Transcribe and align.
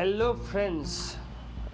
Hello, 0.00 0.32
friends. 0.32 1.18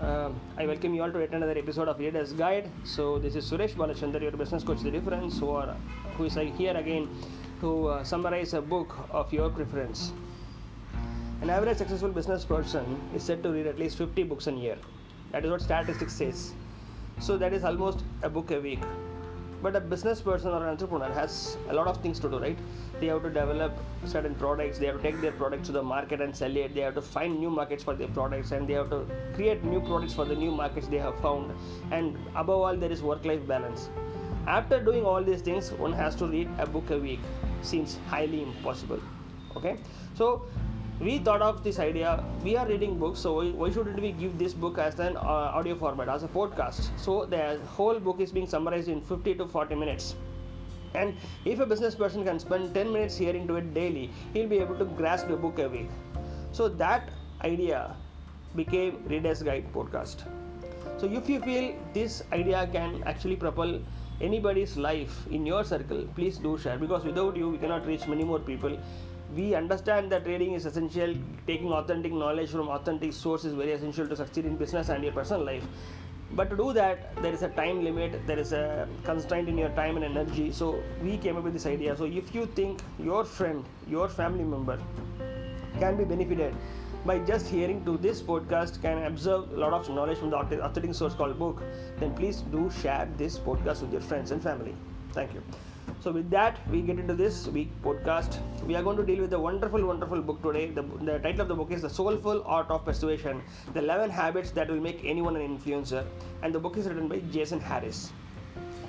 Um, 0.01 0.41
I 0.59 0.67
welcome 0.67 0.93
you 0.95 1.03
all 1.03 1.13
to 1.13 1.21
yet 1.21 1.33
another 1.33 1.57
episode 1.57 1.87
of 1.87 2.01
Leaders 2.01 2.33
Guide. 2.33 2.69
So 2.83 3.21
this 3.21 3.37
is 3.37 3.49
Suresh 3.49 3.75
Balachandar, 3.77 4.21
your 4.21 4.33
business 4.33 4.65
coach, 4.65 4.81
the 4.81 4.91
difference, 4.91 5.39
who 5.39 5.51
are 5.51 5.77
who 6.17 6.25
is 6.25 6.35
here 6.35 6.77
again 6.77 7.09
to 7.61 7.87
uh, 7.87 8.03
summarize 8.03 8.53
a 8.55 8.61
book 8.61 8.97
of 9.13 9.33
your 9.33 9.49
preference. 9.49 10.13
An 11.41 11.51
average 11.51 11.77
successful 11.77 12.09
business 12.09 12.45
person 12.45 13.01
is 13.15 13.23
said 13.23 13.45
to 13.45 13.53
read 13.53 13.69
at 13.69 13.79
least 13.79 13.97
50 13.97 14.25
books 14.25 14.49
a 14.49 14.53
year. 14.53 14.77
That 15.31 15.45
is 15.45 15.53
what 15.53 15.61
statistics 15.61 16.15
says. 16.15 16.53
So 17.21 17.39
that 17.39 17.53
is 17.53 17.63
almost 17.63 18.03
a 18.25 18.29
book 18.29 18.51
a 18.51 18.61
week. 18.61 18.81
But 19.67 19.75
a 19.75 19.81
business 19.81 20.21
person 20.21 20.53
or 20.53 20.63
an 20.63 20.69
entrepreneur 20.69 21.13
has 21.13 21.57
a 21.69 21.75
lot 21.75 21.89
of 21.89 21.97
things 22.01 22.21
to 22.21 22.29
do, 22.29 22.39
right? 22.39 22.57
They 23.01 23.09
have 23.09 23.25
to 23.25 23.31
develop 23.31 23.73
certain 24.05 24.37
products, 24.37 24.79
they 24.79 24.87
have 24.87 24.99
to 24.99 25.03
take 25.03 25.21
their 25.21 25.33
products 25.33 25.67
to 25.67 25.73
the 25.73 25.83
market 25.83 26.21
and 26.21 26.37
sell 26.37 26.57
it, 26.57 26.73
they 26.73 26.83
have 26.83 26.95
to 26.95 27.03
find 27.03 27.41
new 27.41 27.51
markets 27.51 27.83
for 27.83 27.95
their 27.97 28.07
products, 28.07 28.53
and 28.53 28.69
they 28.69 28.75
have 28.75 28.91
to 28.91 29.01
create 29.35 29.65
new 29.65 29.81
products 29.81 30.15
for 30.15 30.25
the 30.25 30.37
new 30.37 30.53
markets 30.53 30.87
they 30.87 30.99
have 30.99 31.19
found. 31.21 31.53
And 31.91 32.17
above 32.37 32.61
all, 32.61 32.77
there 32.77 32.93
is 32.93 33.03
work 33.03 33.25
life 33.25 33.45
balance. 33.49 33.89
After 34.47 34.79
doing 34.79 35.05
all 35.05 35.25
these 35.25 35.43
things, 35.43 35.73
one 35.73 35.93
has 35.95 36.15
to 36.23 36.27
read 36.27 36.49
a 36.59 36.67
book 36.67 36.91
a 36.91 36.99
week. 36.99 37.19
Seems 37.63 37.99
highly 38.07 38.45
impossible. 38.45 39.01
Okay, 39.57 39.79
so 40.15 40.47
we 41.01 41.19
thought 41.19 41.43
of 41.43 41.63
this 41.63 41.79
idea. 41.79 42.25
We 42.43 42.57
are 42.57 42.67
reading 42.67 42.99
books 42.99 43.21
so 43.21 43.45
why, 43.51 43.71
shouldn't 43.71 44.01
we 44.01 44.13
give 44.13 44.39
this 44.39 44.55
book 44.55 44.79
as 44.79 44.99
an 44.99 45.17
uh, 45.17 45.21
audio 45.21 45.75
format 45.75 46.09
as 46.09 46.23
a 46.23 46.29
podcast? 46.29 46.89
So 46.99 47.27
the 47.27 47.61
whole 47.67 48.01
book 48.01 48.21
is 48.21 48.33
being 48.33 48.47
summarized 48.47 48.89
in 48.89 49.03
50 49.03 49.35
to 49.35 49.47
40 49.47 49.75
minutes. 49.75 50.15
And 50.95 51.15
if 51.45 51.61
a 51.61 51.67
business 51.67 51.95
person 51.95 52.25
can 52.25 52.39
spend 52.39 52.73
10 52.73 52.93
minutes 52.93 53.17
hearing 53.17 53.47
to 53.49 53.57
it 53.57 53.75
daily 53.75 54.11
he'll 54.33 54.49
be 54.49 54.59
able 54.59 54.77
to 54.77 54.87
grasp 54.87 55.29
a 55.29 55.37
book 55.37 55.59
a 55.59 55.69
week 55.69 55.91
so 56.53 56.69
that 56.69 57.11
idea 57.43 57.95
became 58.55 59.05
readers 59.07 59.43
guide 59.43 59.67
podcast. 59.75 60.23
So 60.97 61.07
if 61.07 61.29
you 61.29 61.41
feel 61.41 61.75
this 61.93 62.23
idea 62.33 62.67
can 62.73 63.03
actually 63.05 63.37
propel 63.37 63.79
anybody's 64.23 64.79
life 64.79 65.27
in 65.31 65.45
your 65.45 65.63
circle 65.63 66.09
please 66.15 66.39
do 66.39 66.57
share 66.57 66.79
because 66.79 67.05
without 67.05 67.37
you 67.37 67.51
we 67.51 67.59
cannot 67.59 67.87
reach 67.87 68.07
many 68.07 68.25
more 68.25 68.39
people 68.39 68.79
we 69.37 69.55
understand 69.55 70.11
that 70.13 70.25
trading 70.25 70.55
is 70.55 70.67
essential. 70.67 71.15
Taking 71.47 71.73
authentic 71.73 72.13
knowledge 72.13 72.51
from 72.51 72.69
authentic 72.69 73.13
source 73.13 73.45
is 73.45 73.55
very 73.55 73.73
essential 73.73 74.09
to 74.09 74.17
succeed 74.17 74.47
in 74.47 74.57
business 74.57 74.89
and 74.89 75.05
your 75.05 75.13
personal 75.13 75.45
life. 75.45 75.65
But 76.33 76.51
to 76.51 76.57
do 76.57 76.73
that 76.73 77.15
there 77.23 77.33
is 77.33 77.43
a 77.43 77.49
time 77.51 77.85
limit 77.85 78.27
there 78.27 78.39
is 78.39 78.53
a 78.53 78.89
constraint 79.05 79.49
in 79.49 79.59
your 79.59 79.69
time 79.81 79.97
and 79.97 80.05
energy. 80.05 80.51
So 80.53 80.83
we 81.03 81.19
came 81.19 81.37
up 81.37 81.45
with 81.45 81.53
this 81.53 81.67
idea. 81.67 81.97
So 81.97 82.05
if 82.05 82.35
you 82.35 82.47
think 82.47 82.81
your 82.99 83.25
friend 83.25 83.65
your 83.87 84.09
family 84.09 84.45
member 84.45 84.79
can 85.79 85.97
be 85.97 86.05
benefited 86.05 86.55
by 87.05 87.19
just 87.21 87.47
hearing 87.47 87.85
to 87.85 87.97
this 87.99 88.21
podcast 88.21 88.83
can 88.83 89.05
absorb 89.05 89.53
a 89.53 89.59
lot 89.65 89.73
of 89.73 89.89
knowledge 89.91 90.19
from 90.19 90.31
the 90.31 90.37
authentic 90.37 90.95
source 90.95 91.15
called 91.15 91.39
book 91.39 91.63
then 92.01 92.13
please 92.15 92.41
do 92.57 92.69
share 92.83 93.09
this 93.17 93.39
podcast 93.39 93.83
with 93.83 93.93
your 93.93 94.01
friends 94.01 94.33
and 94.33 94.43
family. 94.43 94.75
Thank 95.13 95.35
you 95.35 95.43
so 96.01 96.13
with 96.13 96.31
that 96.31 96.59
we 96.71 96.81
get 96.83 96.99
into 96.99 97.15
this 97.15 97.49
week 97.49 97.71
podcast. 97.83 98.39
We 98.67 98.75
are 98.77 98.83
going 98.83 98.97
to 98.97 99.05
deal 99.05 99.21
with 99.21 99.33
a 99.33 99.39
wonderful 99.39 99.85
wonderful 99.85 100.21
book 100.21 100.43
today. 100.43 100.67
The, 100.71 100.83
the 100.83 101.19
title 101.19 101.43
of 101.43 101.49
the 101.49 101.55
book 101.55 101.71
is 101.71 101.83
the 101.83 101.91
soulful 101.91 102.43
art 102.45 102.71
of 102.71 102.85
persuasion 102.85 103.43
the 103.73 103.81
11 103.81 104.11
habits 104.11 104.51
that 104.53 104.69
will 104.69 104.81
make 104.81 105.05
anyone 105.05 105.37
an 105.37 105.59
influencer. 105.59 106.05
And 106.43 106.55
the 106.55 106.59
book 106.59 106.77
is 106.77 106.87
written 106.87 107.09
by 107.09 107.21
jason 107.31 107.61
harris. 107.61 108.13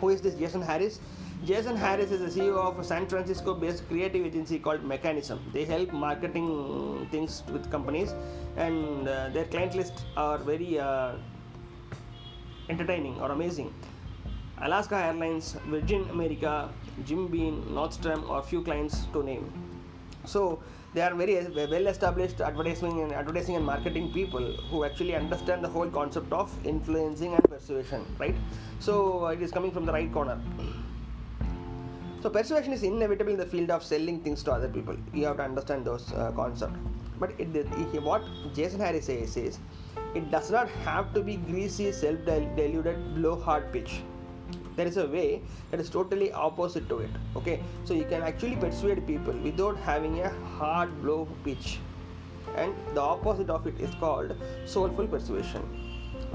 Who 0.02 0.10
is 0.10 0.22
this 0.22 0.36
jason 0.36 0.62
harris? 0.62 1.00
Jason 1.46 1.76
harris 1.76 2.12
is 2.12 2.20
the 2.20 2.42
ceo 2.42 2.58
of 2.58 2.80
a 2.80 2.84
san 2.84 3.08
francisco 3.08 3.54
based 3.54 3.88
creative 3.88 4.26
agency 4.26 4.60
called 4.60 4.84
Mekanism. 4.84 5.40
They 5.54 5.66
help 5.66 5.94
marketing 5.94 7.08
things 7.12 7.44
with 7.52 7.70
companies 7.72 8.14
and 8.58 9.08
uh, 9.08 9.30
their 9.30 9.46
client 9.46 9.76
list 9.76 10.06
are 10.18 10.38
very 10.40 10.80
uh, 10.80 11.14
entertaining 12.70 13.20
or 13.22 13.32
amazing. 13.32 13.74
Alaska 14.60 14.96
Airlines, 14.96 15.56
Virgin 15.68 16.10
America, 16.10 16.70
Jim 17.06 17.28
Beam, 17.28 17.64
Nordstrom, 17.72 18.28
or 18.30 18.42
few 18.42 18.62
clients 18.62 19.06
to 19.14 19.24
name. 19.24 19.52
So 20.26 20.60
they 20.94 21.02
are 21.02 21.14
very 21.14 21.36
well 21.54 21.88
established 21.88 22.42
advertising 22.42 23.02
and 23.02 23.12
advertising 23.12 23.56
and 23.56 23.66
marketing 23.66 24.12
people 24.12 24.42
who 24.70 24.84
actually 24.84 25.16
understand 25.16 25.64
the 25.64 25.70
whole 25.70 25.90
concept 25.90 26.34
of 26.34 26.52
influencing 26.66 27.34
and 27.34 27.44
persuasion, 27.50 28.06
right? 28.18 28.36
So 28.80 29.28
it 29.28 29.42
is 29.42 29.52
coming 29.52 29.72
from 29.72 29.86
the 29.86 29.94
right 29.94 30.12
corner. 30.12 30.40
So 32.22 32.30
persuasion 32.30 32.74
is 32.74 32.84
inevitable 32.84 33.32
in 33.32 33.38
the 33.38 33.46
field 33.46 33.70
of 33.70 33.84
selling 33.84 34.22
things 34.22 34.42
to 34.44 34.52
other 34.52 34.68
people. 34.68 34.98
You 35.14 35.26
have 35.26 35.38
to 35.38 35.44
understand 35.44 35.86
those 35.86 36.12
uh, 36.14 36.32
concepts. 36.36 36.78
But 37.20 37.32
it, 37.40 37.56
it, 37.56 38.02
what 38.04 38.24
Jason 38.54 38.80
Harris 38.80 39.06
says 39.06 39.38
is, 39.38 39.60
it 40.16 40.30
does 40.32 40.50
not 40.52 40.70
have 40.70 41.14
to 41.14 41.22
be 41.22 41.38
greasy, 41.38 41.92
self-deluded, 41.92 43.16
blow-hard 43.16 43.72
pitch 43.72 44.02
there 44.78 44.88
is 44.88 44.98
a 44.98 45.08
way 45.08 45.42
that 45.72 45.80
is 45.80 45.90
totally 45.90 46.32
opposite 46.32 46.88
to 46.88 47.00
it 47.00 47.10
okay? 47.36 47.60
So 47.84 47.94
you 47.94 48.06
can 48.06 48.22
actually 48.22 48.56
persuade 48.56 49.06
people 49.06 49.34
without 49.50 49.78
having 49.78 50.20
a 50.22 50.30
hard 50.58 51.02
blow 51.02 51.28
pitch. 51.44 51.80
And 52.56 52.74
the 52.94 53.02
opposite 53.02 53.50
of 53.50 53.68
it 53.68 53.80
is 53.80 53.94
called 53.96 54.34
soulful 54.66 55.08
persuasion 55.08 55.64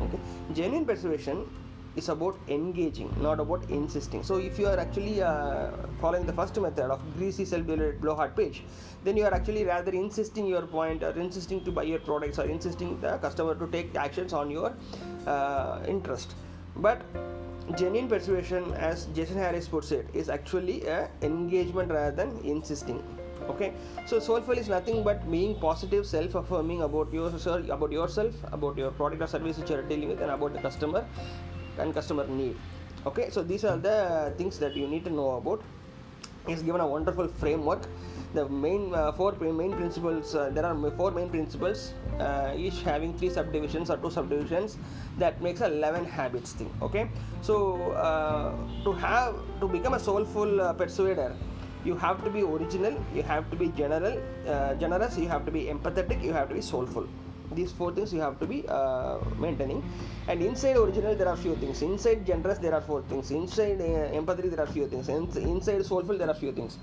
okay? 0.00 0.19
Genuine 0.52 0.84
persuasion 0.84 1.48
is 1.94 2.08
about 2.08 2.36
engaging 2.48 3.14
not 3.20 3.38
about 3.38 3.62
insisting. 3.70 4.22
So 4.22 4.36
if 4.38 4.58
you 4.58 4.66
are 4.66 4.78
actually 4.78 5.22
uh, 5.22 5.70
following 6.00 6.26
the 6.26 6.32
first 6.32 6.58
method 6.58 6.91
of 6.91 7.00
greasy 7.16 7.44
self-deluded 7.44 8.00
blow 8.00 8.14
hard 8.14 8.34
pitch 8.34 8.62
then 9.04 9.16
you 9.16 9.25
are 9.25 9.34
actually 9.34 9.64
rather 9.64 9.92
insisting 9.92 10.47
your 10.47 10.62
point 10.62 11.02
or 11.02 11.10
insisting 11.10 11.62
to 11.64 11.70
buy 11.70 11.82
your 11.84 11.98
products 11.98 12.38
or 12.38 12.47
insisting 12.47 13.00
the 13.00 13.19
customer 13.19 13.54
to 13.54 13.66
take 13.69 13.94
actions 13.94 14.32
on 14.32 14.50
your 14.50 14.72
uh, 15.26 15.81
interest. 15.86 16.34
But 16.76 17.02
genuine 17.76 18.08
persuasion 18.08 18.64
as 18.74 19.06
jason 19.16 19.38
harris 19.38 19.66
puts 19.66 19.92
it 19.92 20.08
is 20.12 20.28
actually 20.28 20.84
a 20.86 21.08
engagement 21.22 21.90
rather 21.90 22.14
than 22.14 22.38
insisting. 22.44 23.02
Okay? 23.48 23.72
So 24.06 24.18
soulful 24.20 24.56
is 24.56 24.68
nothing 24.68 25.02
but 25.02 25.28
being 25.30 25.58
positive 25.58 26.06
self-affirming 26.06 26.82
about 26.82 27.12
yourself 27.12 27.68
about 27.68 27.92
yourself 27.92 28.34
about 28.52 28.76
your 28.76 28.90
product 28.90 29.22
or 29.22 29.26
service 29.26 29.58
which 29.58 29.70
you 29.70 29.76
are 29.76 29.82
dealing 29.82 30.08
with 30.08 30.20
and 30.20 30.30
about 30.30 30.52
the 30.52 30.60
customer 30.60 31.04
and 31.78 31.94
customer 31.94 32.26
need. 32.26 32.56
Okay? 33.06 33.30
So 33.30 33.42
these 33.42 33.64
are 33.64 33.76
the 33.76 34.32
things 34.36 34.58
that 34.58 34.76
you 34.76 34.86
need 34.86 35.04
to 35.04 35.10
know 35.10 35.32
about. 35.36 35.62
Is 36.48 36.62
given 36.62 36.80
a 36.80 36.86
wonderful 36.86 37.28
framework 37.28 37.86
the 38.34 38.48
main 38.48 38.94
uh, 38.94 39.12
four 39.12 39.32
main 39.32 39.72
principles 39.72 40.34
uh, 40.34 40.50
there 40.50 40.65
are 40.65 40.91
four 40.97 41.10
main 41.10 41.28
principles 41.28 41.94
uh, 42.19 42.53
each 42.56 42.82
having 42.82 43.16
three 43.19 43.31
subdivisions 43.31 43.91
or 43.91 43.97
two 43.98 44.10
subdivisions 44.10 44.78
that 45.19 45.41
makes 45.43 45.60
a 45.60 45.66
11 45.66 46.04
habits 46.04 46.53
thing 46.53 46.70
okay? 46.81 47.09
So 47.43 47.93
uh, 47.93 48.54
to 48.84 48.93
have 48.93 49.34
to 49.60 49.69
become 49.69 49.94
a 49.94 50.00
soulful 50.00 50.60
uh, 50.60 50.72
persuader 50.72 51.37
you 51.84 51.97
have 51.97 52.25
to 52.25 52.31
be 52.31 52.43
original 52.43 52.97
you 53.15 53.22
have 53.22 53.50
to 53.50 53.56
be 53.56 53.69
general 53.69 54.16
uh, 54.49 54.75
generous 54.75 55.19
you 55.19 55.28
have 55.28 55.44
to 55.44 55.50
be 55.50 55.64
empathetic 55.64 56.22
you 56.22 56.32
have 56.32 56.49
to 56.49 56.54
be 56.54 56.60
soulful 56.60 57.06
these 57.54 57.72
four 57.72 57.92
things 57.92 58.12
you 58.12 58.20
have 58.20 58.38
to 58.40 58.46
be 58.46 58.64
uh, 58.68 59.18
maintaining. 59.38 59.82
And 60.28 60.42
inside 60.42 60.76
original 60.76 61.14
there 61.14 61.28
are 61.28 61.36
few 61.36 61.56
things. 61.56 61.82
Inside 61.82 62.26
generous 62.26 62.58
there 62.58 62.74
are 62.74 62.80
four 62.80 63.02
things. 63.02 63.30
Inside 63.30 63.80
uh, 63.80 64.18
empathy 64.20 64.48
there 64.48 64.60
are 64.60 64.66
few 64.66 64.86
things. 64.86 65.08
Inside 65.08 65.84
soulful 65.84 66.18
there 66.18 66.28
are 66.28 66.34
few 66.34 66.52
things. 66.52 66.78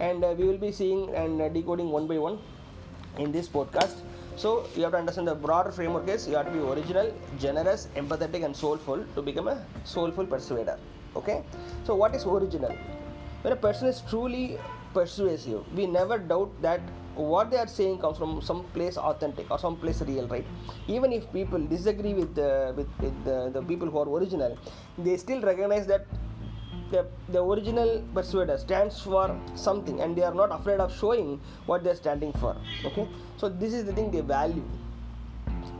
And 0.00 0.24
uh, 0.24 0.34
we 0.36 0.44
will 0.44 0.58
be 0.58 0.72
seeing 0.72 1.14
and 1.14 1.40
uh, 1.40 1.48
decoding 1.48 1.90
one 1.90 2.06
by 2.06 2.18
one 2.18 2.38
in 3.18 3.32
this 3.32 3.48
podcast. 3.48 3.96
So 4.36 4.66
you 4.74 4.82
have 4.82 4.92
to 4.92 4.98
understand 4.98 5.28
the 5.28 5.34
broader 5.34 5.70
framework 5.70 6.08
is 6.08 6.26
you 6.26 6.36
have 6.36 6.46
to 6.46 6.52
be 6.52 6.58
original 6.58 7.14
generous 7.38 7.88
empathetic 7.94 8.44
and 8.44 8.56
soulful 8.56 9.04
to 9.14 9.22
become 9.22 9.48
a 9.48 9.64
soulful 9.84 10.26
persuader. 10.26 10.78
Okay? 11.14 11.44
So 11.84 11.94
what 11.94 12.14
is 12.14 12.24
original? 12.24 12.76
When 13.42 13.52
a 13.52 13.56
person 13.56 13.86
is 13.86 14.02
truly 14.08 14.58
persuasive 14.92 15.62
we 15.76 15.86
never 15.86 16.18
doubt 16.18 16.50
that 16.62 16.80
what 17.16 17.50
they 17.50 17.58
are 17.58 17.66
saying 17.66 17.98
comes 17.98 18.18
from 18.18 18.40
some 18.42 18.64
place 18.74 18.96
authentic 18.96 19.50
or 19.50 19.58
some 19.58 19.76
place 19.76 20.02
real 20.02 20.26
right? 20.28 20.46
Even 20.88 21.12
if 21.12 21.30
people 21.32 21.58
disagree 21.58 22.14
with 22.14 22.34
the 22.34 22.74
with, 22.76 22.88
with 23.00 23.24
the, 23.24 23.50
the 23.52 23.62
people 23.62 23.88
who 23.88 23.98
are 23.98 24.08
original 24.08 24.56
they 24.98 25.16
still 25.16 25.40
recognize 25.40 25.86
that 25.86 26.06
the, 26.90 27.06
the 27.28 27.42
original 27.42 28.02
persuader 28.14 28.58
stands 28.58 29.00
for 29.00 29.38
something 29.54 30.00
and 30.00 30.16
they 30.16 30.22
are 30.22 30.34
not 30.34 30.52
afraid 30.52 30.80
of 30.80 30.94
showing 30.94 31.40
what 31.66 31.82
they're 31.84 31.94
standing 31.94 32.32
for 32.34 32.56
okay? 32.84 33.08
So 33.36 33.48
this 33.48 33.72
is 33.72 33.84
the 33.84 33.92
thing 33.92 34.10
they 34.10 34.20
value. 34.20 34.64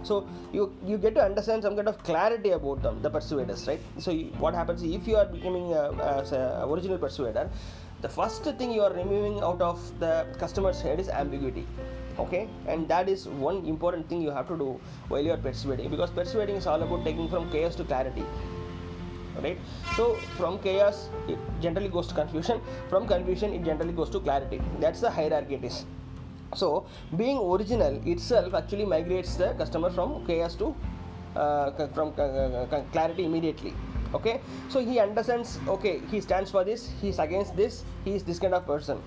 So 0.02 0.28
you 0.52 0.72
you 0.84 0.98
get 0.98 1.14
to 1.14 1.22
understand 1.22 1.62
some 1.62 1.76
kind 1.76 1.88
of 1.88 2.02
clarity 2.04 2.50
about 2.50 2.82
them 2.82 3.00
the 3.02 3.10
persuaders 3.10 3.66
right? 3.66 3.80
So 3.98 4.10
you, 4.10 4.26
what 4.38 4.54
happens 4.54 4.82
if 4.82 5.06
you 5.08 5.16
are 5.16 5.26
becoming 5.26 5.72
a, 5.72 5.92
as 6.20 6.32
a 6.32 6.66
original 6.68 6.98
persuader 6.98 7.48
the 8.04 8.08
first 8.08 8.44
thing 8.60 8.70
you 8.70 8.82
are 8.86 8.92
removing 8.92 9.36
out 9.48 9.60
of 9.66 9.82
the 10.00 10.12
customer's 10.38 10.80
head 10.80 11.00
is 11.00 11.08
ambiguity 11.08 11.66
okay? 12.18 12.48
And 12.66 12.88
that 12.88 13.08
is 13.08 13.26
one 13.28 13.64
important 13.66 14.08
thing 14.08 14.20
you 14.22 14.30
have 14.30 14.48
to 14.48 14.56
do 14.56 14.80
while 15.08 15.22
you 15.22 15.32
are 15.32 15.42
persuading 15.48 15.90
because 15.90 16.10
persuading 16.10 16.56
is 16.56 16.66
all 16.66 16.82
about 16.82 17.04
taking 17.04 17.28
from 17.28 17.50
chaos 17.50 17.74
to 17.76 17.84
clarity 17.84 18.24
right? 19.42 19.58
So 19.96 20.14
from 20.38 20.58
chaos 20.58 21.08
it 21.28 21.38
generally 21.60 21.88
goes 21.88 22.06
to 22.08 22.14
confusion. 22.14 22.60
From 22.88 23.06
confusion 23.06 23.52
it 23.52 23.64
generally 23.64 23.92
goes 23.92 24.10
to 24.10 24.20
clarity. 24.20 24.60
That's 24.80 25.00
the 25.00 25.10
hierarchy 25.10 25.54
it 25.54 25.64
is. 25.64 25.84
So 26.54 26.86
being 27.16 27.38
original 27.38 28.00
itself 28.06 28.54
actually 28.54 28.84
migrates 28.84 29.34
the 29.36 29.54
customer 29.54 29.90
from 29.90 30.24
chaos 30.26 30.54
to 30.56 30.74
uh, 31.36 31.88
from 31.88 32.12
c- 32.16 32.84
clarity 32.92 33.24
immediately 33.24 33.74
okay? 34.14 34.40
So 34.68 34.80
he 34.80 34.98
understands 35.00 35.58
okay 35.68 36.00
he 36.10 36.20
stands 36.20 36.50
for 36.50 36.64
this 36.64 36.90
he's 37.00 37.18
against 37.18 37.56
this 37.56 37.84
he 38.04 38.14
is 38.14 38.24
this 38.24 38.38
kind 38.38 38.54
of 38.54 38.66
person. 38.66 39.02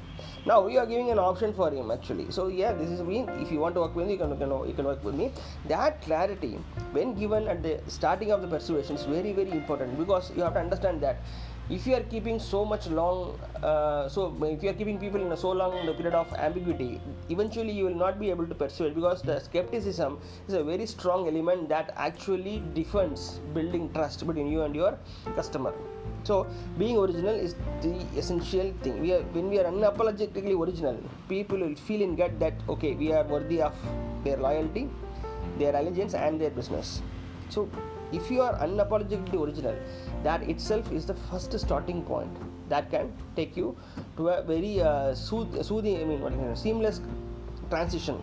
Now 0.46 0.62
we 0.66 0.78
are 0.78 0.86
giving 0.86 1.12
an 1.12 1.20
option 1.20 1.54
for 1.54 1.72
him 1.72 1.92
actually. 1.92 2.30
So 2.32 2.48
yeah 2.48 2.74
this 2.74 2.90
is 2.90 3.02
me. 3.02 3.26
If 3.40 3.52
you 3.52 3.60
want 3.60 3.76
to 3.76 3.82
work 3.82 3.96
with 3.96 4.08
me 4.08 4.14
you 4.14 4.20
can, 4.20 4.32
you 4.32 4.38
can, 4.38 4.68
you 4.68 4.74
can 4.74 4.86
work 4.86 5.04
with 5.04 5.16
me. 5.16 5.32
That 5.66 6.02
clarity 6.02 6.60
when 6.92 7.14
given 7.16 7.48
at 7.48 7.64
the 7.64 7.80
starting 7.88 8.32
of 8.32 8.42
the 8.42 8.48
persuasion 8.48 8.96
is 8.96 9.04
very 9.04 9.34
very 9.34 9.52
important 9.52 9.98
because 9.98 10.32
you 10.36 10.44
have 10.44 10.54
to 10.54 10.60
understand 10.60 11.02
that 11.02 11.22
if 11.70 11.86
you 11.86 11.94
are 11.96 12.04
keeping 12.12 12.40
so 12.40 12.64
much 12.64 12.88
long 12.88 13.38
uh, 13.62 14.08
so 14.08 14.34
if 14.44 14.64
you 14.64 14.70
are 14.70 14.74
keeping 14.74 14.98
people 14.98 15.22
in 15.22 15.32
a 15.34 15.38
so 15.38 15.52
long 15.52 15.74
period 15.98 16.14
of 16.14 16.34
ambiguity 16.36 17.02
eventually 17.30 17.72
you 17.72 17.86
will 17.86 18.00
not 18.04 18.20
be 18.20 18.30
able 18.30 18.48
to 18.48 18.56
persuade 18.56 18.96
because 18.96 19.22
the 19.22 19.38
skepticism 19.40 20.18
is 20.48 20.54
a 20.54 20.64
very 20.64 20.86
strong 20.86 21.28
element 21.28 21.68
that 21.68 21.94
actually 21.98 22.64
defends 22.74 23.40
building 23.54 23.92
trust 23.94 24.26
between 24.26 24.48
you 24.48 24.62
and 24.62 24.76
your 24.76 24.98
customer. 25.36 25.74
So 26.24 26.48
being 26.78 26.98
original 26.98 27.36
is 27.36 27.56
the 27.82 28.06
essential 28.18 28.74
thing. 28.82 29.02
We 29.02 29.14
are 29.14 29.22
when 29.34 29.50
we 29.50 29.60
are 29.60 29.66
unapologetically 29.66 30.58
original 30.62 30.98
people 31.28 31.58
will 31.58 31.76
feel 31.76 32.02
in 32.02 32.16
gut 32.16 32.40
that 32.40 32.54
okay 32.70 32.96
we 32.96 33.12
are 33.12 33.24
worthy 33.24 33.62
of 33.62 33.74
their 34.24 34.38
loyalty 34.38 34.90
their 35.58 35.76
allegiance 35.76 36.14
and 36.14 36.40
their 36.40 36.50
business. 36.50 37.02
So 37.50 37.70
if 38.12 38.32
you 38.32 38.42
are 38.42 38.56
unapologetically 38.56 39.42
original 39.46 39.76
that 40.24 40.44
itself 40.44 40.92
is 40.92 41.06
the 41.06 41.14
first 41.14 41.58
starting 41.60 42.02
point 42.04 42.32
that 42.70 42.90
can 42.90 43.12
take 43.36 43.56
you 43.58 43.76
to 44.16 44.30
a 44.30 44.42
very 44.44 44.82
uh, 44.82 45.14
sooth- 45.14 45.64
soothing 45.66 46.02
i 46.02 46.06
mean 46.06 46.56
seamless 46.56 47.02
transition 47.70 48.22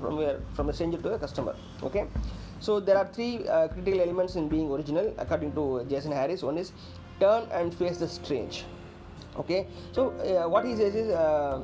from 0.00 0.18
from 0.54 0.68
a 0.68 0.72
stranger 0.72 0.98
to 0.98 1.14
a 1.14 1.18
customer 1.18 1.54
okay? 1.82 2.06
So 2.60 2.80
there 2.80 2.96
are 2.96 3.06
three 3.06 3.46
uh, 3.48 3.68
critical 3.68 4.00
elements 4.00 4.36
in 4.36 4.48
being 4.48 4.70
original 4.70 5.12
according 5.18 5.52
to 5.52 5.84
jason 5.88 6.12
harris. 6.12 6.42
One 6.42 6.58
is 6.58 6.72
turn 7.20 7.48
and 7.52 7.74
face 7.74 7.98
the 7.98 8.08
strange 8.08 8.64
okay? 9.36 9.66
So 9.92 10.10
uh, 10.20 10.48
what 10.48 10.64
he 10.64 10.76
says 10.76 10.94
is 10.94 11.10
uh, 11.10 11.60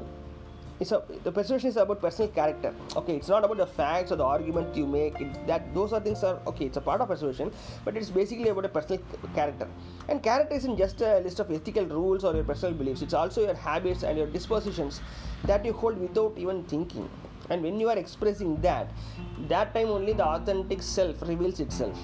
it's 0.80 0.92
a, 0.92 1.02
the 1.24 1.30
persuasion 1.30 1.68
is 1.68 1.76
about 1.76 2.00
personal 2.00 2.30
character. 2.30 2.74
Okay 2.96 3.16
it's 3.16 3.28
not 3.28 3.44
about 3.44 3.58
the 3.58 3.66
facts 3.66 4.10
or 4.12 4.16
the 4.16 4.24
argument 4.24 4.74
you 4.74 4.86
make. 4.86 5.20
It, 5.20 5.46
that 5.46 5.74
those 5.74 5.92
are 5.92 6.00
things 6.00 6.24
are 6.24 6.40
okay 6.46 6.66
it's 6.66 6.78
a 6.78 6.80
part 6.80 7.02
of 7.02 7.08
persuasion 7.08 7.52
but 7.84 7.96
it's 7.98 8.08
basically 8.08 8.48
about 8.48 8.64
a 8.64 8.68
personal 8.68 9.02
character. 9.34 9.68
And 10.08 10.22
character 10.22 10.54
isn't 10.54 10.78
just 10.78 11.02
a 11.02 11.18
list 11.20 11.38
of 11.38 11.50
ethical 11.50 11.84
rules 11.84 12.24
or 12.24 12.34
your 12.34 12.44
personal 12.44 12.74
beliefs. 12.74 13.02
It's 13.02 13.14
also 13.14 13.42
your 13.42 13.54
habits 13.54 14.02
and 14.02 14.16
your 14.16 14.26
dispositions 14.26 15.02
that 15.44 15.64
you 15.64 15.74
hold 15.74 15.98
without 15.98 16.32
even 16.38 16.64
thinking. 16.64 17.08
And 17.50 17.62
when 17.62 17.78
you 17.78 17.90
are 17.90 17.98
expressing 17.98 18.60
that 18.62 18.90
that 19.48 19.74
time 19.74 19.88
only 19.88 20.14
the 20.14 20.24
authentic 20.24 20.82
self 20.82 21.20
reveals 21.22 21.60
itself. 21.60 21.98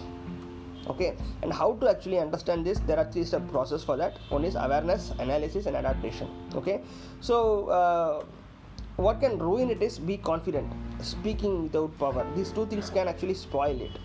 Okay 0.88 1.16
and 1.42 1.52
how 1.52 1.72
to 1.76 1.88
actually 1.88 2.18
understand 2.18 2.66
this? 2.66 2.78
There 2.80 2.98
are 2.98 3.10
three 3.10 3.24
step 3.24 3.48
process 3.50 3.82
for 3.82 3.96
that. 3.96 4.18
One 4.28 4.44
is 4.44 4.54
awareness 4.54 5.12
analysis 5.18 5.64
and 5.64 5.76
adaptation. 5.76 6.28
Okay 6.54 6.82
so 7.20 7.68
uh, 7.68 8.24
what 8.96 9.20
can 9.20 9.38
ruin 9.38 9.70
it 9.70 9.82
is 9.82 9.98
be 9.98 10.16
confident 10.16 10.72
speaking 11.00 11.64
without 11.64 11.98
power. 11.98 12.26
These 12.34 12.52
two 12.52 12.66
things 12.66 12.88
can 12.90 13.08
actually 13.08 13.34
spoil 13.34 13.80
it. 13.80 13.98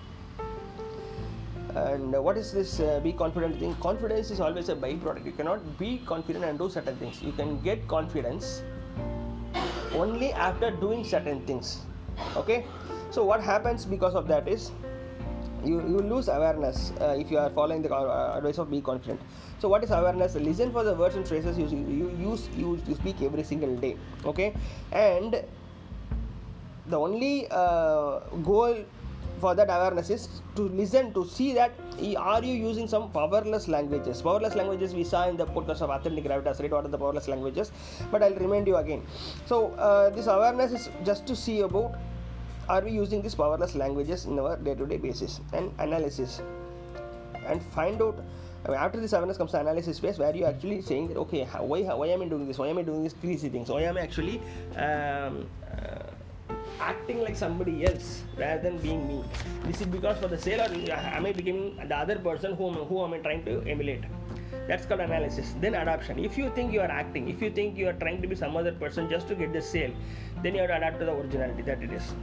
And 1.75 2.11
what 2.11 2.37
is 2.37 2.51
this 2.51 2.81
uh, 2.81 2.99
be 3.01 3.13
confident 3.13 3.57
thing? 3.57 3.73
Confidence 3.75 4.29
is 4.29 4.41
always 4.41 4.67
a 4.67 4.75
byproduct. 4.75 5.25
You 5.25 5.31
cannot 5.31 5.77
be 5.77 6.01
confident 6.05 6.43
and 6.43 6.59
do 6.59 6.69
certain 6.69 6.97
things. 6.97 7.23
You 7.23 7.31
can 7.31 7.61
get 7.61 7.87
confidence 7.87 8.63
only 9.93 10.33
after 10.33 10.71
doing 10.71 11.05
certain 11.05 11.39
things. 11.45 11.85
Okay? 12.35 12.65
So 13.09 13.23
what 13.23 13.41
happens 13.41 13.85
because 13.85 14.15
of 14.15 14.27
that 14.27 14.49
is 14.49 14.71
you, 15.63 15.79
you 15.87 15.99
lose 15.99 16.27
awareness 16.27 16.91
uh, 16.99 17.15
if 17.17 17.31
you 17.31 17.37
are 17.37 17.49
following 17.51 17.81
the 17.81 17.93
uh, 17.93 18.35
advice 18.35 18.57
of 18.57 18.69
be 18.69 18.81
confident 18.81 19.21
so 19.61 19.69
what 19.69 19.83
is 19.83 19.91
awareness? 19.91 20.35
Listen 20.35 20.71
for 20.71 20.83
the 20.83 20.93
words 20.95 21.15
and 21.15 21.27
phrases 21.27 21.57
you, 21.57 21.67
you 21.67 22.09
use 22.19 22.49
you, 22.57 22.81
you 22.87 22.95
speak 22.95 23.21
every 23.21 23.43
single 23.43 23.75
day 23.75 23.95
okay? 24.25 24.55
And 24.91 25.43
the 26.87 26.97
only 26.97 27.47
uh, 27.51 28.19
goal 28.43 28.83
for 29.39 29.53
that 29.55 29.69
awareness 29.69 30.09
is 30.09 30.41
to 30.55 30.63
listen 30.63 31.13
to 31.13 31.25
see 31.27 31.53
that 31.53 31.71
are 32.17 32.43
you 32.43 32.53
using 32.53 32.87
some 32.87 33.11
powerless 33.11 33.67
languages? 33.67 34.21
Powerless 34.21 34.55
languages 34.55 34.95
we 34.95 35.03
saw 35.03 35.27
in 35.29 35.37
the 35.37 35.45
podcast 35.45 35.81
of 35.81 35.91
authentic 35.91 36.25
gravitas 36.25 36.59
right? 36.59 36.71
What 36.71 36.85
are 36.85 36.89
the 36.89 36.97
powerless 36.97 37.27
languages? 37.27 37.71
But 38.11 38.23
i'll 38.23 38.35
remind 38.35 38.65
you 38.67 38.77
again. 38.77 39.05
So 39.45 39.71
uh, 39.73 40.09
this 40.09 40.25
awareness 40.25 40.71
is 40.71 40.89
just 41.05 41.27
to 41.27 41.35
see 41.35 41.61
about 41.61 41.95
are 42.67 42.81
we 42.81 42.91
using 42.91 43.21
these 43.21 43.35
powerless 43.35 43.75
languages 43.75 44.25
in 44.25 44.39
our 44.39 44.55
day-to-day 44.57 44.97
basis? 44.97 45.39
And 45.53 45.71
analysis. 45.79 46.41
And 47.45 47.61
find 47.73 48.01
out 48.01 48.23
I 48.63 48.69
mean, 48.69 48.77
after 48.77 48.99
this 48.99 49.13
awareness 49.13 49.37
comes 49.37 49.51
the 49.53 49.59
analysis 49.59 49.99
phase 49.99 50.19
where 50.19 50.35
you 50.35 50.45
actually 50.45 50.81
saying 50.81 51.07
that 51.07 51.17
okay 51.17 51.45
why 51.45 51.81
why 51.81 52.07
am 52.07 52.21
I 52.21 52.27
doing 52.27 52.47
this? 52.47 52.59
Why 52.59 52.67
am 52.67 52.77
I 52.77 52.83
doing 52.83 53.01
these 53.01 53.13
crazy 53.13 53.49
things? 53.49 53.69
Why 53.69 53.81
am 53.81 53.97
I 53.97 54.01
actually 54.01 54.39
um, 54.75 55.47
uh, 55.65 56.53
acting 56.79 57.21
like 57.21 57.35
somebody 57.35 57.85
else 57.85 58.23
rather 58.37 58.61
than 58.61 58.77
being 58.77 59.07
me? 59.07 59.23
This 59.65 59.81
is 59.81 59.87
because 59.87 60.19
for 60.19 60.27
the 60.27 60.37
sale 60.37 60.61
or 60.61 60.91
am 60.91 61.25
I 61.25 61.31
becoming 61.31 61.75
the 61.87 61.97
other 61.97 62.19
person 62.19 62.55
whom 62.55 62.75
who 62.75 63.03
am 63.03 63.13
I 63.13 63.17
trying 63.17 63.43
to 63.45 63.63
emulate? 63.67 64.03
That's 64.67 64.85
called 64.85 64.99
analysis. 64.99 65.55
Then 65.59 65.73
adoption. 65.73 66.19
If 66.19 66.37
you 66.37 66.51
think 66.51 66.71
you 66.71 66.81
are 66.81 66.91
acting 67.01 67.29
if 67.29 67.41
you 67.41 67.49
think 67.49 67.77
you 67.77 67.87
are 67.87 67.93
trying 67.93 68.21
to 68.21 68.27
be 68.27 68.35
some 68.35 68.55
other 68.55 68.73
person 68.73 69.09
just 69.09 69.27
to 69.29 69.35
get 69.35 69.53
the 69.53 69.61
sale 69.61 69.91
then 70.43 70.53
you 70.53 70.61
have 70.61 70.69
to 70.69 70.77
adapt 70.77 70.99
to 70.99 71.05
the 71.05 71.13
originality 71.13 71.63
that 71.63 71.81
it 71.81 71.91
is. 71.91 72.13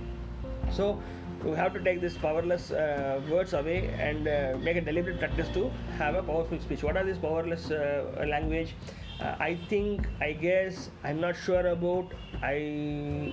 So 0.70 1.02
we 1.44 1.52
have 1.52 1.72
to 1.72 1.80
take 1.80 2.00
these 2.00 2.16
powerless 2.16 2.70
uh, 2.70 3.20
words 3.30 3.52
away 3.52 3.94
and 3.98 4.26
uh, 4.28 4.56
make 4.60 4.76
a 4.76 4.80
deliberate 4.80 5.18
practice 5.18 5.48
to 5.50 5.70
have 5.96 6.14
a 6.14 6.22
powerful 6.22 6.58
speech. 6.60 6.82
What 6.82 6.96
are 6.96 7.04
these 7.04 7.18
powerless 7.18 7.70
uh, 7.70 8.24
language? 8.28 8.74
Uh, 9.20 9.34
i 9.40 9.56
think 9.68 10.06
i 10.20 10.32
guess 10.32 10.90
i'm 11.02 11.20
not 11.20 11.34
sure 11.34 11.66
about 11.66 12.12
i 12.40 12.52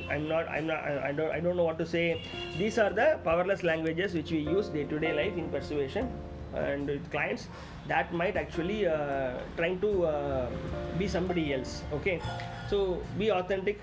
i'm 0.10 0.28
not 0.28 0.48
i'm 0.50 0.66
not 0.66 0.80
I, 0.80 1.10
I 1.10 1.12
don't 1.12 1.32
i 1.32 1.40
don't 1.40 1.56
know 1.56 1.64
what 1.64 1.78
to 1.78 1.86
say. 1.86 2.22
These 2.58 2.80
are 2.80 2.90
the 2.90 3.20
powerless 3.24 3.62
languages 3.62 4.16
which 4.16 4.32
we 4.32 4.40
use 4.40 4.70
day 4.70 4.86
to 4.86 4.98
day 4.98 5.14
life 5.14 5.38
in 5.38 5.48
persuasion 5.50 6.10
and 6.56 6.88
with 6.88 7.12
clients 7.12 7.50
that 7.88 8.12
might 8.14 8.36
actually 8.36 8.88
uh, 8.88 9.34
trying 9.58 9.80
to 9.82 10.06
uh, 10.06 10.50
be 10.98 11.08
somebody 11.08 11.54
else 11.54 11.84
okay? 11.94 12.20
So 12.68 13.04
be 13.20 13.32
authentic 13.32 13.80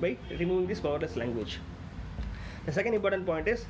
by 0.00 0.16
removing 0.30 0.66
this 0.66 0.80
powerless 0.80 1.14
language 1.16 1.58
the 2.66 2.72
second 2.72 2.94
important 2.94 3.26
point 3.26 3.48
is 3.48 3.64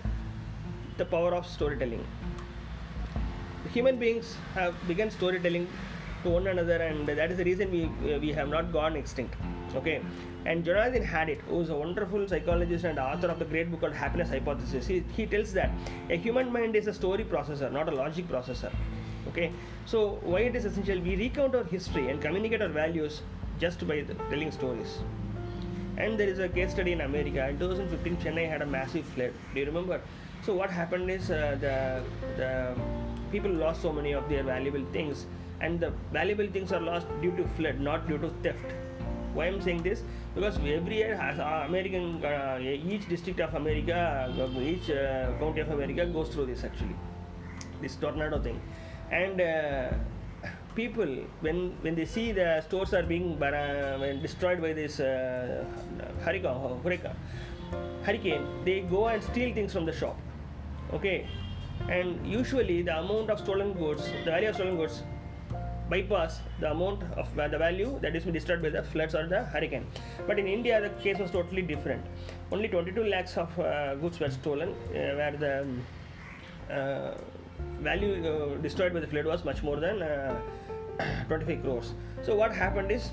the 0.98 1.04
power 1.04 1.34
of 1.34 1.46
storytelling. 1.46 2.04
Human 3.72 3.98
beings 3.98 4.36
have 4.54 4.74
begun 4.86 5.10
storytelling 5.10 5.66
to 6.22 6.30
one 6.30 6.46
another, 6.46 6.76
and 6.76 7.08
that 7.08 7.30
is 7.30 7.38
the 7.38 7.44
reason 7.44 7.70
we 7.70 8.18
we 8.18 8.32
have 8.32 8.48
not 8.48 8.72
gone 8.72 8.96
extinct. 8.96 9.34
Okay, 9.74 10.02
and 10.44 10.64
Jonathan 10.64 11.04
Haidt, 11.04 11.40
who 11.48 11.60
is 11.62 11.70
a 11.70 11.74
wonderful 11.74 12.28
psychologist 12.28 12.84
and 12.84 12.98
author 12.98 13.28
of 13.28 13.38
the 13.38 13.46
great 13.46 13.70
book 13.70 13.80
called 13.80 13.94
Happiness 13.94 14.28
Hypothesis, 14.28 14.86
he, 14.86 15.02
he 15.16 15.24
tells 15.24 15.52
that 15.54 15.70
a 16.10 16.16
human 16.16 16.52
mind 16.52 16.76
is 16.76 16.86
a 16.86 16.92
story 16.92 17.24
processor, 17.24 17.72
not 17.72 17.88
a 17.88 17.92
logic 17.92 18.28
processor. 18.28 18.72
Okay, 19.28 19.50
so 19.86 20.18
why 20.22 20.40
it 20.40 20.54
is 20.54 20.66
essential? 20.66 21.00
We 21.00 21.16
recount 21.16 21.54
our 21.54 21.64
history 21.64 22.10
and 22.10 22.20
communicate 22.20 22.60
our 22.60 22.68
values 22.68 23.22
just 23.58 23.86
by 23.88 24.02
the, 24.02 24.14
telling 24.28 24.50
stories. 24.50 24.98
And 26.02 26.18
there 26.18 26.28
is 26.28 26.40
a 26.40 26.48
case 26.48 26.72
study 26.72 26.92
in 26.92 27.00
America. 27.02 27.48
In 27.48 27.58
2015, 27.58 28.16
Chennai 28.16 28.48
had 28.48 28.62
a 28.62 28.66
massive 28.66 29.04
flood. 29.14 29.32
Do 29.54 29.60
you 29.60 29.66
remember? 29.66 30.00
So 30.44 30.54
what 30.60 30.70
happened 30.70 31.10
is 31.16 31.30
uh, 31.30 31.56
the 31.64 31.74
the 32.36 32.50
people 33.30 33.52
lost 33.64 33.82
so 33.86 33.92
many 33.98 34.14
of 34.20 34.28
their 34.32 34.42
valuable 34.48 34.84
things, 34.96 35.26
and 35.60 35.84
the 35.84 35.90
valuable 36.16 36.48
things 36.56 36.72
are 36.78 36.80
lost 36.88 37.12
due 37.20 37.34
to 37.36 37.44
flood, 37.58 37.78
not 37.88 38.08
due 38.08 38.18
to 38.24 38.30
theft. 38.46 38.74
Why 39.36 39.46
I'm 39.50 39.60
saying 39.66 39.84
this? 39.84 40.02
Because 40.34 40.56
every 40.78 40.96
year, 40.96 41.14
has, 41.16 41.38
uh, 41.38 41.66
American 41.68 42.24
uh, 42.30 42.58
each 42.94 43.08
district 43.12 43.44
of 43.46 43.54
America, 43.60 44.00
uh, 44.46 44.60
each 44.72 44.90
uh, 44.90 45.30
county 45.44 45.60
of 45.66 45.70
America 45.76 46.06
goes 46.16 46.34
through 46.34 46.46
this 46.46 46.64
actually, 46.64 46.96
this 47.86 47.96
tornado 48.06 48.42
thing, 48.48 48.60
and. 49.22 49.46
People 50.74 51.10
when 51.40 51.72
when 51.82 51.94
they 51.94 52.04
see 52.06 52.32
the 52.32 52.60
stores 52.62 52.94
are 52.94 53.02
being 53.02 53.38
destroyed 54.22 54.60
by 54.60 54.72
this 54.72 55.00
uh, 55.00 55.64
hurricane, 56.24 56.80
hurricane 56.82 57.16
hurricane 58.04 58.46
they 58.64 58.80
go 58.80 59.06
and 59.08 59.22
steal 59.22 59.54
things 59.54 59.72
from 59.72 59.86
the 59.86 59.92
shop. 59.92 60.16
Okay? 60.92 61.26
And 61.88 62.26
usually 62.26 62.82
the 62.82 62.98
amount 62.98 63.30
of 63.30 63.40
stolen 63.40 63.72
goods 63.74 64.08
the 64.24 64.30
value 64.30 64.48
of 64.48 64.54
stolen 64.54 64.76
goods 64.76 65.02
bypass 65.90 66.40
the 66.60 66.70
amount 66.70 67.02
of 67.16 67.38
uh, 67.38 67.48
the 67.48 67.58
value 67.58 67.98
that 68.00 68.16
is 68.16 68.24
destroyed 68.24 68.62
by 68.62 68.70
the 68.70 68.82
floods 68.82 69.14
or 69.14 69.26
the 69.26 69.42
hurricane. 69.54 69.86
But 70.26 70.38
in 70.38 70.46
india 70.46 70.80
the 70.80 70.90
case 71.02 71.18
was 71.18 71.30
totally 71.30 71.62
different. 71.62 72.04
Only 72.50 72.68
22 72.68 73.04
lakhs 73.04 73.36
of 73.36 73.58
uh, 73.58 73.94
goods 73.96 74.20
were 74.20 74.30
stolen 74.30 74.70
uh, 74.70 74.92
where 75.20 75.36
the 75.44 75.54
um, 75.62 75.82
uh, 76.70 77.14
value 77.80 78.12
uh, 78.26 78.56
destroyed 78.62 78.94
by 78.94 79.00
the 79.00 79.06
flood 79.06 79.26
was 79.26 79.44
much 79.44 79.62
more 79.62 79.78
than 79.80 80.02
uh, 80.02 80.40
25 81.28 81.62
crores. 81.62 81.94
So 82.22 82.36
what 82.36 82.54
happened 82.54 82.92
is 82.92 83.10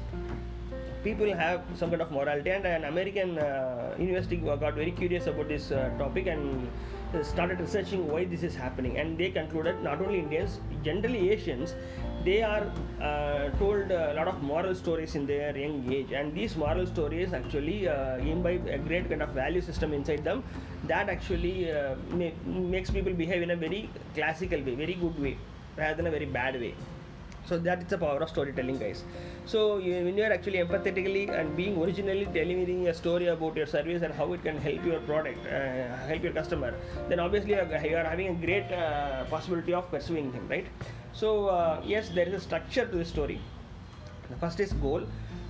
people 1.04 1.34
have 1.34 1.62
some 1.76 1.90
kind 1.90 2.02
of 2.02 2.12
morality 2.12 2.50
and 2.50 2.66
an 2.66 2.84
american 2.84 3.38
uh, 3.38 3.96
university 3.98 4.36
got 4.36 4.60
very 4.60 4.92
curious 4.92 5.28
about 5.28 5.48
this 5.48 5.72
uh, 5.72 5.90
topic 5.98 6.28
and 6.28 6.70
started 7.24 7.60
researching 7.60 8.08
why 8.08 8.26
this 8.26 8.44
is 8.44 8.56
happening. 8.56 8.98
And 8.98 9.18
they 9.18 9.30
concluded 9.30 9.84
not 9.84 10.02
only 10.02 10.20
indians 10.20 10.60
generally 10.84 11.30
asians 11.32 11.74
they 12.24 12.44
are 12.44 12.70
uh, 13.02 13.50
told 13.58 13.92
a 13.92 14.14
lot 14.14 14.28
of 14.28 14.42
moral 14.44 14.76
stories 14.76 15.16
in 15.16 15.26
their 15.26 15.56
young 15.58 15.92
age. 15.92 16.12
And 16.12 16.34
these 16.36 16.56
moral 16.58 16.86
stories 16.86 17.34
actually 17.34 17.88
uh, 17.88 18.18
imbibe 18.18 18.68
a 18.68 18.78
great 18.78 19.10
kind 19.10 19.22
of 19.22 19.30
value 19.30 19.62
system 19.62 19.94
inside 19.94 20.24
them 20.24 20.44
that 20.88 21.10
actually 21.10 21.72
uh, 21.72 21.96
ma- 22.12 22.36
makes 22.46 22.90
people 22.90 23.14
behave 23.14 23.42
in 23.42 23.52
a 23.52 23.56
very 23.56 23.90
classical 24.16 24.62
way 24.62 24.76
very 24.76 24.94
good 24.94 25.20
way 25.20 25.38
rather 25.78 25.96
than 25.96 26.08
a 26.08 26.12
very 26.12 26.26
bad 26.26 26.60
way 26.60 26.74
so 27.50 27.58
that 27.58 27.82
is 27.82 27.90
the 27.90 27.98
power 27.98 28.20
of 28.24 28.30
storytelling 28.30 28.78
guys. 28.78 29.04
So 29.46 29.78
you, 29.78 29.94
when 30.06 30.18
you 30.18 30.24
are 30.24 30.32
actually 30.32 30.60
empathetically 30.60 31.24
and 31.38 31.56
being 31.58 31.82
originally 31.82 32.26
telling 32.26 32.88
a 32.88 32.94
story 32.94 33.28
about 33.28 33.58
your 33.58 33.66
service 33.66 34.04
and 34.04 34.14
how 34.14 34.32
it 34.34 34.44
can 34.44 34.58
help 34.58 34.86
your 34.86 35.00
product 35.02 35.46
uh, 35.48 35.96
help 36.10 36.24
your 36.24 36.34
customer 36.34 36.74
then 37.10 37.20
obviously 37.20 37.54
you 37.54 37.60
are, 37.60 38.04
having 38.04 38.28
a 38.28 38.38
great 38.46 38.72
uh, 38.72 39.26
possibility 39.26 39.74
of 39.74 39.90
pursuing 39.90 40.32
him 40.32 40.48
right? 40.48 40.68
So 41.14 41.48
uh, 41.48 41.82
yes 41.84 42.10
there 42.10 42.28
is 42.28 42.34
a 42.36 42.40
structure 42.40 42.86
to 42.86 42.98
the 42.98 43.06
story. 43.06 43.40
The 44.30 44.36
first 44.36 44.60
is 44.60 44.74
goal. 44.74 45.04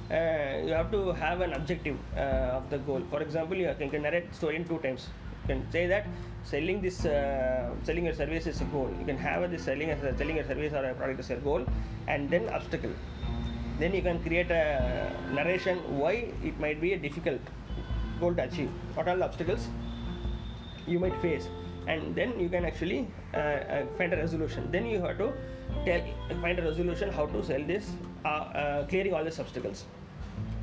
Uh, 0.10 0.66
you 0.66 0.74
have 0.74 0.92
to 0.92 1.12
have 1.12 1.42
an 1.42 1.54
objective 1.54 1.98
uh, 2.16 2.60
of 2.60 2.70
the 2.70 2.78
goal. 2.80 3.02
For 3.10 3.22
example 3.22 3.58
you 3.58 3.74
can, 3.78 3.90
can 3.90 4.04
narrate 4.04 4.34
story 4.34 4.56
in 4.56 4.66
two 4.66 4.80
times. 4.80 5.08
You 5.44 5.56
can 5.56 5.72
say 5.72 5.88
that 5.88 6.08
selling 6.44 6.82
this 6.82 7.06
uh, 7.06 7.70
selling 7.84 8.06
your 8.06 8.14
service 8.14 8.48
is 8.48 8.62
a 8.62 8.66
goal. 8.66 8.90
You 9.00 9.06
can 9.06 9.18
have 9.18 9.50
this 9.52 9.64
selling 9.64 9.90
as 9.90 10.04
a, 10.04 10.18
selling 10.18 10.36
your 10.36 10.46
service 10.46 10.74
or 10.74 10.84
a 10.84 10.94
product 10.94 11.20
as 11.20 11.30
a 11.30 11.36
goal 11.36 11.66
and 12.08 12.30
then 12.30 12.50
obstacle. 12.50 12.92
Then 13.80 13.94
you 13.94 14.02
can 14.02 14.22
create 14.24 14.52
a 14.52 15.16
narration 15.34 15.78
why 15.98 16.32
it 16.44 16.60
might 16.60 16.82
be 16.82 16.94
a 16.94 16.98
difficult 16.98 17.42
goal 18.20 18.34
to 18.34 18.44
achieve. 18.44 18.70
What 18.96 19.08
are 19.08 19.16
the 19.16 19.26
obstacles 19.26 19.68
you 20.88 21.00
might 21.00 21.16
face? 21.22 21.48
And 21.88 22.14
then 22.16 22.40
you 22.40 22.50
can 22.50 22.66
actually 22.66 23.08
uh, 23.34 23.38
uh, 23.38 23.86
find 23.98 24.14
a 24.14 24.18
resolution. 24.18 24.70
Then 24.72 24.86
you 24.86 25.02
have 25.02 25.18
to 25.18 25.34
tell 25.86 26.02
find 26.42 26.60
a 26.60 26.64
resolution 26.64 27.12
how 27.12 27.26
to 27.28 27.44
sell 27.44 27.64
this 27.64 27.92
uh, 28.26 28.28
uh, 28.28 28.88
clearing 28.88 29.14
all 29.14 29.24
these 29.24 29.40
obstacles. 29.40 29.86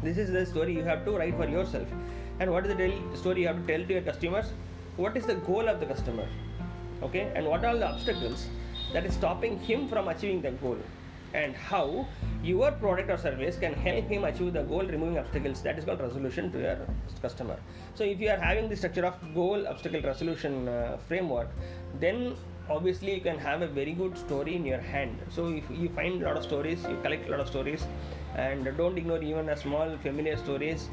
This 0.02 0.18
is 0.18 0.30
the 0.30 0.44
story 0.44 0.74
you 0.74 0.84
have 0.84 1.04
to 1.06 1.12
write 1.12 1.34
for 1.36 1.48
yourself. 1.48 1.88
And 2.38 2.50
what 2.50 2.66
is 2.66 2.76
the 2.76 3.16
story 3.16 3.42
you 3.42 3.48
have 3.48 3.66
to 3.66 3.66
tell 3.66 3.86
to 3.86 3.92
your 3.94 4.02
customers 4.02 4.52
what 4.96 5.16
is 5.16 5.26
the 5.26 5.34
goal 5.34 5.68
of 5.68 5.80
the 5.80 5.86
customer? 5.86 6.26
Okay 7.02 7.30
and 7.34 7.46
what 7.46 7.64
are 7.64 7.76
the 7.76 7.86
obstacles 7.86 8.46
that 8.92 9.04
is 9.04 9.14
stopping 9.14 9.58
him 9.60 9.88
from 9.88 10.08
achieving 10.08 10.40
the 10.40 10.52
goal? 10.52 10.78
And 11.34 11.54
how 11.54 12.06
your 12.42 12.72
product 12.72 13.10
or 13.10 13.18
service 13.18 13.58
can 13.58 13.74
help 13.74 14.08
him 14.08 14.24
achieve 14.24 14.54
the 14.54 14.62
goal 14.62 14.84
removing 14.84 15.18
obstacles? 15.18 15.60
That 15.62 15.78
is 15.78 15.84
called 15.84 16.00
resolution 16.00 16.50
to 16.52 16.58
your 16.58 16.78
customer. 17.20 17.58
So 17.94 18.04
if 18.04 18.20
you 18.20 18.30
are 18.30 18.38
having 18.38 18.70
the 18.70 18.76
structure 18.76 19.04
of 19.04 19.14
goal 19.34 19.66
obstacle 19.68 20.00
resolution 20.00 20.68
uh, 20.68 20.96
framework 21.08 21.50
then 22.00 22.34
obviously 22.70 23.14
you 23.14 23.20
can 23.20 23.38
have 23.38 23.62
a 23.62 23.66
very 23.66 23.92
good 23.92 24.16
story 24.16 24.56
in 24.56 24.64
your 24.64 24.80
hand. 24.80 25.18
So 25.28 25.48
if 25.48 25.64
you 25.70 25.90
find 25.90 26.22
a 26.22 26.26
lot 26.26 26.38
of 26.38 26.44
stories 26.44 26.82
you 26.88 26.98
collect 27.02 27.28
a 27.28 27.32
lot 27.32 27.40
of 27.40 27.48
stories 27.48 27.86
and 28.34 28.64
don't 28.78 28.96
ignore 28.96 29.22
even 29.22 29.50
a 29.50 29.56
small 29.56 29.96
familiar 29.98 30.36
stories 30.38 30.88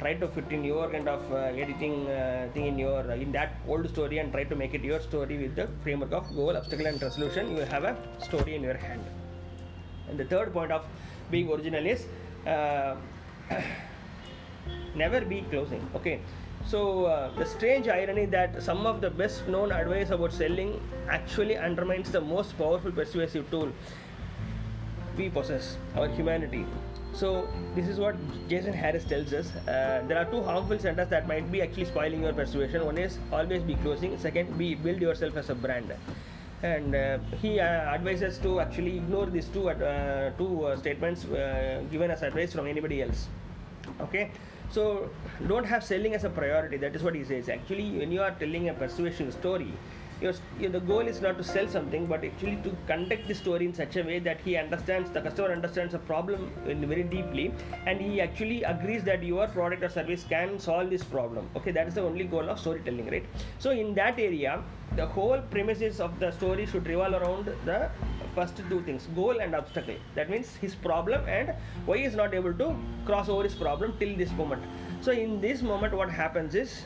try 0.00 0.14
to 0.22 0.26
fit 0.34 0.50
in 0.56 0.64
your 0.64 0.88
kind 0.88 1.08
of 1.08 1.22
uh, 1.30 1.62
editing 1.64 2.08
uh, 2.08 2.48
thing 2.54 2.66
in 2.66 2.78
your 2.78 3.00
uh, 3.12 3.24
in 3.24 3.30
that 3.32 3.56
old 3.68 3.88
story 3.94 4.18
and 4.18 4.32
try 4.32 4.44
to 4.52 4.56
make 4.56 4.74
it 4.78 4.82
your 4.90 5.00
story 5.08 5.36
with 5.42 5.54
the 5.60 5.66
framework 5.84 6.12
of 6.12 6.34
goal 6.34 6.56
obstacle 6.56 6.86
and 6.86 7.02
resolution. 7.02 7.54
You 7.56 7.64
have 7.74 7.84
a 7.84 7.94
story 8.28 8.54
in 8.54 8.62
your 8.62 8.76
hand. 8.76 9.04
And 10.08 10.18
the 10.18 10.24
third 10.24 10.52
point 10.52 10.72
of 10.72 10.84
being 11.30 11.50
original 11.52 11.86
is 11.86 12.06
uh, 12.46 12.96
never 14.94 15.20
be 15.20 15.42
closing. 15.50 15.86
Okay. 15.94 16.20
So 16.66 17.06
uh, 17.06 17.30
the 17.38 17.46
strange 17.46 17.88
irony 17.88 18.26
that 18.26 18.62
some 18.62 18.86
of 18.86 19.00
the 19.00 19.10
best 19.10 19.48
known 19.48 19.72
advice 19.72 20.10
about 20.10 20.32
selling 20.32 20.80
actually 21.08 21.56
undermines 21.56 22.10
the 22.10 22.20
most 22.20 22.56
powerful 22.58 22.92
persuasive 22.92 23.50
tool 23.50 23.72
we 25.16 25.28
possess 25.28 25.76
our 25.96 26.08
humanity 26.08 26.64
so 27.12 27.48
this 27.74 27.88
is 27.88 27.98
what 27.98 28.14
jason 28.48 28.72
harris 28.72 29.04
tells 29.04 29.32
us. 29.32 29.50
Uh, 29.66 30.02
there 30.06 30.18
are 30.18 30.24
two 30.26 30.42
harmful 30.42 30.78
centers 30.78 31.08
that 31.08 31.26
might 31.26 31.50
be 31.50 31.62
actually 31.62 31.84
spoiling 31.84 32.22
your 32.22 32.32
persuasion. 32.32 32.84
One 32.84 32.98
is 32.98 33.18
always 33.32 33.62
be 33.62 33.74
closing. 33.76 34.16
Second 34.18 34.56
be 34.56 34.74
build 34.74 35.00
yourself 35.00 35.36
as 35.36 35.50
a 35.50 35.54
brand. 35.54 35.92
And 36.62 36.94
uh, 36.94 37.18
he 37.40 37.58
uh, 37.58 37.64
advises 37.64 38.38
to 38.38 38.60
actually 38.60 38.98
ignore 38.98 39.26
these 39.26 39.48
two 39.48 39.70
uh, 39.70 40.30
two 40.38 40.66
uh, 40.66 40.76
statements 40.76 41.24
uh, 41.24 41.82
given 41.90 42.10
as 42.10 42.22
advice 42.22 42.52
from 42.52 42.66
anybody 42.66 43.02
else. 43.02 43.28
Okay? 44.00 44.30
So 44.70 45.10
don't 45.48 45.64
have 45.64 45.82
selling 45.82 46.14
as 46.14 46.24
a 46.24 46.30
priority. 46.30 46.76
That 46.76 46.94
is 46.94 47.02
what 47.02 47.14
he 47.14 47.24
says. 47.24 47.48
Actually 47.48 47.90
when 47.98 48.12
you 48.12 48.22
are 48.22 48.32
telling 48.32 48.68
a 48.68 48.74
persuasion 48.74 49.32
story 49.32 49.72
your, 50.20 50.34
your, 50.58 50.70
the 50.70 50.80
goal 50.80 51.00
is 51.00 51.20
not 51.20 51.38
to 51.38 51.44
sell 51.44 51.68
something 51.68 52.06
but 52.06 52.24
actually 52.24 52.56
to 52.56 52.76
conduct 52.86 53.26
the 53.28 53.34
story 53.34 53.64
in 53.66 53.74
such 53.74 53.96
a 53.96 54.02
way 54.02 54.18
that 54.18 54.40
he 54.40 54.56
understands 54.56 55.10
the 55.10 55.20
customer 55.20 55.52
understands 55.52 55.92
the 55.92 55.98
problem 55.98 56.52
very 56.64 57.02
deeply 57.02 57.52
and 57.86 58.00
he 58.00 58.20
actually 58.20 58.62
agrees 58.64 59.02
that 59.04 59.22
your 59.22 59.46
product 59.48 59.82
or 59.82 59.88
service 59.88 60.24
can 60.28 60.58
solve 60.58 60.90
this 60.90 61.04
problem. 61.04 61.48
Okay 61.56 61.72
that 61.72 61.88
is 61.88 61.94
the 61.94 62.02
only 62.02 62.24
goal 62.24 62.48
of 62.48 62.58
storytelling 62.58 63.10
right? 63.10 63.24
So 63.58 63.70
in 63.70 63.94
that 63.94 64.18
area 64.18 64.62
the 64.96 65.06
whole 65.06 65.40
premises 65.50 66.00
of 66.00 66.18
the 66.18 66.30
story 66.32 66.66
should 66.66 66.86
revolve 66.86 67.14
around 67.14 67.46
the 67.64 67.90
first 68.34 68.56
two 68.68 68.80
things 68.82 69.08
goal 69.14 69.40
and 69.40 69.54
obstacle. 69.54 69.94
That 70.14 70.30
means 70.30 70.54
his 70.56 70.74
problem 70.74 71.28
and 71.28 71.54
why 71.86 71.98
he 71.98 72.04
is 72.04 72.14
not 72.14 72.34
able 72.34 72.54
to 72.54 72.76
cross 73.04 73.28
over 73.28 73.44
his 73.44 73.54
problem 73.54 73.94
till 73.98 74.16
this 74.16 74.30
moment. 74.32 74.62
So 75.00 75.12
in 75.12 75.40
this 75.40 75.62
moment 75.62 75.94
what 75.94 76.10
happens 76.10 76.54
is 76.54 76.84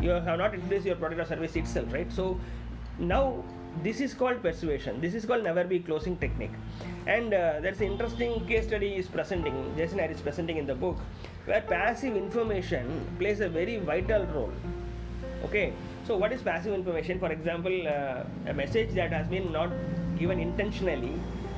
you 0.00 0.10
have 0.10 0.38
not 0.38 0.52
introduced 0.54 0.86
your 0.86 0.96
product 0.96 1.20
or 1.20 1.24
service 1.24 1.56
itself 1.56 1.92
right? 1.92 2.10
So 2.12 2.40
now 2.98 3.42
this 3.82 4.00
is 4.00 4.12
called 4.12 4.42
persuasion. 4.42 5.00
This 5.00 5.14
is 5.14 5.24
called 5.24 5.42
never 5.42 5.64
be 5.64 5.78
closing 5.78 6.16
technique. 6.18 6.52
And 7.06 7.32
uh, 7.32 7.60
there's 7.60 7.80
an 7.80 7.86
interesting 7.86 8.46
case 8.46 8.66
study 8.66 8.94
is 8.94 9.08
presenting 9.08 9.74
jason 9.76 9.98
harris 9.98 10.20
presenting 10.20 10.56
in 10.58 10.66
the 10.66 10.74
book 10.74 10.98
where 11.46 11.60
passive 11.62 12.16
information 12.16 13.06
plays 13.18 13.40
a 13.40 13.48
very 13.48 13.78
vital 13.78 14.24
role. 14.26 14.52
Okay? 15.44 15.72
So 16.06 16.16
what 16.16 16.32
is 16.32 16.42
passive 16.42 16.74
information? 16.74 17.18
For 17.18 17.32
example 17.32 17.88
uh, 17.88 18.24
a 18.46 18.54
message 18.54 18.90
that 18.94 19.12
has 19.12 19.26
been 19.26 19.50
not 19.50 19.70
given 20.18 20.38
intentionally 20.38 21.14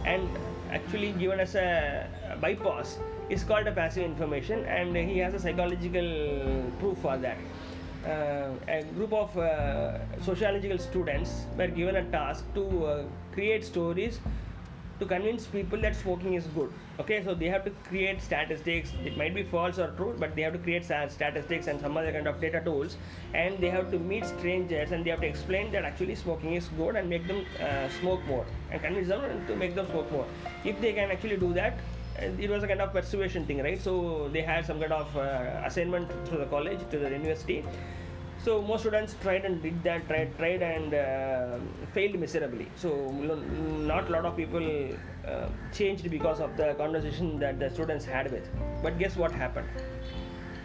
and 0.06 0.28
actually 0.70 1.12
given 1.12 1.40
as 1.40 1.54
a 1.54 2.08
bypass 2.40 2.98
is 3.28 3.42
called 3.42 3.66
a 3.66 3.72
passive 3.72 4.04
information 4.04 4.64
and 4.66 4.96
he 4.96 5.18
has 5.18 5.34
a 5.34 5.38
psychological 5.38 6.72
proof 6.78 6.98
for 6.98 7.16
that 7.16 7.38
a 8.06 8.84
group 8.94 9.12
of 9.12 9.36
uh, 9.38 9.98
sociological 10.22 10.78
students 10.78 11.46
were 11.56 11.68
given 11.68 11.96
a 11.96 12.04
task 12.04 12.44
to 12.54 12.86
uh, 12.86 13.04
create 13.32 13.64
stories 13.64 14.20
to 15.00 15.06
convince 15.06 15.46
people 15.46 15.80
that 15.80 15.96
smoking 15.96 16.34
is 16.34 16.46
good. 16.48 16.70
Okay 17.00 17.24
so 17.24 17.34
they 17.34 17.46
have 17.46 17.64
to 17.64 17.70
create 17.88 18.22
statistics. 18.22 18.92
It 19.04 19.16
might 19.16 19.34
be 19.34 19.42
false 19.42 19.78
or 19.78 19.88
true 19.96 20.14
but 20.18 20.36
they 20.36 20.42
have 20.42 20.52
to 20.52 20.58
create 20.58 20.84
sta- 20.84 21.08
statistics 21.08 21.66
and 21.66 21.80
some 21.80 21.96
other 21.96 22.12
kind 22.12 22.28
of 22.28 22.40
data 22.40 22.60
tools. 22.64 22.96
And 23.34 23.58
they 23.58 23.70
have 23.70 23.90
to 23.90 23.98
meet 23.98 24.24
strangers 24.24 24.92
and 24.92 25.04
they 25.04 25.10
have 25.10 25.20
to 25.20 25.26
explain 25.26 25.72
that 25.72 25.84
actually 25.84 26.14
smoking 26.14 26.54
is 26.54 26.68
good 26.68 26.96
and 26.96 27.08
make 27.08 27.26
them 27.26 27.44
uh, 27.60 27.88
smoke 27.88 28.24
more 28.26 28.44
and 28.70 28.80
convince 28.80 29.08
them 29.08 29.46
to 29.48 29.56
make 29.56 29.74
them 29.74 29.88
smoke 29.88 30.12
more. 30.12 30.26
If 30.64 30.80
they 30.80 30.92
can 30.92 31.10
actually 31.10 31.38
do 31.38 31.52
that 31.54 31.72
uh, 31.72 31.93
it 32.18 32.50
was 32.50 32.62
a 32.62 32.68
kind 32.68 32.80
of 32.80 32.92
persuasion 32.92 33.46
thing 33.46 33.62
right? 33.62 33.80
So 33.80 34.28
they 34.32 34.42
had 34.42 34.64
some 34.64 34.80
kind 34.80 34.92
of 34.92 35.16
uh, 35.16 35.62
assignment 35.64 36.08
to 36.26 36.36
the 36.36 36.46
college 36.46 36.78
to 36.90 36.98
the 36.98 37.10
university. 37.10 37.64
So 38.44 38.60
most 38.60 38.80
students 38.80 39.16
tried 39.22 39.44
and 39.44 39.62
did 39.62 39.82
that 39.84 40.06
tried 40.06 40.36
tried 40.36 40.62
and 40.62 40.94
uh, 40.94 41.58
failed 41.92 42.18
miserably. 42.18 42.68
So 42.76 43.10
not 43.10 44.08
a 44.08 44.12
lot 44.12 44.26
of 44.26 44.36
people 44.36 44.90
uh, 45.26 45.48
changed 45.72 46.10
because 46.10 46.40
of 46.40 46.56
the 46.56 46.74
conversation 46.74 47.38
that 47.38 47.58
the 47.58 47.70
students 47.70 48.04
had 48.04 48.30
with. 48.30 48.48
But 48.82 48.98
guess 48.98 49.16
what 49.16 49.32
happened? 49.32 49.68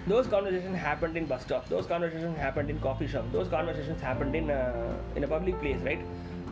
Those 0.07 0.27
conversations 0.27 0.77
happened 0.77 1.15
in 1.17 1.25
bus 1.25 1.43
stop. 1.43 1.69
Those 1.69 1.85
conversations 1.85 2.37
happened 2.37 2.69
in 2.69 2.79
coffee 2.79 3.07
shop. 3.07 3.25
Those 3.31 3.47
conversations 3.47 4.01
happened 4.01 4.35
in 4.35 4.49
uh, 4.49 4.97
in 5.15 5.23
a 5.23 5.27
public 5.27 5.59
place 5.61 5.79
right? 5.81 6.01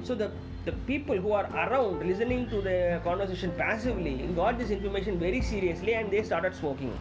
So 0.04 0.16
the 0.16 0.32
the 0.68 0.74
people 0.88 1.18
who 1.26 1.32
are 1.32 1.46
around 1.66 2.06
listening 2.06 2.48
to 2.54 2.62
the 2.62 3.02
conversation 3.04 3.54
passively 3.58 4.16
got 4.40 4.58
this 4.62 4.72
information 4.78 5.20
very 5.28 5.42
seriously 5.42 5.94
and 5.94 6.12
they 6.12 6.22
started 6.22 6.54
smoking. 6.56 6.98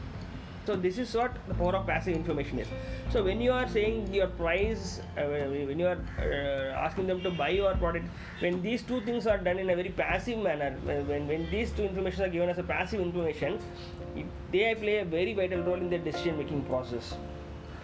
So 0.67 0.75
this 0.75 0.99
is 0.99 1.15
what 1.15 1.35
the 1.49 1.55
power 1.55 1.77
of 1.77 1.87
passive 1.87 2.15
information 2.15 2.59
is. 2.59 2.69
So 3.11 3.23
when 3.23 3.41
you 3.41 3.53
are 3.53 3.69
saying 3.69 4.13
your 4.13 4.27
price 4.27 5.01
uh, 5.17 5.23
when 5.27 5.79
you 5.79 5.87
are 5.87 5.99
uh, 6.19 6.87
asking 6.87 7.07
them 7.07 7.23
to 7.23 7.31
buy 7.31 7.51
your 7.51 7.75
product 7.75 8.07
when 8.41 8.61
these 8.63 8.83
two 8.83 9.01
things 9.03 9.27
are 9.27 9.39
done 9.39 9.61
in 9.61 9.71
a 9.71 9.77
very 9.77 9.91
passive 9.91 10.39
manner 10.39 10.73
when, 10.85 11.29
when 11.29 11.49
these 11.51 11.71
two 11.71 11.85
information 11.85 12.25
are 12.25 12.29
given 12.29 12.49
as 12.49 12.59
a 12.59 12.65
passive 12.75 13.01
information 13.01 13.59
they 14.53 14.75
play 14.75 14.99
a 14.99 15.05
very 15.05 15.35
vital 15.35 15.63
role 15.63 15.87
in 15.87 15.89
the 15.89 15.99
decision 15.99 16.37
making 16.39 16.63
process 16.65 17.17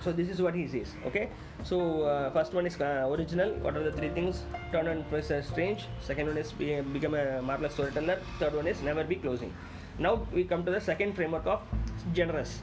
so 0.05 0.13
this 0.13 0.29
is 0.29 0.43
what 0.43 0.55
he 0.55 0.67
says 0.67 0.95
okay? 1.07 1.29
So 1.65 2.03
uh, 2.03 2.31
first 2.31 2.55
one 2.55 2.67
is 2.67 2.81
uh, 2.81 3.09
original. 3.11 3.51
What 3.65 3.77
are 3.77 3.85
the 3.85 3.93
three 3.93 4.09
things? 4.11 4.43
Turn 4.73 4.89
and 4.89 5.09
press 5.09 5.31
uh, 5.31 5.43
strange. 5.43 5.87
Second 6.01 6.27
one 6.29 6.39
is 6.39 6.53
be, 6.53 6.81
become 6.81 7.15
a 7.15 7.41
marvelous 7.41 7.75
storyteller. 7.75 8.19
Third 8.39 8.55
one 8.55 8.67
is 8.67 8.83
never 8.83 9.05
be 9.05 9.17
closing. 9.17 9.55
Now 9.99 10.27
we 10.33 10.45
come 10.45 10.65
to 10.65 10.71
the 10.71 10.81
second 10.81 11.15
framework 11.15 11.47
of 11.47 11.61
generous 12.13 12.63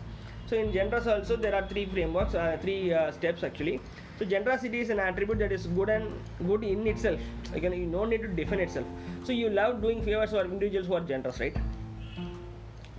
so 0.50 0.58
in 0.58 0.72
generous 0.74 1.06
also 1.06 1.36
there 1.36 1.54
are 1.54 1.66
three 1.72 1.86
frameworks 1.86 2.34
uh, 2.34 2.58
three 2.62 2.92
uh, 2.92 3.12
steps 3.12 3.44
actually. 3.44 3.80
So 4.18 4.26
generosity 4.26 4.80
is 4.80 4.90
an 4.90 5.00
attribute 5.00 5.38
that 5.40 5.52
is 5.52 5.68
good 5.68 5.90
and 5.90 6.12
good 6.48 6.64
in 6.64 6.88
itself. 6.88 7.20
Again 7.54 7.74
you 7.74 7.90
don't 7.92 8.10
need 8.10 8.24
to 8.24 8.28
define 8.28 8.60
itself. 8.60 8.88
So 9.24 9.32
you 9.32 9.50
love 9.50 9.80
doing 9.84 10.02
favors 10.04 10.32
for 10.32 10.44
individuals 10.44 10.88
who 10.88 10.96
are 10.96 11.02
generous 11.02 11.40
right 11.40 11.56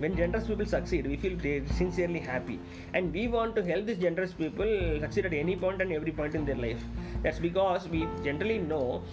when 0.01 0.15
generous 0.21 0.47
people 0.47 0.65
succeed 0.65 1.07
we 1.11 1.17
feel 1.23 1.37
sincerely 1.79 2.19
happy. 2.19 2.59
And 2.93 3.13
we 3.13 3.27
want 3.27 3.55
to 3.57 3.63
help 3.63 3.85
these 3.85 4.01
generous 4.07 4.33
people 4.33 4.71
succeed 4.99 5.25
at 5.25 5.33
any 5.33 5.55
point 5.55 5.81
and 5.81 5.91
every 5.91 6.11
point 6.11 6.35
in 6.35 6.45
their 6.45 6.55
life. 6.55 6.83
That's 7.23 7.39
because 7.39 7.87
we 7.87 8.07
generally 8.23 8.59
know 8.59 9.03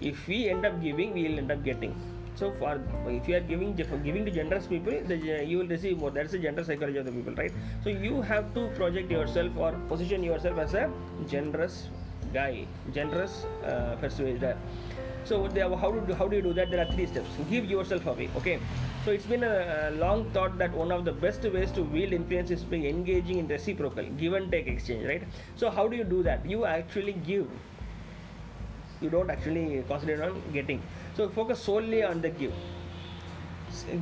if 0.00 0.28
we 0.28 0.48
end 0.48 0.64
up 0.64 0.80
giving 0.82 1.12
we 1.14 1.28
will 1.28 1.38
end 1.38 1.50
up 1.50 1.64
getting. 1.64 1.94
So 2.34 2.52
for 2.58 2.80
if 3.08 3.28
you 3.28 3.36
are 3.36 3.46
giving 3.52 3.74
giving 3.74 4.24
to 4.24 4.30
generous 4.30 4.66
people 4.66 5.00
the, 5.06 5.16
you 5.44 5.58
will 5.58 5.72
receive 5.76 5.98
more. 5.98 6.10
That's 6.10 6.32
the 6.32 6.38
generous 6.38 6.68
psychology 6.68 6.98
of 6.98 7.06
the 7.06 7.12
people 7.12 7.34
right? 7.34 7.52
So 7.82 7.90
you 7.90 8.20
have 8.22 8.52
to 8.54 8.68
project 8.80 9.10
yourself 9.10 9.56
or 9.56 9.72
position 9.88 10.22
yourself 10.22 10.58
as 10.58 10.74
a 10.74 10.90
generous 11.26 11.88
guy 12.32 12.66
generous 12.92 13.46
uh, 13.64 13.96
persuader 14.00 14.56
so 15.28 15.46
they, 15.48 15.60
how 15.60 15.90
do 15.92 16.14
how 16.14 16.26
do 16.26 16.36
you 16.36 16.42
do 16.42 16.52
that? 16.54 16.70
There 16.70 16.80
are 16.80 16.90
three 16.92 17.06
steps. 17.06 17.28
Give 17.50 17.64
yourself 17.64 18.06
away 18.06 18.30
okay? 18.36 18.58
So 19.04 19.10
it's 19.10 19.26
been 19.26 19.44
a, 19.44 19.88
a 19.88 19.90
long 19.96 20.24
thought 20.30 20.56
that 20.58 20.72
one 20.72 20.90
of 20.90 21.04
the 21.04 21.12
best 21.12 21.42
ways 21.42 21.70
to 21.72 21.82
wield 21.82 22.12
influence 22.12 22.50
is 22.50 22.64
by 22.64 22.76
engaging 22.76 23.38
in 23.38 23.48
reciprocal 23.48 24.04
give 24.22 24.32
and 24.32 24.50
take 24.50 24.66
exchange 24.66 25.06
right? 25.06 25.22
So 25.56 25.70
how 25.70 25.86
do 25.88 25.96
you 25.96 26.04
do 26.04 26.22
that? 26.22 26.46
You 26.46 26.64
actually 26.64 27.12
give. 27.12 27.46
You 29.00 29.10
don't 29.10 29.30
actually 29.30 29.84
concentrate 29.86 30.20
on 30.20 30.42
getting. 30.52 30.82
So 31.16 31.28
focus 31.28 31.62
solely 31.62 32.02
on 32.02 32.20
the 32.20 32.30
give 32.30 32.52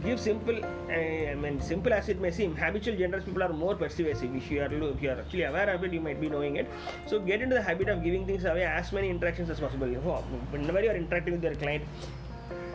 give 0.05 0.19
simple 0.21 0.59
uh, 0.65 1.31
i 1.33 1.35
mean 1.35 1.61
simple 1.61 1.93
as 1.93 2.09
it 2.09 2.21
may 2.21 2.31
seem 2.31 2.55
habitual 2.57 2.97
generous 2.97 3.25
people 3.25 3.43
are 3.43 3.53
more 3.53 3.75
persuasive. 3.75 4.35
If 4.35 4.51
you 4.51 4.61
are 4.63 4.73
if 4.73 5.03
you 5.03 5.11
are 5.11 5.19
actually 5.21 5.45
aware 5.45 5.71
of 5.71 5.85
it 5.85 5.93
you 5.93 6.01
might 6.01 6.21
be 6.21 6.29
knowing 6.29 6.57
it. 6.57 6.71
So 7.07 7.21
get 7.21 7.43
into 7.43 7.57
the 7.57 7.63
habit 7.63 7.89
of 7.89 8.03
giving 8.03 8.27
things 8.27 8.45
away 8.45 8.65
as 8.65 8.93
many 8.93 9.11
interactions 9.11 9.51
as 9.51 9.61
possible. 9.61 9.89
Oh, 10.07 10.23
whenever 10.51 10.81
you 10.83 10.91
are 10.91 10.97
interacting 10.97 11.35
with 11.35 11.45
your 11.45 11.55
client 11.55 11.83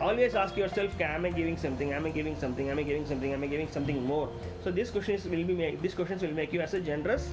always 0.00 0.34
ask 0.34 0.56
yourself 0.56 1.00
am 1.00 1.24
i 1.24 1.30
giving 1.30 1.56
something? 1.56 1.92
Am 1.92 2.06
i 2.06 2.10
giving 2.10 2.36
something? 2.38 2.68
Am 2.70 2.78
i 2.78 2.82
giving 2.82 3.06
something? 3.06 3.32
Am 3.32 3.42
i 3.42 3.46
giving 3.46 3.70
something 3.70 4.04
more? 4.04 4.28
So 4.64 4.70
these 4.70 4.90
questions 4.90 5.24
will 5.24 5.44
be 5.44 5.54
make, 5.54 5.80
these 5.80 5.94
questions 5.94 6.22
will 6.22 6.32
make 6.32 6.52
you 6.52 6.60
as 6.60 6.74
a 6.74 6.80
generous 6.80 7.30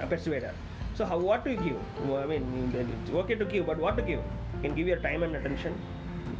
a 0.00 0.06
persuader. 0.06 0.54
So 0.94 1.04
how 1.04 1.18
what 1.18 1.46
you 1.46 1.56
give? 1.56 2.14
I 2.14 2.26
mean 2.26 2.72
it's 2.74 3.10
okay 3.10 3.34
to 3.34 3.44
give 3.44 3.66
but 3.66 3.78
what 3.78 3.96
to 3.96 4.02
give? 4.02 4.20
You 4.54 4.60
can 4.62 4.74
give 4.74 4.86
your 4.86 4.98
time 4.98 5.22
and 5.22 5.34
attention 5.36 5.74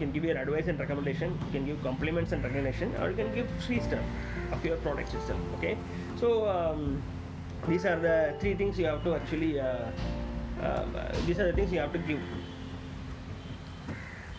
can 0.02 0.12
give 0.12 0.24
your 0.28 0.36
advice 0.44 0.68
and 0.72 0.78
recommendation 0.84 1.38
you 1.46 1.52
can 1.56 1.66
give 1.70 1.82
compliments 1.88 2.32
and 2.32 2.44
recognition 2.48 2.94
or 3.00 3.10
you 3.10 3.16
can 3.22 3.34
give 3.34 3.48
free 3.66 3.80
stuff 3.80 4.04
of 4.52 4.64
your 4.64 4.76
products 4.86 5.14
itself 5.14 5.40
okay? 5.58 5.76
So 6.20 6.48
um, 6.48 7.02
these 7.68 7.84
are 7.86 7.98
the 7.98 8.34
three 8.40 8.54
things 8.54 8.78
you 8.78 8.86
have 8.86 9.04
to 9.04 9.14
actually 9.14 9.60
uh, 9.60 9.90
uh, 10.60 10.84
these 11.26 11.38
are 11.38 11.46
the 11.50 11.52
things 11.52 11.72
you 11.72 11.80
have 11.80 11.92
to 11.92 11.98
give. 11.98 12.20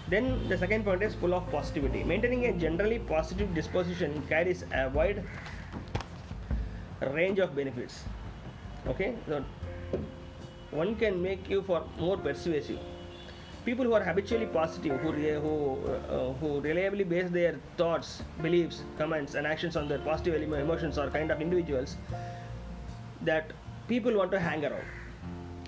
Then 0.09 0.47
the 0.47 0.57
second 0.57 0.85
point 0.85 1.01
is 1.01 1.15
full 1.15 1.33
of 1.33 1.49
positivity. 1.49 2.03
Maintaining 2.03 2.45
a 2.45 2.53
generally 2.53 2.99
positive 2.99 3.53
disposition 3.55 4.21
carries 4.29 4.63
a 4.73 4.89
wide 4.89 5.23
range 7.11 7.39
of 7.39 7.55
benefits 7.55 8.03
okay? 8.87 9.15
So 9.27 9.43
one 10.71 10.95
can 10.95 11.21
make 11.21 11.49
you 11.49 11.61
for 11.61 11.83
more 11.99 12.17
persuasive 12.17 12.79
people 13.65 13.85
who 13.85 13.93
are 13.93 14.03
habitually 14.03 14.45
positive 14.45 14.99
who 15.01 15.11
re- 15.13 15.39
who 15.43 15.53
uh, 15.87 16.33
who 16.39 16.59
reliably 16.61 17.03
base 17.03 17.29
their 17.29 17.59
thoughts 17.77 18.23
beliefs 18.41 18.83
comments 18.97 19.35
and 19.35 19.47
actions 19.47 19.77
on 19.81 19.87
their 19.87 19.99
positive 19.99 20.41
emo- 20.41 20.57
emotions 20.63 20.97
are 20.97 21.09
kind 21.09 21.31
of 21.31 21.41
individuals 21.41 21.95
that 23.21 23.53
people 23.87 24.13
want 24.15 24.31
to 24.31 24.39
hang 24.39 24.65
around. 24.65 24.85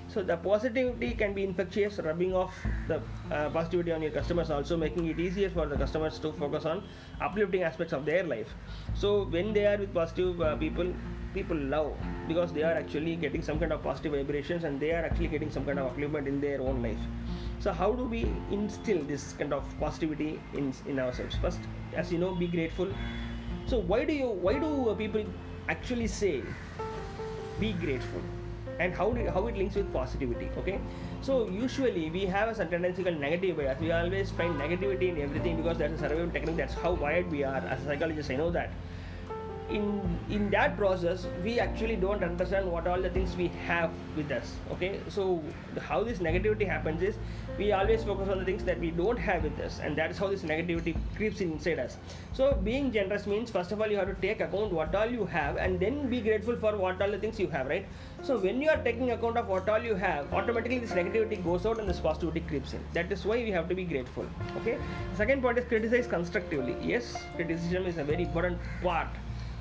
So 0.07 0.23
the 0.23 0.37
positivity 0.37 1.13
can 1.13 1.33
be 1.33 1.43
infectious 1.43 1.99
rubbing 1.99 2.33
off 2.33 2.53
the 2.87 3.01
uh, 3.31 3.49
positivity 3.49 3.91
on 3.91 4.01
your 4.01 4.11
customers 4.11 4.49
also 4.49 4.77
making 4.77 5.07
it 5.07 5.19
easier 5.19 5.49
for 5.49 5.65
the 5.65 5.75
customers 5.75 6.19
to 6.19 6.31
focus 6.33 6.65
on 6.65 6.83
uplifting 7.21 7.63
aspects 7.63 7.93
of 7.93 8.05
their 8.05 8.23
life. 8.23 8.53
So 8.93 9.25
when 9.25 9.53
they 9.53 9.65
are 9.65 9.77
with 9.77 9.93
positive 9.93 10.41
uh, 10.41 10.55
people 10.55 10.93
people 11.33 11.57
love 11.57 11.93
because 12.27 12.53
they 12.53 12.63
are 12.63 12.73
actually 12.73 13.15
getting 13.17 13.41
some 13.41 13.59
kind 13.59 13.73
of 13.73 13.83
positive 13.83 14.13
vibrations 14.13 14.63
and 14.63 14.79
they 14.79 14.91
are 14.91 15.03
actually 15.03 15.27
getting 15.27 15.51
some 15.51 15.65
kind 15.65 15.79
of 15.79 15.93
upliftment 15.93 16.27
in 16.27 16.39
their 16.39 16.61
own 16.61 16.81
life 16.81 16.99
so 17.65 17.73
how 17.73 17.91
do 17.99 18.03
we 18.05 18.19
instill 18.51 18.99
this 19.11 19.23
kind 19.37 19.53
of 19.57 19.69
positivity 19.79 20.39
in 20.53 20.71
in 20.91 20.99
ourselves? 21.03 21.37
First 21.45 21.69
as 22.01 22.11
you 22.15 22.19
know 22.23 22.31
be 22.41 22.49
grateful. 22.55 22.91
So 23.71 23.79
why 23.91 24.05
do 24.09 24.17
you 24.17 24.27
why 24.47 24.53
do 24.63 24.69
uh, 24.91 24.95
people 24.99 25.25
actually 25.75 26.09
say 26.15 26.33
be 27.63 27.71
grateful? 27.85 28.21
And 28.83 28.93
how 28.99 29.07
do, 29.17 29.25
how 29.35 29.41
it 29.47 29.57
links 29.57 29.79
with 29.79 29.91
positivity 29.93 30.49
okay? 30.61 30.79
So 31.29 31.37
usually 31.57 32.05
we 32.17 32.25
have 32.35 32.49
a 32.49 32.55
certain 32.55 32.71
tendency 32.75 33.07
called 33.07 33.19
negative 33.25 33.57
bias. 33.57 33.81
We 33.87 33.91
always 33.99 34.33
find 34.41 34.61
negativity 34.63 35.09
in 35.13 35.21
everything 35.27 35.61
because 35.61 35.79
that's 35.83 35.95
a 35.99 36.01
survival 36.05 36.29
technique. 36.37 36.57
That's 36.57 36.75
how 36.85 36.91
wired 37.05 37.31
we 37.37 37.43
are 37.53 37.63
as 37.75 37.81
a 37.81 37.85
psychologist. 37.93 38.35
I 38.37 38.41
know 38.43 38.51
that 38.59 38.73
in 39.69 40.19
in 40.29 40.49
that 40.51 40.77
process 40.77 41.25
we 41.43 41.59
actually 41.59 41.95
don't 41.95 42.23
understand 42.23 42.71
what 42.71 42.87
all 42.87 43.01
the 43.01 43.09
things 43.09 43.35
we 43.35 43.47
have 43.67 43.91
with 44.15 44.31
us 44.31 44.53
okay? 44.71 44.99
So 45.09 45.41
how 45.81 46.03
this 46.03 46.19
negativity 46.19 46.67
happens 46.67 47.01
is 47.01 47.15
we 47.57 47.71
always 47.71 48.03
focus 48.03 48.29
on 48.29 48.39
the 48.39 48.45
things 48.45 48.63
that 48.63 48.79
we 48.79 48.91
don't 48.91 49.17
have 49.17 49.43
with 49.43 49.59
us 49.59 49.79
and 49.79 49.97
that 49.97 50.11
is 50.11 50.17
how 50.17 50.27
this 50.27 50.43
negativity 50.43 50.95
creeps 51.15 51.41
inside 51.41 51.79
us. 51.79 51.97
So 52.33 52.53
being 52.63 52.91
generous 52.91 53.25
means 53.25 53.49
first 53.49 53.71
of 53.71 53.81
all 53.81 53.87
you 53.87 53.97
have 53.97 54.07
to 54.07 54.21
take 54.21 54.41
account 54.41 54.71
what 54.71 54.93
all 54.93 55.07
you 55.07 55.25
have 55.25 55.57
and 55.57 55.79
then 55.79 56.09
be 56.09 56.21
grateful 56.21 56.55
for 56.55 56.75
what 56.77 57.01
all 57.01 57.09
the 57.09 57.17
things 57.17 57.39
you 57.39 57.47
have 57.47 57.67
right? 57.67 57.87
So 58.21 58.37
when 58.37 58.61
you 58.61 58.69
are 58.69 58.77
taking 58.83 59.11
account 59.11 59.37
of 59.37 59.47
what 59.47 59.67
all 59.67 59.81
you 59.81 59.95
have 59.95 60.31
automatically 60.33 60.79
this 60.79 60.91
negativity 60.91 61.43
goes 61.43 61.65
out 61.65 61.79
and 61.79 61.89
this 61.89 61.99
positivity 61.99 62.41
creeps 62.41 62.73
in. 62.73 62.83
That 62.93 63.11
is 63.11 63.25
why 63.25 63.37
we 63.37 63.51
have 63.51 63.67
to 63.69 63.75
be 63.75 63.83
grateful 63.83 64.27
okay? 64.57 64.77
Second 65.15 65.41
point 65.41 65.57
is 65.57 65.65
criticize 65.65 66.05
constructively. 66.05 66.75
Yes 66.81 67.17
criticism 67.35 67.85
is 67.85 67.97
a 67.97 68.03
very 68.03 68.23
important 68.23 68.59
part 68.83 69.07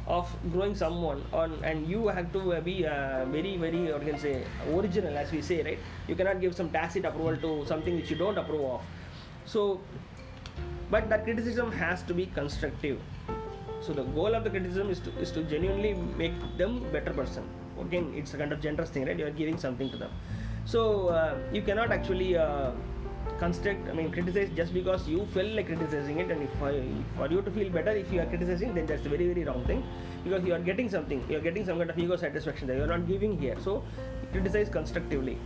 of 0.06 0.28
growing 0.52 0.74
someone 0.74 1.22
on 1.32 1.58
and 1.64 1.86
you 1.86 2.08
have 2.08 2.30
to 2.32 2.54
uh, 2.54 2.60
be 2.60 2.86
uh, 2.86 3.24
very 3.26 3.56
very 3.56 3.90
or 3.90 3.98
can 4.00 4.18
say 4.18 4.44
original 4.68 5.16
as 5.16 5.32
we 5.32 5.40
say 5.40 5.62
right? 5.62 5.78
You 6.08 6.14
cannot 6.14 6.40
give 6.40 6.54
some 6.54 6.70
tacit 6.70 7.04
approval 7.04 7.36
to 7.36 7.66
something 7.66 7.96
which 7.96 8.10
you 8.10 8.16
don't 8.16 8.36
approve 8.36 8.64
of. 8.64 8.82
So 9.46 9.80
but 10.90 11.08
that 11.08 11.24
criticism 11.24 11.72
has 11.72 12.02
to 12.02 12.14
be 12.14 12.26
constructive. 12.26 13.00
So 13.80 13.92
the 13.92 14.02
goal 14.02 14.34
of 14.34 14.44
the 14.44 14.50
criticism 14.50 14.90
is 14.90 15.00
to 15.00 15.18
is 15.18 15.30
to 15.32 15.42
genuinely 15.44 15.94
make 15.94 16.34
them 16.58 16.84
better 16.92 17.12
person. 17.12 17.48
Again 17.80 18.12
it's 18.14 18.34
a 18.34 18.38
kind 18.38 18.52
of 18.52 18.60
generous 18.60 18.90
thing 18.90 19.06
right? 19.06 19.18
You 19.18 19.26
are 19.26 19.38
giving 19.42 19.58
something 19.58 19.90
to 19.90 19.96
them. 19.96 20.10
So 20.66 21.08
uh, 21.08 21.38
you 21.52 21.62
cannot 21.62 21.92
actually 21.92 22.36
uh, 22.36 22.72
construct 23.38 23.88
i 23.90 23.92
mean 23.92 24.10
criticize 24.10 24.50
just 24.56 24.72
because 24.72 25.06
you 25.08 25.26
feel 25.34 25.48
like 25.56 25.66
criticizing 25.66 26.18
it 26.20 26.30
and 26.30 26.42
if 26.42 26.62
I, 26.62 26.82
for 27.16 27.28
you 27.30 27.42
to 27.42 27.50
feel 27.50 27.70
better 27.70 27.90
if 27.90 28.12
you 28.12 28.20
are 28.20 28.26
criticizing 28.26 28.74
then 28.74 28.86
that's 28.86 29.06
a 29.06 29.08
very 29.08 29.26
very 29.26 29.44
wrong 29.44 29.64
thing 29.64 29.82
because 30.24 30.44
you 30.44 30.54
are 30.54 30.64
getting 30.70 30.88
something 30.88 31.22
you 31.28 31.36
are 31.38 31.44
getting 31.48 31.64
some 31.66 31.78
kind 31.78 31.90
of 31.90 31.98
ego 31.98 32.16
satisfaction 32.16 32.66
that 32.68 32.76
you 32.76 32.84
are 32.84 32.92
not 32.94 33.06
giving 33.06 33.38
here. 33.38 33.56
So 33.60 33.82
criticize 34.32 34.68
constructively. 34.68 35.38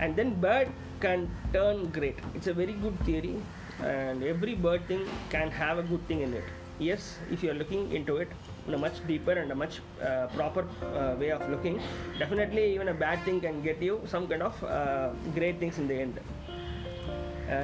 And 0.00 0.16
then 0.16 0.34
bad 0.40 0.68
can 1.00 1.30
turn 1.52 1.90
great. 1.90 2.18
It's 2.34 2.48
a 2.48 2.54
very 2.54 2.72
good 2.72 2.98
theory 3.00 3.36
and 3.82 4.22
every 4.22 4.54
bird 4.54 4.86
thing 4.88 5.06
can 5.30 5.50
have 5.50 5.78
a 5.78 5.82
good 5.82 6.06
thing 6.08 6.22
in 6.22 6.34
it. 6.34 6.44
Yes 6.78 7.18
if 7.30 7.42
you 7.42 7.50
are 7.50 7.54
looking 7.54 7.92
into 7.92 8.16
it 8.16 8.28
in 8.66 8.74
a 8.74 8.78
much 8.78 9.06
deeper 9.06 9.32
and 9.32 9.52
a 9.52 9.54
much 9.54 9.80
uh, 10.02 10.26
proper 10.28 10.66
uh, 10.82 11.14
way 11.20 11.30
of 11.30 11.48
looking 11.50 11.80
definitely 12.18 12.74
even 12.74 12.88
a 12.88 12.94
bad 12.94 13.22
thing 13.24 13.40
can 13.40 13.62
get 13.62 13.80
you 13.80 14.00
some 14.06 14.26
kind 14.26 14.42
of 14.42 14.64
uh, 14.64 15.10
great 15.34 15.60
things 15.60 15.78
in 15.78 15.86
the 15.86 15.94
end 15.94 16.18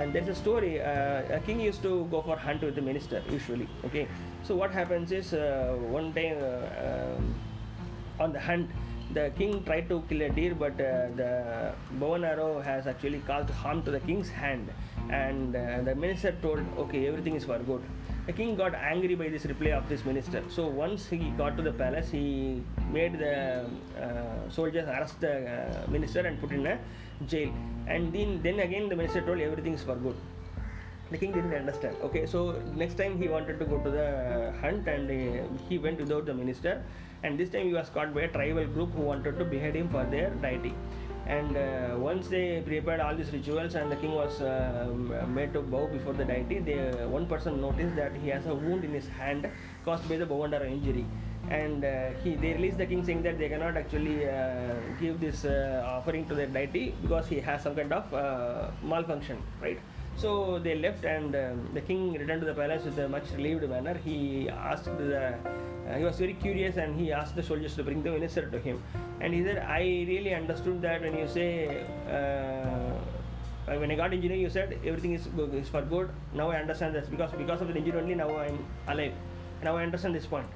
and 0.03 0.13
there's 0.13 0.29
a 0.29 0.35
story 0.35 0.81
uh, 0.81 1.39
a 1.39 1.41
king 1.47 1.61
used 1.61 1.83
to 1.83 2.07
go 2.11 2.23
for 2.23 2.37
hunt 2.37 2.63
with 2.63 2.75
the 2.75 2.83
minister 2.91 3.23
usually 3.31 3.69
okay? 3.85 4.07
So 4.43 4.55
what 4.55 4.71
happens 4.71 5.13
is 5.13 5.35
uh, 5.35 5.77
one 5.99 6.13
day 6.13 6.29
uh, 6.33 7.17
um, 7.17 7.35
on 8.19 8.33
the 8.33 8.41
hunt 8.41 8.71
the 9.13 9.33
king 9.37 9.65
tried 9.65 9.89
to 9.89 10.03
kill 10.09 10.23
a 10.23 10.29
deer 10.31 10.55
but 10.55 10.73
uh, 10.75 11.09
the 11.21 11.75
bow 11.93 12.15
and 12.15 12.25
arrow 12.25 12.61
has 12.61 12.87
actually 12.87 13.21
caused 13.21 13.51
harm 13.51 13.83
to 13.83 13.91
the 13.91 14.01
king's 14.01 14.29
hand. 14.29 14.73
And 15.11 15.57
uh, 15.57 15.83
the 15.83 15.95
minister 15.95 16.33
told 16.43 16.61
okay 16.79 17.09
everything 17.09 17.35
is 17.35 17.45
for 17.45 17.59
good. 17.59 17.83
The 18.27 18.33
king 18.33 18.55
got 18.55 18.75
angry 18.75 19.17
by 19.17 19.29
this 19.29 19.45
reply 19.47 19.71
of 19.71 19.89
this 19.89 20.05
minister. 20.05 20.45
So 20.49 20.67
once 20.67 21.09
he 21.09 21.31
got 21.37 21.57
to 21.57 21.63
the 21.63 21.73
palace 21.73 22.11
he 22.11 22.63
made 22.93 23.19
the 23.19 23.67
uh, 24.01 24.49
soldiers 24.51 24.89
arrest 24.89 25.21
the 25.21 25.35
uh, 25.51 25.91
minister 25.91 26.21
and 26.21 26.41
put 26.41 26.53
in 26.53 26.67
a 26.67 26.79
jail. 27.27 27.53
And 27.87 28.13
then 28.13 28.41
then 28.43 28.61
again 28.61 28.89
the 28.89 28.97
minister 28.97 29.21
told 29.21 29.41
everything 29.41 29.75
is 29.75 29.83
for 29.83 29.97
good. 29.97 30.17
The 31.11 31.19
king 31.19 31.33
didn't 31.33 31.55
understand. 31.55 31.97
Okay 32.05 32.27
so 32.27 32.61
next 32.75 32.97
time 32.97 33.21
he 33.21 33.29
wanted 33.29 33.59
to 33.59 33.65
go 33.65 33.79
to 33.79 33.91
the 33.91 34.53
hunt 34.61 34.87
and 34.87 35.11
uh, 35.11 35.43
he 35.69 35.79
went 35.79 35.99
without 35.99 36.27
the 36.27 36.35
minister. 36.35 36.83
And 37.23 37.39
this 37.39 37.51
time 37.51 37.67
he 37.67 37.75
was 37.75 37.89
caught 37.91 38.15
by 38.15 38.23
a 38.23 38.29
tribal 38.29 38.67
group 38.67 38.93
who 38.95 39.03
wanted 39.03 39.39
to 39.39 39.45
behead 39.45 39.75
him 39.77 39.89
for 39.91 40.05
their 40.05 40.31
deity 40.47 40.75
and 41.27 41.57
uh, 41.57 41.97
once 41.99 42.29
they 42.29 42.63
prepared 42.67 43.01
all 43.01 43.15
these 43.15 43.33
rituals 43.33 43.75
and 43.75 43.93
the 43.93 43.97
king 43.97 44.13
was 44.13 44.41
uh, 44.41 44.89
made 45.29 45.53
to 45.53 45.61
bow 45.61 45.87
before 45.87 46.13
the 46.13 46.25
deity 46.25 46.59
they, 46.59 46.77
one 47.07 47.27
person 47.27 47.61
noticed 47.61 47.95
that 47.95 48.13
he 48.23 48.29
has 48.29 48.47
a 48.47 48.55
wound 48.55 48.85
in 48.85 48.93
his 48.93 49.09
hand 49.09 49.49
caused 49.85 50.09
by 50.09 50.17
the 50.17 50.27
bow 50.27 50.45
and 50.45 50.55
arrow 50.55 50.67
injury 50.67 51.05
and 51.49 51.85
uh, 51.85 52.11
he 52.23 52.35
they 52.35 52.53
released 52.53 52.79
the 52.79 52.87
king 52.87 53.05
saying 53.05 53.23
that 53.23 53.39
they 53.39 53.49
cannot 53.49 53.77
actually 53.77 54.29
uh, 54.29 54.75
give 55.01 55.21
this 55.21 55.45
uh, 55.45 55.83
offering 55.87 56.27
to 56.27 56.35
their 56.35 56.47
deity 56.47 56.95
because 57.03 57.27
he 57.27 57.41
has 57.41 57.63
some 57.63 57.75
kind 57.75 57.93
of 57.93 58.15
uh, 58.15 58.71
malfunction 58.83 59.43
right 59.61 59.79
so 60.17 60.59
they 60.59 60.75
left 60.75 61.05
and 61.05 61.35
um, 61.35 61.69
the 61.73 61.81
king 61.81 62.13
returned 62.13 62.41
to 62.41 62.47
the 62.47 62.55
palace 62.55 62.85
with 62.85 62.99
a 62.99 63.09
much 63.09 63.31
relieved 63.37 63.69
manner 63.69 63.95
he 64.05 64.49
asked 64.51 64.85
the 64.85 65.35
uh, 65.35 65.97
he 65.97 66.05
was 66.05 66.19
very 66.19 66.35
curious 66.35 66.77
and 66.77 66.99
he 67.01 67.11
asked 67.11 67.35
the 67.35 67.43
soldiers 67.43 67.75
to 67.75 67.83
bring 67.83 68.03
the 68.03 68.11
minister 68.11 68.49
to 68.51 68.59
him 68.59 68.83
and 69.21 69.33
he 69.35 69.43
said 69.43 69.59
i 69.59 69.81
really 70.13 70.35
understood 70.35 70.81
that 70.83 71.01
when 71.01 71.17
you 71.17 71.27
say 71.27 71.85
uh, 72.17 72.91
when 73.79 73.91
I 73.91 73.95
got 73.95 74.13
engineering, 74.13 74.41
you 74.41 74.51
said 74.51 74.79
everything 74.85 75.15
is, 75.15 75.29
is 75.53 75.69
for 75.69 75.83
good. 75.83 76.11
Now 76.35 76.51
I 76.51 76.57
understand 76.57 76.95
this 76.95 77.09
because 77.09 77.31
because 77.33 77.61
of 77.61 77.69
the 77.69 77.77
engineer 77.77 78.01
only 78.01 78.15
now 78.15 78.31
I 78.31 78.47
am 78.47 78.59
alive. 78.89 79.13
Now 79.63 79.77
I 79.77 79.83
understand 79.85 80.15
this 80.15 80.27
point. 80.27 80.47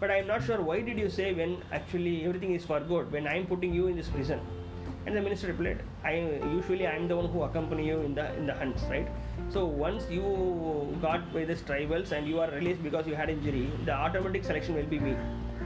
But 0.00 0.10
I 0.12 0.16
am 0.18 0.28
not 0.28 0.44
sure 0.44 0.60
why 0.60 0.80
did 0.80 0.98
you 0.98 1.10
say 1.10 1.34
when 1.34 1.60
actually 1.72 2.24
everything 2.24 2.54
is 2.54 2.64
for 2.64 2.78
good 2.80 3.10
when 3.10 3.26
I 3.26 3.36
am 3.36 3.46
putting 3.46 3.74
you 3.74 3.88
in 3.88 3.96
this 3.96 4.08
prison. 4.08 4.40
And 5.06 5.16
the 5.16 5.22
minister 5.22 5.48
replied, 5.48 5.82
I 6.04 6.14
usually 6.52 6.86
I 6.86 6.94
am 6.94 7.08
the 7.08 7.16
one 7.16 7.28
who 7.28 7.42
accompany 7.42 7.86
you 7.86 8.00
in 8.00 8.14
the 8.14 8.32
in 8.34 8.46
the 8.46 8.54
hunts, 8.54 8.82
right? 8.84 9.08
So 9.48 9.64
once 9.64 10.08
you 10.10 10.96
got 11.02 11.32
by 11.32 11.44
these 11.44 11.62
tribals 11.62 12.12
and 12.12 12.28
you 12.28 12.40
are 12.40 12.50
released 12.50 12.82
because 12.82 13.06
you 13.06 13.14
had 13.14 13.30
injury, 13.30 13.70
the 13.86 13.92
automatic 13.92 14.44
selection 14.44 14.74
will 14.74 14.90
be 14.96 14.98
me. 15.00 15.16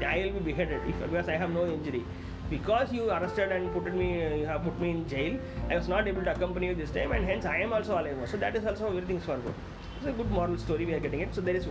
I 0.07 0.19
will 0.25 0.41
be 0.41 0.53
beheaded 0.53 0.89
if 0.89 1.01
because 1.01 1.29
I 1.29 1.37
have 1.37 1.51
no 1.51 1.67
injury 1.67 2.05
because 2.51 2.93
you 2.93 3.11
arrested 3.11 3.53
and 3.53 3.73
put 3.73 3.95
me 3.95 4.39
you 4.41 4.47
have 4.47 4.63
put 4.63 4.79
me 4.81 4.91
in 4.91 5.09
jail 5.09 5.39
i 5.71 5.77
was 5.77 5.89
not 5.89 6.07
able 6.07 6.23
to 6.23 6.33
accompany 6.33 6.67
you 6.67 6.75
this 6.75 6.91
time 6.91 7.13
and 7.13 7.25
hence 7.25 7.47
i 7.47 7.59
am 7.59 7.73
also 7.73 7.95
alive. 7.95 8.29
So 8.31 8.37
that 8.37 8.57
is 8.57 8.67
also 8.67 8.89
everything 8.89 9.17
is 9.17 9.25
for 9.25 9.39
good 9.39 9.55
it's 10.03 10.09
a 10.09 10.13
good 10.13 10.31
moral 10.33 10.59
story 10.59 10.85
we 10.85 10.95
are 10.95 11.01
getting 11.01 11.21
it. 11.21 11.33
So 11.33 11.41
there 11.41 11.55
is 11.55 11.67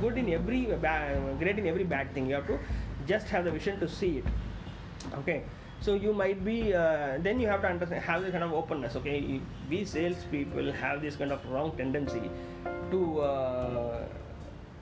good 0.00 0.18
in 0.18 0.28
every 0.32 0.66
bad, 0.66 1.38
great 1.38 1.58
in 1.58 1.66
every 1.66 1.84
bad 1.84 2.12
thing. 2.12 2.26
You 2.28 2.34
have 2.34 2.46
to 2.48 2.58
just 3.06 3.28
have 3.28 3.44
the 3.44 3.50
vision 3.50 3.80
to 3.80 3.88
see 3.88 4.18
it. 4.18 4.24
Okay. 5.20 5.42
So 5.80 5.94
you 5.94 6.12
might 6.12 6.44
be 6.44 6.74
uh, 6.74 7.16
then 7.20 7.40
you 7.40 7.48
have 7.48 7.62
to 7.62 7.68
understand 7.68 8.02
have 8.02 8.20
this 8.22 8.32
kind 8.32 8.44
of 8.44 8.52
openness. 8.52 8.96
Okay. 8.96 9.40
We 9.70 9.84
sales 9.86 10.26
people 10.30 10.70
have 10.72 11.00
this 11.00 11.16
kind 11.16 11.32
of 11.32 11.46
wrong 11.46 11.72
tendency 11.76 12.30
to 12.90 13.20
uh, 13.20 14.04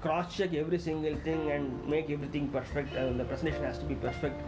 cross 0.03 0.37
check 0.37 0.55
every 0.55 0.79
single 0.79 1.15
thing 1.19 1.53
and 1.53 1.89
make 1.89 2.11
everything 2.11 2.49
perfect. 2.49 2.95
The 2.95 3.25
presentation 3.29 3.63
has 3.63 3.79
to 3.79 3.85
be 3.85 3.95
perfect 3.95 4.43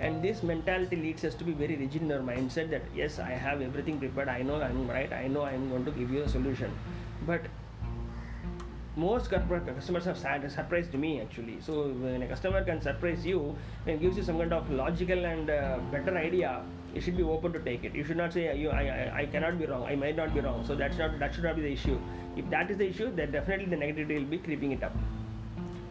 and 0.00 0.22
this 0.22 0.42
mentality 0.42 0.96
leads 0.96 1.24
us 1.24 1.34
to 1.34 1.44
be 1.44 1.52
very 1.52 1.76
rigid 1.76 2.02
in 2.02 2.12
our 2.12 2.24
mindset 2.32 2.70
that 2.70 2.82
yes 2.94 3.18
i 3.18 3.30
have 3.30 3.60
everything 3.60 3.98
prepared 3.98 4.28
i 4.28 4.42
know 4.42 4.60
i'm 4.62 4.88
right 4.88 5.12
i 5.12 5.26
know 5.26 5.44
i'm 5.44 5.68
going 5.70 5.84
to 5.84 5.90
give 5.90 6.10
you 6.10 6.22
a 6.22 6.28
solution 6.28 6.76
but 7.22 7.42
most 8.98 9.30
customers 9.30 10.04
have 10.04 10.18
surprised 10.50 10.92
me 10.94 11.20
actually. 11.20 11.60
So 11.60 11.90
when 11.90 12.22
a 12.22 12.26
customer 12.26 12.64
can 12.64 12.80
surprise 12.82 13.24
you 13.24 13.56
and 13.86 14.00
gives 14.00 14.16
you 14.16 14.24
some 14.24 14.38
kind 14.38 14.52
of 14.52 14.68
logical 14.70 15.24
and 15.24 15.48
uh, 15.48 15.78
better 15.92 16.16
idea, 16.18 16.62
you 16.92 17.00
should 17.00 17.16
be 17.16 17.22
open 17.22 17.52
to 17.52 17.60
take 17.60 17.84
it. 17.84 17.94
You 17.94 18.02
should 18.02 18.16
not 18.16 18.32
say 18.32 18.56
you 18.58 18.70
I, 18.70 18.82
I, 18.82 19.18
I 19.20 19.26
cannot 19.26 19.58
be 19.58 19.66
wrong. 19.66 19.84
I 19.84 19.94
might 19.94 20.16
not 20.16 20.34
be 20.34 20.40
wrong. 20.40 20.64
So 20.66 20.74
that's 20.74 20.98
not 20.98 21.16
that 21.20 21.32
should 21.32 21.44
not 21.44 21.54
be 21.54 21.62
the 21.62 21.72
issue. 21.72 22.00
If 22.36 22.50
that 22.50 22.72
is 22.72 22.78
the 22.78 22.88
issue, 22.88 23.14
then 23.14 23.30
definitely 23.30 23.66
the 23.66 23.76
negativity 23.76 24.18
will 24.18 24.30
be 24.36 24.38
creeping 24.38 24.72
it 24.72 24.82
up. 24.82 24.92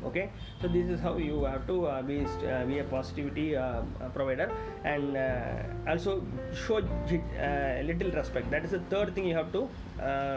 Okay, 0.05 0.29
so 0.61 0.67
this 0.67 0.87
is 0.87 0.99
how 0.99 1.17
you 1.17 1.43
have 1.43 1.65
to 1.67 1.87
uh, 1.87 2.01
be 2.01 2.23
uh, 2.23 2.65
be 2.65 2.79
a 2.79 2.83
positivity 2.83 3.55
uh, 3.55 3.81
uh, 3.99 4.09
provider 4.13 4.51
and 4.83 5.17
uh, 5.17 5.89
also 5.89 6.23
show 6.53 6.77
uh, 6.77 7.81
little 7.83 8.11
respect. 8.11 8.49
That 8.51 8.63
is 8.63 8.71
the 8.71 8.79
third 8.91 9.15
thing 9.15 9.25
you 9.25 9.35
have 9.35 9.51
to 9.53 9.67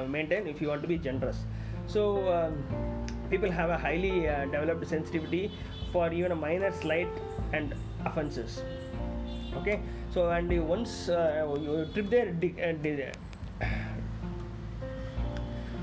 maintain 0.08 0.46
if 0.46 0.60
you 0.60 0.68
want 0.68 0.82
to 0.82 0.88
be 0.88 0.98
generous. 0.98 1.44
So 1.86 2.32
um, 2.32 2.64
people 3.28 3.50
have 3.50 3.70
a 3.70 3.76
highly 3.76 4.22
developed 4.50 4.86
sensitivity 4.86 5.52
for 5.92 6.12
even 6.12 6.32
a 6.32 6.36
minor 6.36 6.72
slight 6.72 7.08
and 7.52 7.74
offenses. 8.06 8.62
Okay, 9.56 9.80
so 10.10 10.30
and 10.30 10.48
once 10.66 11.08
you 11.08 11.86
trip 11.92 12.08
their 12.08 12.32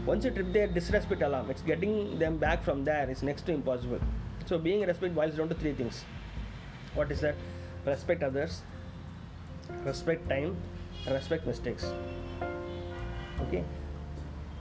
once 0.08 0.24
you 0.24 0.32
trip 0.32 0.52
their 0.54 0.68
disrespect 0.68 1.22
alarm, 1.22 1.50
it's 1.52 1.62
getting 1.62 2.18
them 2.18 2.38
back 2.38 2.64
from 2.64 2.86
there 2.86 3.10
is 3.10 3.22
next 3.22 3.46
to 3.46 3.52
impossible. 3.52 4.00
So 4.46 4.58
being 4.58 4.86
respect 4.88 5.14
boils 5.14 5.36
down 5.36 5.50
to 5.50 5.56
three 5.56 5.74
things. 5.74 6.06
What 6.96 7.12
is 7.12 7.20
that? 7.22 7.36
Respect 7.86 8.24
others, 8.24 8.62
respect 9.84 10.30
time, 10.30 10.56
respect 11.10 11.46
mistakes. 11.46 11.86
Okay. 13.42 13.64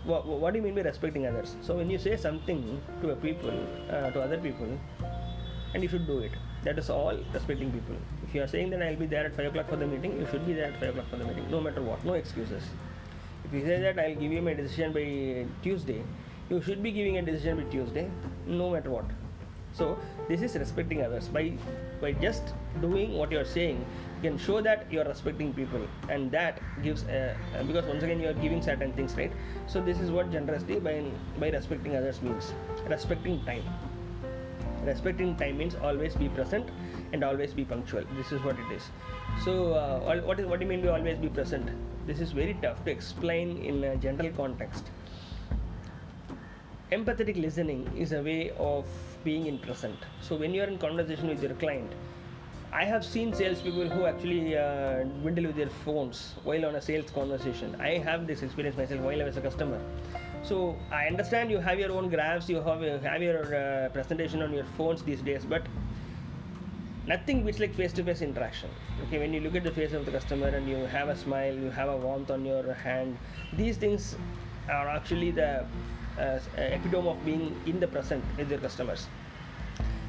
What, 0.05 0.27
what 0.27 0.53
do 0.53 0.59
you 0.59 0.65
mean 0.65 0.75
by 0.75 0.83
respecting 0.83 1.27
others? 1.27 1.55
So 1.63 1.77
when 1.77 1.91
you 1.91 1.99
say 1.99 2.17
something 2.17 2.81
to 3.03 3.11
a 3.11 3.17
people, 3.17 3.55
uh, 3.89 4.11
to 4.11 4.21
other 4.23 4.39
people, 4.39 4.79
and 5.75 5.83
you 5.83 5.89
should 5.89 6.07
do 6.07 6.19
it. 6.19 6.33
That 6.65 6.79
is 6.79 6.91
all 6.91 7.17
respecting 7.33 7.71
people. 7.71 7.97
If 8.27 8.35
you 8.35 8.43
are 8.43 8.49
saying 8.49 8.71
that 8.71 8.83
I'll 8.83 8.97
be 8.97 9.07
there 9.07 9.27
at 9.27 9.37
five 9.37 9.47
o'clock 9.47 9.69
for 9.69 9.77
the 9.77 9.87
meeting, 9.87 10.19
you 10.19 10.27
should 10.31 10.45
be 10.45 10.55
there 10.55 10.73
at 10.73 10.81
five 10.81 10.91
o'clock 10.91 11.09
for 11.11 11.17
the 11.17 11.25
meeting, 11.25 11.49
no 11.51 11.61
matter 11.61 11.83
what. 11.83 12.05
No 12.05 12.15
excuses. 12.15 12.63
If 13.47 13.53
you 13.55 13.65
say 13.65 13.81
that 13.81 13.99
I'll 13.99 14.15
give 14.17 14.33
you 14.33 14.43
my 14.43 14.55
decision 14.55 14.93
by 14.93 15.47
Tuesday, 15.63 16.03
you 16.51 16.61
should 16.61 16.83
be 16.83 16.91
giving 16.91 17.19
a 17.19 17.23
decision 17.23 17.59
by 17.59 17.65
Tuesday, 17.71 18.11
no 18.47 18.71
matter 18.71 18.91
what. 18.91 19.05
So 19.73 19.97
this 20.29 20.43
is 20.43 20.57
respecting 20.57 21.03
others. 21.05 21.29
By 21.29 21.53
by 22.01 22.13
just 22.13 22.55
doing 22.81 23.17
what 23.17 23.31
you 23.31 23.39
are 23.39 23.51
saying, 23.53 23.85
you 24.17 24.31
can 24.31 24.39
show 24.39 24.61
that 24.63 24.91
you 24.91 25.01
are 25.01 25.05
respecting 25.05 25.53
people, 25.53 25.87
and 26.09 26.31
that 26.33 26.61
gives 26.83 27.05
a, 27.05 27.37
uh, 27.55 27.63
because 27.63 27.85
once 27.85 28.03
again 28.03 28.21
you 28.21 28.29
are 28.29 28.39
giving 28.45 28.63
certain 28.63 28.93
things, 28.95 29.15
right? 29.17 29.33
So 29.67 29.81
this 29.81 30.01
is 30.01 30.11
what 30.11 30.33
generosity 30.33 30.81
by 30.81 31.05
by 31.39 31.51
respecting 31.51 31.95
others 31.95 32.23
means. 32.23 32.53
Respecting 32.89 33.45
time. 33.45 33.63
Respecting 34.85 35.37
time 35.37 35.59
means 35.59 35.77
always 35.77 36.17
be 36.17 36.29
present 36.29 36.69
and 37.13 37.25
always 37.25 37.53
be 37.53 37.65
punctual. 37.65 38.05
This 38.17 38.33
is 38.33 38.43
what 38.43 38.57
it 38.59 38.73
is. 38.75 38.91
So, 39.45 39.75
uh, 39.75 40.21
what 40.23 40.41
is 40.41 40.47
what 40.47 40.61
do 40.61 40.65
you 40.65 40.71
mean 40.71 40.83
by 40.83 40.89
always 40.89 41.19
be 41.19 41.29
present? 41.29 41.71
This 42.07 42.21
is 42.21 42.33
very 42.33 42.55
tough 42.63 42.85
to 42.85 42.91
explain 42.91 43.59
in 43.59 43.83
a 43.85 43.97
general 43.97 44.31
context. 44.31 44.91
Empathetic 46.93 47.41
listening 47.41 47.91
is 47.97 48.13
a 48.13 48.23
way 48.23 48.53
of 48.59 48.85
being 49.25 49.47
in 49.47 49.59
present. 49.59 49.99
So, 50.21 50.37
when 50.37 50.55
you 50.55 50.63
are 50.63 50.71
in 50.75 50.79
conversation 50.79 51.29
with 51.29 51.43
your 51.43 51.55
client, 51.55 51.93
I 52.73 52.85
have 52.85 53.05
seen 53.05 53.33
salespeople 53.33 53.89
who 53.89 54.05
actually 54.07 54.57
uh, 54.57 55.05
dwindle 55.23 55.47
with 55.47 55.57
their 55.57 55.71
phones 55.85 56.35
while 56.45 56.67
on 56.67 56.75
a 56.77 56.81
sales 56.81 57.11
conversation. 57.11 57.75
I 57.81 57.99
have 57.99 58.27
this 58.27 58.43
experience 58.43 58.77
myself 58.77 59.01
while 59.01 59.21
I 59.21 59.25
was 59.25 59.37
a 59.37 59.41
customer. 59.41 59.81
So 60.43 60.77
I 60.93 61.07
understand 61.07 61.51
you 61.51 61.59
have 61.59 61.79
your 61.79 61.93
own 61.93 62.09
graphs, 62.11 62.49
you 62.49 62.61
have, 62.61 62.83
you 62.83 62.99
have 63.03 63.23
your 63.23 63.55
uh, 63.55 63.89
presentation 63.89 64.43
on 64.43 64.53
your 64.53 64.67
phones 64.77 65.03
these 65.03 65.23
days, 65.23 65.45
but 65.45 65.63
nothing 67.07 67.45
beats 67.45 67.59
like 67.61 67.75
face-to-face 67.75 68.23
interaction. 68.23 68.71
Okay, 69.07 69.19
when 69.19 69.33
you 69.33 69.41
look 69.41 69.55
at 69.55 69.65
the 69.65 69.71
face 69.71 69.93
of 69.93 70.05
the 70.05 70.11
customer 70.11 70.49
and 70.49 70.69
you 70.69 70.77
have 70.87 71.09
a 71.09 71.17
smile, 71.17 71.55
you 71.55 71.71
have 71.71 71.89
a 71.89 71.97
warmth 71.97 72.31
on 72.31 72.45
your 72.45 72.73
hand, 72.73 73.17
these 73.53 73.77
things 73.77 74.17
are 74.69 74.89
actually 74.89 75.31
the 75.31 75.65
uh, 76.19 76.39
epitome 76.57 77.09
of 77.09 77.25
being 77.25 77.55
in 77.67 77.79
the 77.79 77.87
present 77.87 78.25
with 78.37 78.51
your 78.51 78.59
customers. 78.59 79.07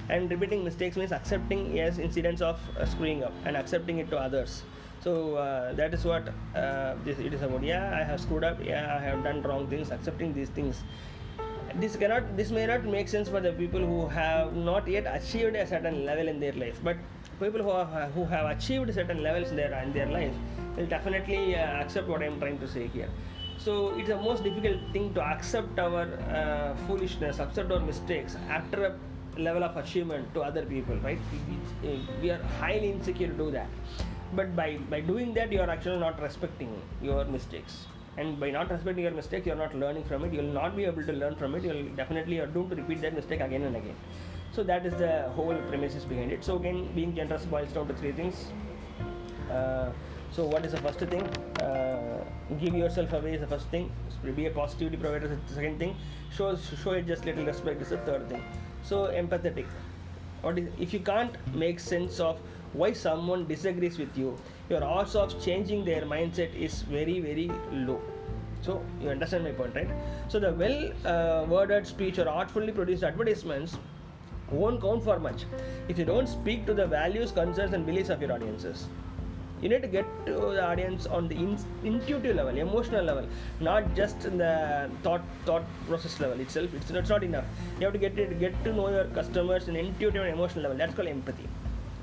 And 0.10 0.31
repeating 0.31 0.63
mistakes 0.63 0.95
means 0.95 1.12
accepting 1.12 1.75
yes 1.75 1.97
incidents 1.97 2.41
of 2.41 2.60
uh, 2.77 2.86
screwing 2.86 3.23
up 3.23 3.33
and 3.45 3.57
accepting 3.57 3.99
it 3.99 4.10
to 4.10 4.17
others. 4.17 4.63
So 5.01 5.36
uh, 5.36 5.73
that 5.73 5.93
is 5.93 6.05
what 6.05 6.29
uh, 6.55 6.95
this 7.03 7.19
it 7.19 7.33
is 7.33 7.41
about. 7.41 7.62
Yeah 7.62 7.93
i 7.93 8.03
have 8.03 8.19
screwed 8.21 8.43
up. 8.43 8.63
Yeah 8.63 8.95
i 8.95 9.03
have 9.03 9.23
done 9.23 9.41
wrong 9.43 9.67
things. 9.67 9.91
Accepting 9.91 10.33
these 10.33 10.49
things 10.49 10.83
this 11.75 11.95
cannot 11.95 12.36
this 12.38 12.49
may 12.51 12.65
not 12.65 12.84
make 12.86 13.08
sense 13.08 13.30
for 13.30 13.39
the 13.39 13.51
people 13.53 13.80
who 13.80 14.08
have 14.08 14.56
not 14.56 14.88
yet 14.88 15.06
achieved 15.13 15.56
a 15.56 15.65
certain 15.67 16.06
level 16.06 16.27
in 16.27 16.39
their 16.39 16.53
life 16.53 16.80
but 16.84 16.97
people 17.39 17.62
who 17.62 17.69
have, 17.69 18.12
who 18.13 18.25
have 18.25 18.45
achieved 18.58 18.93
certain 18.93 19.21
levels 19.21 19.49
in 19.51 19.56
their 19.58 19.73
in 19.84 19.93
their 19.93 20.08
life 20.08 20.36
will 20.75 20.86
definitely 20.88 21.56
uh, 21.56 21.82
accept 21.82 22.08
what 22.08 22.21
i 22.21 22.25
am 22.25 22.39
trying 22.39 22.58
to 22.60 22.67
say 22.67 22.88
here. 22.88 23.10
So 23.58 23.97
it's 23.97 24.08
the 24.10 24.17
most 24.17 24.43
difficult 24.43 24.77
thing 24.93 25.13
to 25.15 25.21
accept 25.21 25.80
our 25.80 26.03
uh, 26.39 26.75
foolishness 26.88 27.39
accept 27.39 27.71
our 27.71 27.80
mistakes 27.80 28.36
after 28.49 28.86
a 28.86 29.39
level 29.41 29.63
of 29.63 29.75
achievement 29.77 30.32
to 30.36 30.41
other 30.41 30.63
people 30.65 30.95
right? 30.97 31.19
We- 31.84 32.01
we 32.21 32.30
are 32.32 32.41
highly 32.60 32.91
insecure 32.91 33.27
to 33.27 33.34
do 33.34 33.51
that. 33.51 33.69
But 34.34 34.56
by 34.56 34.77
by 34.89 35.01
doing 35.01 35.34
that 35.36 35.51
you 35.51 35.62
are 35.62 35.69
actually 35.69 35.99
not 35.99 36.21
respecting 36.21 36.71
your 37.01 37.25
mistakes 37.25 37.88
and 38.17 38.39
by 38.39 38.49
not 38.49 38.71
respecting 38.71 39.03
your 39.03 39.13
mistake 39.13 39.45
you 39.45 39.53
are 39.53 39.62
not 39.63 39.75
learning 39.75 40.03
from 40.03 40.25
it. 40.25 40.34
You 40.34 40.41
will 40.41 40.53
not 40.53 40.75
be 40.75 40.86
able 40.86 41.03
to 41.03 41.13
learn 41.13 41.36
from 41.36 41.56
it. 41.56 41.63
You 41.63 41.69
will 41.69 41.95
definitely 41.95 42.39
are 42.39 42.47
doomed 42.47 42.71
to 42.71 42.75
repeat 42.75 43.01
that 43.01 43.13
mistake 43.13 43.41
again 43.41 43.63
and 43.63 43.75
again. 43.75 43.95
So 44.51 44.63
that 44.63 44.86
is 44.86 44.93
the 44.95 45.30
whole 45.36 45.56
premises 45.69 46.03
behind 46.06 46.32
it. 46.32 46.43
So 46.43 46.58
again 46.58 46.91
being 46.95 47.15
generous 47.15 47.45
boils 47.45 47.71
down 47.71 47.88
to 47.88 47.93
three 47.93 48.12
things. 48.12 48.47
Uh, 49.51 49.91
so 50.32 50.45
what 50.45 50.65
is 50.65 50.71
the 50.71 50.82
first 50.82 50.99
thing? 50.99 51.23
Uh, 51.62 52.23
give 52.60 52.73
yourself 52.73 53.13
away 53.13 53.36
is 53.36 53.41
the 53.41 53.47
first 53.47 53.67
thing. 53.67 53.91
Be 54.36 54.47
a 54.47 54.51
positivity 54.51 54.97
provider 54.97 55.27
is 55.27 55.38
the 55.47 55.53
second 55.53 55.80
thing. 55.80 55.95
Show 56.32 56.56
show 56.56 56.91
it 56.91 57.08
just 57.08 57.25
little 57.25 57.45
respect 57.45 57.82
is 57.82 57.89
the 57.89 57.97
third 57.97 58.27
thing. 58.30 58.43
So 58.84 59.08
empathetic. 59.08 59.67
What 60.41 60.58
is 60.58 60.69
if 60.80 60.93
you 60.93 60.99
can't 60.99 61.38
make 61.56 61.80
sense 61.80 62.19
of 62.19 62.39
why 62.73 62.91
someone 62.93 63.47
disagrees 63.47 63.97
with 63.97 64.17
you 64.17 64.38
your 64.69 64.84
odds 64.84 65.15
of 65.15 65.41
changing 65.43 65.86
their 65.86 66.01
mindset 66.01 66.53
is 66.56 66.82
very 66.84 67.19
very 67.19 67.49
low. 67.71 68.01
So 68.62 68.84
you 69.01 69.10
understand 69.10 69.43
my 69.43 69.51
point 69.51 69.75
right? 69.75 69.89
So 70.27 70.39
the 70.39 70.51
well 70.53 70.91
uh, 71.06 71.45
worded 71.47 71.88
speech 71.88 72.19
or 72.19 72.27
artfully 72.27 72.71
produced 72.71 73.03
advertisements 73.03 73.77
won't 74.51 74.82
count 74.82 75.03
for 75.03 75.19
much 75.19 75.45
if 75.88 75.97
you 75.97 76.06
don't 76.06 76.27
speak 76.27 76.65
to 76.65 76.73
the 76.73 76.88
values 76.88 77.32
concerns 77.32 77.73
and 77.73 77.86
beliefs 77.86 78.10
of 78.10 78.21
your 78.21 78.32
audiences. 78.32 78.88
You 79.62 79.69
need 79.69 79.82
to 79.82 79.88
get 79.88 80.06
to 80.27 80.34
the 80.34 80.63
audience 80.63 81.08
on 81.08 81.27
the 81.27 81.36
in- 81.36 81.58
intuitive 81.84 82.36
level 82.36 82.58
emotional 82.58 83.03
level 83.03 83.27
not 83.60 83.95
just 83.95 84.25
in 84.25 84.38
the 84.38 84.89
thought 85.03 85.21
thought 85.45 85.63
process 85.88 86.19
level 86.19 86.39
itself. 86.39 86.73
It's, 86.73 86.91
it's 86.91 87.10
not 87.10 87.23
enough. 87.23 87.45
You 87.80 87.86
have 87.86 87.93
to 87.93 87.99
get 87.99 88.19
it, 88.19 88.39
get 88.39 88.63
to 88.65 88.73
know 88.73 88.89
your 88.89 89.06
customers 89.06 89.67
in 89.67 89.75
intuitive 89.75 90.23
and 90.23 90.34
emotional 90.34 90.63
level. 90.63 90.77
That's 90.77 90.93
called 90.93 91.08
empathy 91.08 91.47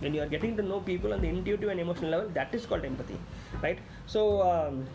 when 0.04 0.14
you 0.16 0.22
are 0.24 0.30
getting 0.34 0.56
to 0.58 0.62
know 0.70 0.80
people 0.90 1.12
on 1.14 1.20
the 1.24 1.30
intuitive 1.36 1.70
and 1.74 1.80
emotional 1.80 2.10
level 2.14 2.28
that 2.38 2.54
is 2.58 2.66
called 2.66 2.84
empathy 2.84 3.18
right? 3.62 3.78
So 4.06 4.42
um, 4.50 4.86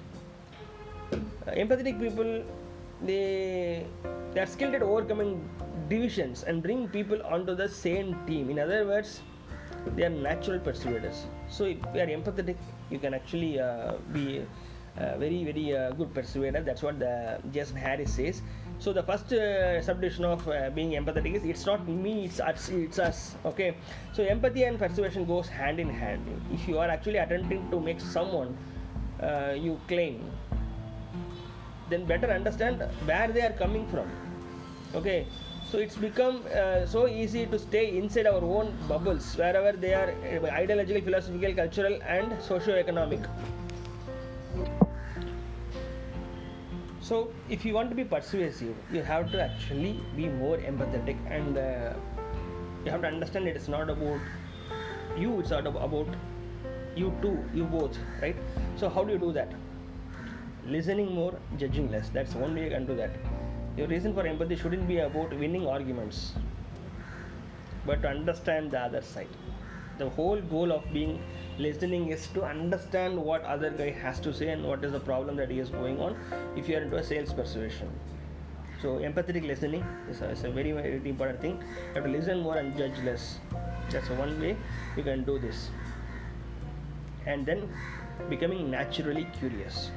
empathetic 1.48 2.00
people 2.00 2.43
they 3.02 3.86
they 4.34 4.41
are 4.41 4.52
skilled 4.56 4.76
at 4.76 4.84
overcoming 4.84 5.32
divisions 5.89 6.43
and 6.43 6.62
bring 6.62 6.88
people 6.88 7.19
onto 7.24 7.56
the 7.56 7.67
same 7.67 8.15
team. 8.28 8.50
In 8.50 8.60
other 8.60 8.86
words 8.86 9.22
they 9.95 10.04
are 10.04 10.10
natural 10.10 10.60
persuaders. 10.60 11.26
So 11.48 11.63
if 11.65 11.78
you 11.95 12.02
are 12.02 12.12
empathetic 12.17 12.58
you 12.89 13.00
can 13.00 13.13
actually 13.13 13.60
uh, 13.60 13.93
be 14.13 14.45
very 15.17 15.43
very 15.43 15.76
uh, 15.76 15.91
good 15.91 16.13
persuader. 16.13 16.62
That's 16.62 16.84
what 16.84 17.00
the 17.00 17.39
jason 17.52 17.78
harris 17.78 18.13
says 18.13 18.41
so 18.80 18.94
the 18.94 19.04
first 19.04 19.32
uh, 19.34 19.82
subdivision 19.82 20.24
of 20.24 20.48
uh, 20.48 20.70
being 20.70 20.92
empathetic 20.92 21.36
is 21.36 21.44
it's 21.44 21.65
not 21.65 21.86
me 21.88 22.26
it's 22.26 22.39
us 22.39 22.70
it's 22.70 22.98
us 22.98 23.36
okay? 23.46 23.76
So 24.13 24.24
empathy 24.24 24.63
and 24.63 24.80
persuasion 24.80 25.26
goes 25.26 25.50
hand 25.50 25.80
in 25.80 25.89
hand. 25.89 26.24
If 26.54 26.68
you 26.68 26.80
are 26.80 26.88
actually 26.88 27.18
attempting 27.18 27.70
to 27.72 27.80
make 27.80 28.00
someone 28.00 28.58
uh, 29.22 29.54
you 29.58 29.80
claim 29.89 30.32
then 31.89 32.06
better 32.06 32.32
understand 32.32 32.82
where 33.06 33.28
they 33.28 33.42
are 33.42 33.52
coming 33.52 33.86
from 33.88 34.10
okay? 34.96 35.26
So 35.70 35.78
it's 35.78 35.98
become 35.98 36.46
uh, 36.56 36.86
so 36.86 37.08
easy 37.08 37.46
to 37.48 37.60
stay 37.60 37.98
inside 37.98 38.28
our 38.28 38.44
own 38.44 38.76
bubbles 38.88 39.36
wherever 39.36 39.74
they 39.74 39.94
are 39.94 40.10
uh, 40.10 40.46
ideological 40.48 41.02
philosophical 41.02 41.54
cultural 41.54 42.00
and 42.08 42.42
socio-economic 42.42 43.20
so 47.10 47.17
if 47.50 47.65
you 47.65 47.74
want 47.74 47.89
to 47.91 47.95
be 48.00 48.04
persuasive 48.15 48.76
you 48.95 49.02
have 49.12 49.32
to 49.32 49.41
actually 49.41 49.93
be 50.15 50.28
more 50.41 50.58
empathetic 50.58 51.17
and 51.38 51.58
uh, 51.58 51.93
you 52.86 52.91
have 52.91 53.02
to 53.02 53.08
understand 53.08 53.48
it 53.48 53.56
is 53.56 53.67
not 53.67 53.89
about 53.89 54.19
you 55.17 55.39
it's 55.39 55.50
not 55.50 55.65
ab- 55.72 55.82
about 55.88 56.19
you 56.95 57.13
two 57.22 57.38
you 57.54 57.63
both 57.63 57.98
right? 58.22 58.36
So 58.76 58.89
how 58.89 59.04
do 59.04 59.13
you 59.13 59.19
do 59.19 59.32
that? 59.34 59.54
Listening 60.65 61.13
more 61.13 61.34
judging 61.58 61.89
less. 61.91 62.10
That's 62.10 62.36
one 62.36 62.54
way 62.56 62.65
you 62.65 62.69
can 62.69 62.86
do 62.86 62.95
that. 62.95 63.12
Your 63.78 63.88
reason 63.88 64.13
for 64.13 64.26
empathy 64.28 64.56
shouldn't 64.56 64.88
be 64.88 65.00
about 65.00 65.34
winning 65.34 65.67
arguments 65.67 66.34
but 67.86 68.02
to 68.02 68.10
understand 68.10 68.72
the 68.72 68.80
other 68.80 69.02
side. 69.02 69.30
The 69.98 70.10
whole 70.10 70.41
goal 70.41 70.72
of 70.72 70.91
being 70.93 71.19
listening 71.60 72.10
is 72.10 72.28
to 72.28 72.43
understand 72.43 73.17
what 73.17 73.43
other 73.43 73.69
guy 73.69 73.89
has 73.91 74.19
to 74.22 74.34
say 74.34 74.50
and 74.50 74.65
what 74.65 74.84
is 74.84 74.93
the 74.93 75.00
problem 75.00 75.36
that 75.36 75.52
he 75.52 75.60
is 75.60 75.69
going 75.69 76.00
on 76.00 76.15
if 76.56 76.69
you 76.69 76.78
are 76.78 76.82
into 76.82 76.98
a 76.98 77.04
sales 77.04 77.34
persuasion. 77.34 77.89
So 78.82 79.00
empathetic 79.00 79.45
listening 79.45 79.86
is 80.10 80.22
a, 80.22 80.30
is 80.30 80.43
a 80.45 80.50
very 80.50 80.72
very 80.72 81.10
important 81.10 81.41
thing. 81.41 81.62
You 81.89 81.95
have 81.95 82.06
to 82.06 82.10
listen 82.10 82.39
more 82.39 82.58
and 82.58 82.78
judge 82.78 82.98
less. 83.04 83.39
That's 83.89 84.10
one 84.10 84.39
way 84.39 84.56
you 84.95 85.04
can 85.04 85.26
do 85.26 85.38
this. 85.38 85.69
And 87.26 87.45
then 87.45 87.67
becoming 88.30 88.72
naturally 88.72 89.28
curious. 89.38 89.91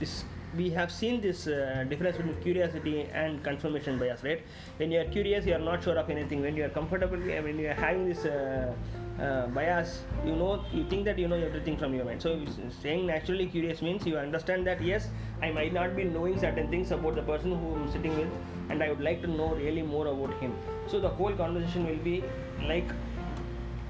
This 0.00 0.24
we 0.56 0.70
have 0.70 0.90
seen 0.90 1.20
this 1.20 1.46
uh, 1.46 1.84
difference 1.88 2.16
between 2.16 2.36
curiosity 2.42 3.08
and 3.12 3.42
confirmation 3.44 3.98
bias 3.98 4.24
right? 4.24 4.42
When 4.78 4.90
you 4.90 5.00
are 5.00 5.04
curious 5.04 5.46
you 5.46 5.54
are 5.54 5.64
not 5.70 5.84
sure 5.84 5.96
of 5.96 6.10
anything. 6.10 6.42
When 6.42 6.56
you 6.56 6.64
are 6.64 6.74
comfortable 6.80 7.18
when 7.18 7.58
you 7.60 7.68
are 7.68 7.74
having 7.74 8.08
this 8.08 8.24
uh, 8.24 8.72
uh, 9.20 9.46
bias. 9.48 10.02
You 10.24 10.36
know 10.36 10.64
you 10.72 10.84
think 10.84 11.04
that 11.06 11.18
you 11.18 11.28
know 11.28 11.36
everything 11.36 11.76
from 11.76 11.94
your 11.94 12.04
mind. 12.04 12.22
So 12.22 12.38
saying 12.82 13.06
naturally 13.06 13.46
curious 13.46 13.82
means 13.82 14.06
you 14.06 14.16
understand 14.18 14.66
that 14.66 14.82
yes 14.82 15.08
i 15.42 15.50
might 15.50 15.72
not 15.72 15.94
be 15.96 16.04
knowing 16.04 16.38
certain 16.38 16.68
things 16.68 16.90
about 16.90 17.14
the 17.14 17.22
person 17.22 17.52
who 17.60 17.74
i'm 17.74 17.90
sitting 17.94 18.16
with 18.18 18.30
and 18.70 18.82
i 18.82 18.88
would 18.90 19.00
like 19.00 19.20
to 19.22 19.28
know 19.28 19.48
really 19.54 19.82
more 19.82 20.06
about 20.06 20.32
him. 20.34 20.54
So 20.86 21.00
the 21.00 21.08
whole 21.08 21.32
conversation 21.32 21.86
will 21.86 22.02
be 22.08 22.22
like 22.68 22.90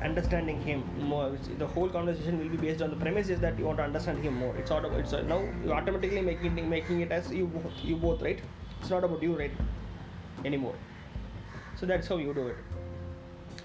understanding 0.02 0.60
him 0.60 0.82
more. 0.98 1.36
The 1.58 1.66
whole 1.66 1.88
conversation 1.88 2.38
will 2.38 2.48
be 2.48 2.56
based 2.56 2.82
on 2.82 2.90
the 2.90 2.96
premise 2.96 3.28
is 3.28 3.40
that 3.40 3.58
you 3.58 3.64
want 3.66 3.78
to 3.78 3.84
understand 3.84 4.22
him 4.22 4.34
more. 4.34 4.54
It's 4.56 4.70
not 4.70 4.84
about 4.84 5.00
it's 5.00 5.12
uh, 5.12 5.22
now 5.22 5.42
you 5.64 5.72
automatically 5.72 6.22
making 6.22 6.58
it 6.58 6.66
making 6.66 7.00
it 7.00 7.12
as 7.12 7.32
you 7.32 7.46
both 7.46 7.84
you 7.84 7.96
both 7.96 8.22
right? 8.22 8.40
It's 8.80 8.90
not 8.90 9.04
about 9.04 9.22
you 9.22 9.38
right? 9.38 9.52
Anymore. 10.44 10.74
So 11.76 11.86
that's 11.86 12.08
how 12.08 12.16
you 12.16 12.34
do 12.34 12.48
it. 12.48 12.58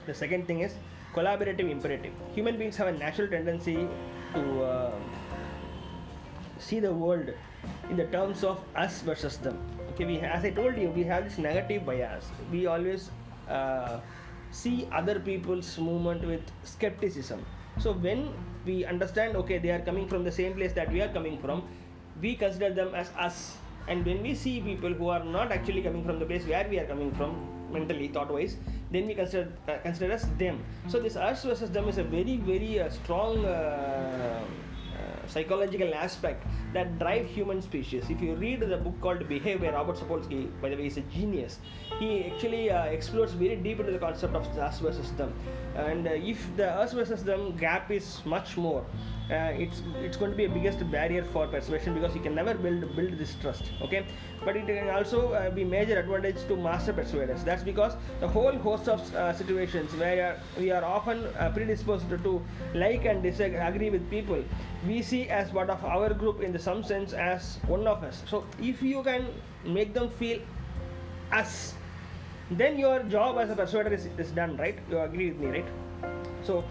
The 0.05 0.13
second 0.13 0.47
thing 0.47 0.61
is 0.61 0.75
collaborative 1.13 1.69
imperative. 1.69 2.13
Human 2.33 2.57
beings 2.57 2.77
have 2.77 2.87
a 2.87 2.91
natural 2.91 3.27
tendency 3.27 3.87
to 4.33 4.63
uh, 4.63 4.91
see 6.57 6.79
the 6.79 6.91
world 6.91 7.29
in 7.89 7.97
the 7.97 8.05
terms 8.07 8.43
of 8.43 8.59
us 8.75 9.01
versus 9.01 9.37
them. 9.37 9.57
Okay 9.91 10.05
we 10.05 10.19
as 10.19 10.45
i 10.45 10.49
told 10.49 10.77
you 10.77 10.89
we 10.89 11.03
have 11.03 11.23
this 11.25 11.37
negative 11.37 11.85
bias. 11.85 12.31
We 12.51 12.65
always 12.67 13.11
uh, 13.49 13.99
see 14.51 14.87
other 14.91 15.19
people's 15.19 15.77
movement 15.77 16.25
with 16.25 16.41
skepticism. 16.63 17.45
So 17.79 17.93
when 17.93 18.33
we 18.65 18.85
understand 18.85 19.35
okay 19.37 19.57
they 19.57 19.71
are 19.71 19.81
coming 19.81 20.07
from 20.07 20.23
the 20.23 20.31
same 20.31 20.53
place 20.53 20.73
that 20.73 20.91
we 20.91 21.01
are 21.01 21.09
coming 21.09 21.37
from 21.39 21.63
we 22.21 22.35
consider 22.35 22.73
them 22.73 22.93
as 22.93 23.09
us 23.17 23.57
and 23.87 24.05
when 24.05 24.21
we 24.21 24.33
see 24.33 24.59
people 24.61 24.93
who 24.93 25.09
are 25.09 25.23
not 25.23 25.51
actually 25.51 25.81
coming 25.81 26.03
from 26.03 26.19
the 26.19 26.25
place 26.25 26.45
where 26.45 26.67
we 26.69 26.79
are 26.79 26.85
coming 26.85 27.11
from 27.15 27.35
mentally 27.71 28.07
thought 28.07 28.31
wise 28.31 28.57
then 28.91 29.07
we 29.07 29.13
consider 29.13 29.51
uh, 29.67 29.77
consider 29.83 30.11
as 30.11 30.27
them. 30.37 30.63
So 30.87 30.99
this 30.99 31.15
us 31.15 31.43
versus 31.43 31.71
them 31.71 31.87
is 31.87 31.97
a 31.97 32.03
very 32.03 32.37
very 32.37 32.79
uh, 32.79 32.89
strong 32.89 33.45
uh, 33.45 34.43
psychological 35.31 35.93
aspect 35.93 36.45
that 36.73 36.99
drive 36.99 37.25
human 37.27 37.61
species. 37.61 38.09
If 38.09 38.21
you 38.21 38.35
read 38.35 38.59
the 38.61 38.77
book 38.77 38.99
called 39.01 39.27
Behavior, 39.27 39.71
Robert 39.71 39.97
Sapolsky, 39.97 40.49
by 40.61 40.69
the 40.69 40.75
way, 40.75 40.87
is 40.87 40.97
a 40.97 41.01
genius. 41.01 41.59
He 41.99 42.25
actually 42.25 42.69
uh, 42.71 42.85
explores 42.85 43.33
very 43.33 43.55
deep 43.55 43.79
into 43.79 43.91
the 43.91 43.99
concept 43.99 44.35
of 44.35 44.45
us 44.57 44.79
versus 44.79 45.11
them. 45.13 45.33
And 45.75 46.07
uh, 46.07 46.11
if 46.11 46.45
the 46.57 46.69
us 46.69 46.93
versus 46.93 47.23
them 47.23 47.55
gap 47.55 47.91
is 47.91 48.21
much 48.25 48.57
more, 48.57 48.85
uh, 49.31 49.63
it's 49.63 49.81
it's 50.03 50.17
going 50.17 50.31
to 50.31 50.37
be 50.37 50.45
a 50.45 50.49
biggest 50.49 50.79
barrier 50.91 51.23
for 51.23 51.47
persuasion 51.47 51.93
because 51.93 52.13
you 52.13 52.21
can 52.21 52.35
never 52.35 52.53
build 52.53 52.95
build 52.95 53.17
this 53.17 53.35
trust. 53.41 53.71
Okay, 53.81 54.05
but 54.43 54.57
it 54.57 54.65
can 54.65 54.89
also 54.89 55.31
uh, 55.33 55.49
be 55.49 55.63
major 55.63 55.99
advantage 55.99 56.41
to 56.47 56.57
master 56.57 56.91
persuaders. 56.91 57.43
That's 57.43 57.63
because 57.63 57.95
the 58.19 58.27
whole 58.27 58.57
host 58.57 58.89
of 58.89 59.15
uh, 59.15 59.31
situations 59.33 59.95
where 59.95 60.37
we 60.57 60.71
are 60.71 60.83
often 60.83 61.23
uh, 61.25 61.49
predisposed 61.53 62.09
to 62.09 62.41
like 62.73 63.05
and 63.05 63.23
disagree 63.23 63.89
with 63.89 64.09
people, 64.09 64.43
we 64.85 65.01
see 65.01 65.20
as 65.29 65.51
part 65.51 65.69
of 65.69 65.83
our 65.83 66.13
group 66.13 66.41
in 66.41 66.51
the 66.51 66.59
some 66.59 66.83
sense 66.83 67.13
as 67.13 67.57
one 67.67 67.87
of 67.87 68.03
us. 68.03 68.23
So 68.27 68.45
if 68.59 68.81
you 68.81 69.03
can 69.03 69.27
make 69.65 69.93
them 69.93 70.09
feel 70.09 70.39
us, 71.31 71.73
then 72.49 72.77
your 72.77 73.03
job 73.03 73.37
as 73.37 73.49
a 73.49 73.55
persuader 73.55 73.93
is, 73.93 74.07
is 74.17 74.31
done, 74.31 74.57
right? 74.57 74.77
You 74.89 74.99
agree 74.99 75.31
with 75.31 75.39
me, 75.39 75.47
right? 75.47 75.65
So 76.43 76.63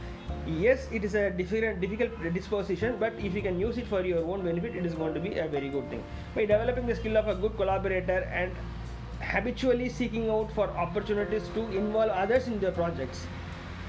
yes, 0.47 0.89
it 0.93 1.05
is 1.05 1.15
a 1.15 1.31
different, 1.31 1.81
difficult 1.81 2.11
disposition, 2.35 2.97
but 2.99 3.15
if 3.19 3.35
you 3.35 3.43
can 3.43 3.59
use 3.59 3.79
it 3.79 3.87
for 3.87 4.05
your 4.05 4.25
own 4.25 4.45
benefit, 4.45 4.77
it 4.77 4.85
is 4.85 4.95
going 4.95 5.15
to 5.15 5.21
be 5.21 5.39
a 5.39 5.49
very 5.49 5.69
good 5.69 5.89
thing. 5.91 6.03
By 6.35 6.43
developing 6.43 6.87
the 6.87 6.95
skill 6.95 7.17
of 7.17 7.29
a 7.29 7.35
good 7.35 7.57
collaborator 7.57 8.29
and 8.33 8.53
habitually 9.21 9.89
seeking 9.89 10.31
out 10.31 10.51
for 10.53 10.69
opportunities 10.71 11.49
to 11.55 11.61
involve 11.71 12.11
others 12.11 12.49
in 12.49 12.59
their 12.61 12.73
projects, 12.73 13.27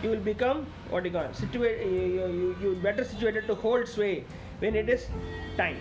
you 0.03 0.09
will 0.09 0.17
become 0.17 0.65
what 0.89 1.05
you 1.05 1.11
call 1.11 1.31
situate. 1.31 1.85
You, 1.85 2.27
you, 2.27 2.55
you 2.61 2.75
better 2.81 3.03
situated 3.03 3.47
to 3.47 3.55
hold 3.55 3.87
sway 3.87 4.25
when 4.61 4.75
it 4.75 4.89
is 4.89 5.07
time. 5.57 5.77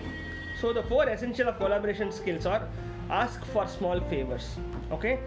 So 0.60 0.72
the 0.72 0.82
four 0.82 1.08
essential 1.08 1.48
of 1.48 1.56
collaboration 1.58 2.10
skills 2.10 2.46
are 2.46 2.68
ask 3.10 3.44
for 3.46 3.66
small 3.68 4.00
favors, 4.00 4.56
okay? 4.90 5.18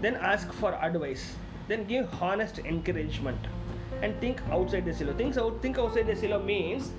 Then 0.00 0.16
ask 0.16 0.52
for 0.52 0.72
advice. 0.74 1.36
Then 1.68 1.84
give 1.84 2.08
honest 2.22 2.60
encouragement 2.60 3.38
and 4.02 4.18
think 4.20 4.40
outside 4.50 4.84
the 4.84 4.94
silo. 4.94 5.14
Think 5.14 5.36
out 5.36 5.60
think 5.62 5.78
outside 5.78 6.06
the 6.06 6.16
silo 6.16 6.42
means 6.42 6.92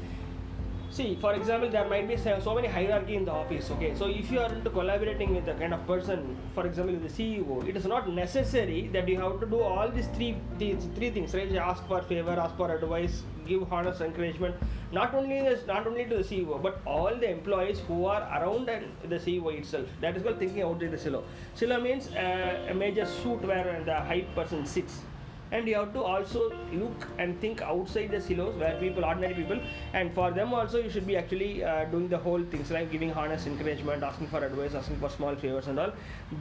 see 0.91 1.15
for 1.21 1.33
example 1.33 1.69
there 1.69 1.87
might 1.87 2.07
be 2.07 2.17
so 2.17 2.53
many 2.55 2.67
hierarchy 2.67 3.15
in 3.15 3.25
the 3.25 3.31
office 3.31 3.69
okay? 3.71 3.93
So 3.95 4.07
if 4.07 4.31
you 4.31 4.39
are 4.39 4.51
into 4.51 4.69
collaborating 4.69 5.35
with 5.35 5.47
a 5.47 5.53
kind 5.53 5.73
of 5.73 5.85
person 5.85 6.35
for 6.55 6.65
example 6.65 6.95
the 6.95 7.09
ceo 7.09 7.67
it 7.67 7.77
is 7.77 7.85
not 7.85 8.09
necessary 8.09 8.89
that 8.93 9.07
you 9.07 9.19
have 9.19 9.39
to 9.39 9.45
do 9.45 9.61
all 9.61 9.89
these 9.89 10.07
three 10.07 10.37
these 10.57 10.87
three 10.95 11.11
things 11.11 11.33
right? 11.33 11.53
Ask 11.55 11.85
for 11.87 12.01
favor 12.01 12.31
ask 12.31 12.55
for 12.57 12.73
advice 12.73 13.23
give 13.47 13.71
honest 13.71 14.01
encouragement 14.01 14.55
not 14.91 15.13
only 15.13 15.41
this, 15.41 15.65
not 15.67 15.85
only 15.85 16.05
to 16.05 16.17
the 16.17 16.23
ceo 16.23 16.61
but 16.61 16.81
all 16.85 17.15
the 17.15 17.29
employees 17.29 17.79
who 17.87 18.05
are 18.05 18.21
around 18.37 18.65
the 18.65 19.15
ceo 19.15 19.53
itself. 19.57 19.87
That 20.01 20.17
is 20.17 20.23
called 20.23 20.39
thinking 20.39 20.63
outside 20.63 20.91
the 20.91 20.97
silo. 20.97 21.23
Silo 21.53 21.79
means 21.79 22.07
uh, 22.09 22.67
a 22.69 22.73
major 22.73 23.05
suit 23.05 23.41
where 23.41 23.83
the 23.85 23.95
high 23.95 24.21
person 24.35 24.65
sits 24.65 25.01
and 25.51 25.67
you 25.67 25.75
have 25.75 25.91
to 25.93 26.01
also 26.01 26.51
look 26.71 27.07
and 27.17 27.39
think 27.41 27.61
outside 27.61 28.11
the 28.11 28.21
silos 28.21 28.55
where 28.63 28.75
people 28.79 29.05
ordinary 29.05 29.33
people 29.33 29.59
and 29.93 30.13
for 30.13 30.31
them 30.31 30.53
also 30.53 30.77
you 30.77 30.89
should 30.89 31.07
be 31.07 31.17
actually 31.17 31.63
uh, 31.63 31.85
doing 31.85 32.07
the 32.07 32.17
whole 32.17 32.43
things 32.51 32.71
like 32.71 32.91
giving 32.91 33.13
honest 33.13 33.47
encouragement 33.47 34.03
asking 34.03 34.27
for 34.27 34.43
advice 34.49 34.75
asking 34.75 34.97
for 34.97 35.09
small 35.09 35.35
favors 35.35 35.67
and 35.67 35.79
all. 35.79 35.91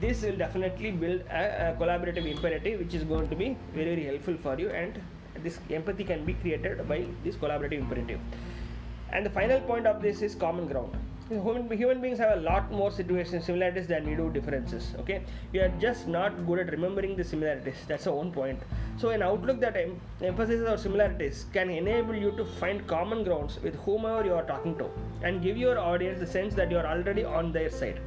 This 0.00 0.22
will 0.22 0.36
definitely 0.36 0.90
build 0.90 1.22
a, 1.30 1.70
a 1.70 1.76
collaborative 1.80 2.30
imperative 2.30 2.80
which 2.80 2.94
is 2.94 3.04
going 3.04 3.28
to 3.28 3.36
be 3.36 3.56
very 3.74 3.94
very 3.94 4.04
helpful 4.04 4.36
for 4.42 4.58
you 4.58 4.68
and 4.70 5.00
this 5.42 5.58
empathy 5.70 6.04
can 6.04 6.24
be 6.24 6.34
created 6.34 6.86
by 6.88 7.04
this 7.24 7.36
collaborative 7.36 7.78
imperative. 7.78 8.20
And 9.10 9.24
the 9.24 9.30
final 9.30 9.60
point 9.60 9.86
of 9.86 10.02
this 10.02 10.20
is 10.20 10.34
common 10.34 10.66
ground 10.66 10.96
human, 11.28 11.70
human 11.70 12.00
beings 12.00 12.18
have 12.18 12.38
a 12.38 12.40
lot 12.40 12.70
more 12.70 12.90
situations 12.90 13.44
similarities 13.44 13.86
than 13.86 14.08
we 14.08 14.14
do 14.14 14.30
differences 14.30 14.94
okay? 14.98 15.22
We 15.52 15.60
are 15.60 15.68
just 15.80 16.08
not 16.08 16.46
good 16.46 16.58
at 16.60 16.70
remembering 16.70 17.16
the 17.16 17.24
similarities 17.24 17.76
that's 17.86 18.04
the 18.04 18.12
one 18.12 18.32
point. 18.32 18.60
So 18.96 19.10
an 19.10 19.22
outlook 19.22 19.60
that 19.60 19.76
em- 19.76 20.00
emphasizes 20.22 20.66
our 20.66 20.78
similarities 20.78 21.46
can 21.52 21.70
enable 21.70 22.14
you 22.14 22.32
to 22.32 22.44
find 22.44 22.86
common 22.86 23.24
grounds 23.24 23.58
with 23.62 23.74
whomever 23.76 24.24
you 24.24 24.34
are 24.34 24.44
talking 24.44 24.76
to 24.78 24.88
and 25.22 25.42
give 25.42 25.56
your 25.56 25.78
audience 25.78 26.18
the 26.18 26.26
sense 26.26 26.54
that 26.54 26.70
you 26.70 26.78
are 26.78 26.86
already 26.86 27.24
on 27.24 27.52
their 27.52 27.70
side. 27.70 28.00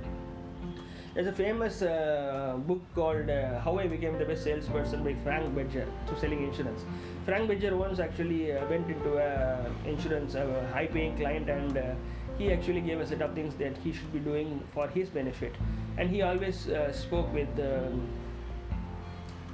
There's 1.13 1.27
a 1.27 1.34
famous 1.34 1.81
uh, 1.81 2.55
book 2.65 2.81
called 2.95 3.29
uh, 3.29 3.60
How 3.60 3.77
I 3.77 3.88
Became 3.88 4.17
the 4.17 4.23
Best 4.23 4.45
Salesperson 4.45 5.03
by 5.03 5.13
Frank 5.25 5.53
Bettger 5.53 5.86
to 6.07 6.17
selling 6.17 6.41
insurance. 6.41 6.86
Frank 7.25 7.49
Bettger 7.49 7.77
once 7.77 7.99
actually 7.99 8.53
uh, 8.53 8.65
went 8.67 8.89
into 8.89 9.17
a 9.17 9.69
insurance, 9.86 10.36
a 10.36 10.65
high-paying 10.71 11.17
client, 11.17 11.49
and 11.49 11.77
uh, 11.77 11.95
he 12.37 12.51
actually 12.51 12.81
gave 12.81 12.99
a 12.99 13.07
set 13.07 13.21
of 13.21 13.33
things 13.33 13.55
that 13.55 13.77
he 13.77 13.91
should 13.93 14.11
be 14.13 14.19
doing 14.19 14.63
for 14.73 14.87
his 14.87 15.09
benefit. 15.09 15.55
And 15.97 16.09
he 16.09 16.21
always 16.21 16.69
uh, 16.69 16.91
spoke 16.91 17.31
with 17.33 17.49
um, 17.59 18.07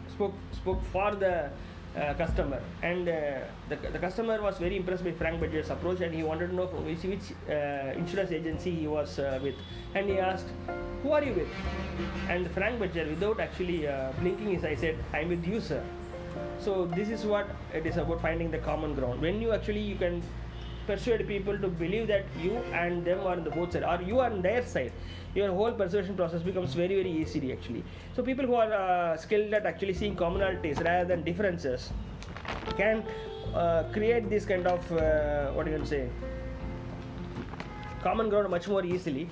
spoke 0.10 0.34
spoke 0.52 0.84
for 0.92 1.16
the 1.16 1.50
uh, 1.98 2.14
customer. 2.14 2.62
And 2.84 3.10
uh, 3.10 3.40
the, 3.70 3.76
the 3.76 4.00
customer 4.00 4.42
was 4.42 4.58
very 4.58 4.78
impressed 4.78 5.04
by 5.04 5.12
Frank 5.12 5.42
Bettger's 5.42 5.70
approach 5.70 6.02
and 6.02 6.14
he 6.14 6.24
wanted 6.24 6.48
to 6.48 6.56
know 6.56 6.66
which, 6.66 7.04
which 7.04 7.34
uh, 7.50 7.98
insurance 7.98 8.32
agency 8.32 8.72
he 8.72 8.88
was 8.88 9.20
uh, 9.20 9.40
with. 9.42 9.56
And 9.96 10.10
he 10.10 10.20
asked 10.20 10.48
who 11.04 11.12
are 11.12 11.24
you 11.24 11.34
with? 11.34 11.48
And 12.30 12.50
Frank 12.52 12.80
Bettger 12.80 13.08
without 13.10 13.40
actually 13.40 13.88
uh, 13.88 14.12
blinking 14.20 14.52
his 14.56 14.66
eye 14.66 14.76
said 14.76 14.98
I'm 15.14 15.30
with 15.30 15.46
you 15.46 15.62
sir. 15.62 15.84
So 16.60 16.86
this 16.86 17.10
is 17.10 17.26
what 17.26 17.48
it 17.74 17.86
is 17.86 17.98
about 17.98 18.22
finding 18.22 18.52
the 18.52 18.58
common 18.60 18.94
ground. 18.96 19.22
When 19.22 19.42
you 19.42 19.54
actually 19.54 19.82
you 19.82 19.96
can 19.96 20.22
persuade 20.88 21.28
people 21.28 21.58
to 21.66 21.68
believe 21.68 22.08
that 22.08 22.26
you 22.42 22.58
and 22.82 23.06
them 23.06 23.20
are 23.20 23.34
on 23.34 23.44
the 23.44 23.52
both 23.52 23.74
side 23.74 23.84
or 23.84 24.02
you 24.10 24.20
are 24.20 24.30
on 24.32 24.42
their 24.42 24.66
side 24.66 24.92
your 25.36 25.50
whole 25.60 25.72
persuasion 25.72 26.16
process 26.16 26.42
becomes 26.42 26.74
very 26.74 26.96
very 26.96 27.12
easy 27.12 27.52
actually. 27.52 27.84
So 28.16 28.24
people 28.24 28.46
who 28.46 28.56
are 28.56 28.72
uh, 28.74 29.18
skilled 29.18 29.54
at 29.54 29.66
actually 29.66 29.94
seeing 29.94 30.16
commonalities 30.16 30.84
rather 30.84 31.06
than 31.06 31.24
differences 31.24 31.92
can 32.78 33.04
uh, 33.54 33.84
create 33.92 34.30
this 34.30 34.46
kind 34.46 34.68
of 34.68 34.92
uh, 34.92 35.52
what 35.52 35.66
do 35.66 35.72
you 35.72 35.78
can 35.78 35.86
say 35.86 36.10
common 38.04 38.30
ground 38.30 38.50
much 38.50 38.68
more 38.68 38.84
easily 38.86 39.28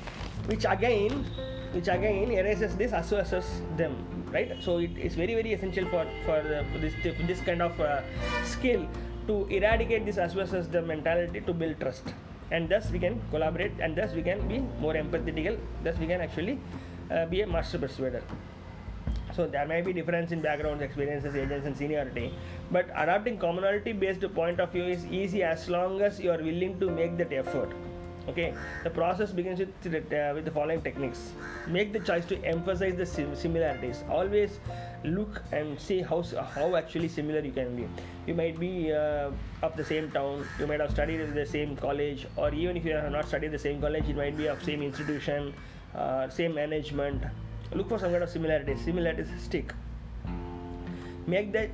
which 0.45 0.65
again 0.67 1.25
which 1.71 1.87
again 1.87 2.31
erases 2.31 2.75
this 2.75 2.91
assesses 2.91 3.47
them 3.77 3.95
right? 4.31 4.51
So 4.61 4.77
it 4.77 4.97
is 4.97 5.15
very 5.15 5.33
very 5.33 5.53
essential 5.53 5.85
for 5.89 6.05
for, 6.25 6.37
uh, 6.37 6.63
for 6.71 6.79
this 6.79 6.93
this 7.27 7.41
kind 7.41 7.61
of 7.61 7.79
uh, 7.79 8.01
skill 8.43 8.87
to 9.27 9.45
eradicate 9.47 10.05
this 10.05 10.17
assesses 10.17 10.71
the 10.71 10.81
mentality 10.81 11.41
to 11.41 11.53
build 11.53 11.79
trust. 11.79 12.13
And 12.51 12.69
thus 12.69 12.89
we 12.91 12.99
can 12.99 13.21
collaborate 13.31 13.73
and 13.79 13.95
thus 13.95 14.13
we 14.13 14.21
can 14.21 14.47
be 14.47 14.59
more 14.79 14.93
empathetical. 14.93 15.57
Thus 15.83 15.97
we 15.97 16.07
can 16.07 16.21
actually 16.21 16.59
uh, 17.11 17.25
be 17.25 17.41
a 17.41 17.47
master 17.47 17.79
persuader. 17.79 18.23
So 19.33 19.45
there 19.47 19.67
may 19.67 19.81
be 19.81 19.91
difference 19.91 20.31
in 20.31 20.41
backgrounds 20.41 20.81
experiences 20.81 21.35
ages 21.35 21.65
and 21.65 21.75
seniority. 21.75 22.33
But 22.71 22.87
adopting 22.95 23.37
commonality 23.37 23.93
based 23.93 24.21
point 24.33 24.59
of 24.59 24.71
view 24.71 24.85
is 24.85 25.05
easy 25.07 25.43
as 25.43 25.67
long 25.69 26.01
as 26.01 26.19
you 26.19 26.31
are 26.31 26.37
willing 26.37 26.79
to 26.79 26.89
make 26.89 27.17
that 27.17 27.33
effort 27.33 27.73
okay 28.27 28.53
the 28.83 28.89
process 28.89 29.31
begins 29.31 29.59
with, 29.59 30.13
uh, 30.13 30.31
with 30.33 30.45
the 30.45 30.51
following 30.51 30.81
techniques. 30.81 31.31
Make 31.67 31.93
the 31.93 31.99
choice 31.99 32.25
to 32.25 32.43
emphasize 32.43 32.95
the 32.95 33.05
sim- 33.05 33.35
similarities. 33.35 34.03
Always 34.09 34.59
look 35.03 35.41
and 35.51 35.79
see 35.79 36.01
how 36.01 36.23
how 36.55 36.75
actually 36.75 37.07
similar 37.07 37.39
you 37.39 37.51
can 37.51 37.75
be. 37.75 37.87
You 38.25 38.33
might 38.33 38.59
be 38.59 38.91
uh, 38.91 39.31
of 39.61 39.75
the 39.77 39.83
same 39.83 40.11
town 40.11 40.45
you 40.59 40.67
might 40.67 40.79
have 40.79 40.91
studied 40.91 41.19
in 41.19 41.33
the 41.35 41.45
same 41.45 41.75
college 41.75 42.27
or 42.35 42.53
even 42.53 42.77
if 42.77 42.85
you 42.85 42.93
have 42.93 43.11
not 43.11 43.27
studied 43.27 43.51
the 43.51 43.59
same 43.59 43.79
college 43.81 44.09
it 44.09 44.15
might 44.15 44.37
be 44.37 44.47
of 44.47 44.63
same 44.63 44.81
institution 44.81 45.53
uh, 45.95 46.29
same 46.29 46.53
management. 46.53 47.23
Look 47.73 47.89
for 47.89 47.99
some 47.99 48.11
kind 48.11 48.23
of 48.23 48.29
similarities. 48.29 48.81
Similarities 48.81 49.27
stick. 49.39 49.73
Make 51.27 51.51
that 51.53 51.69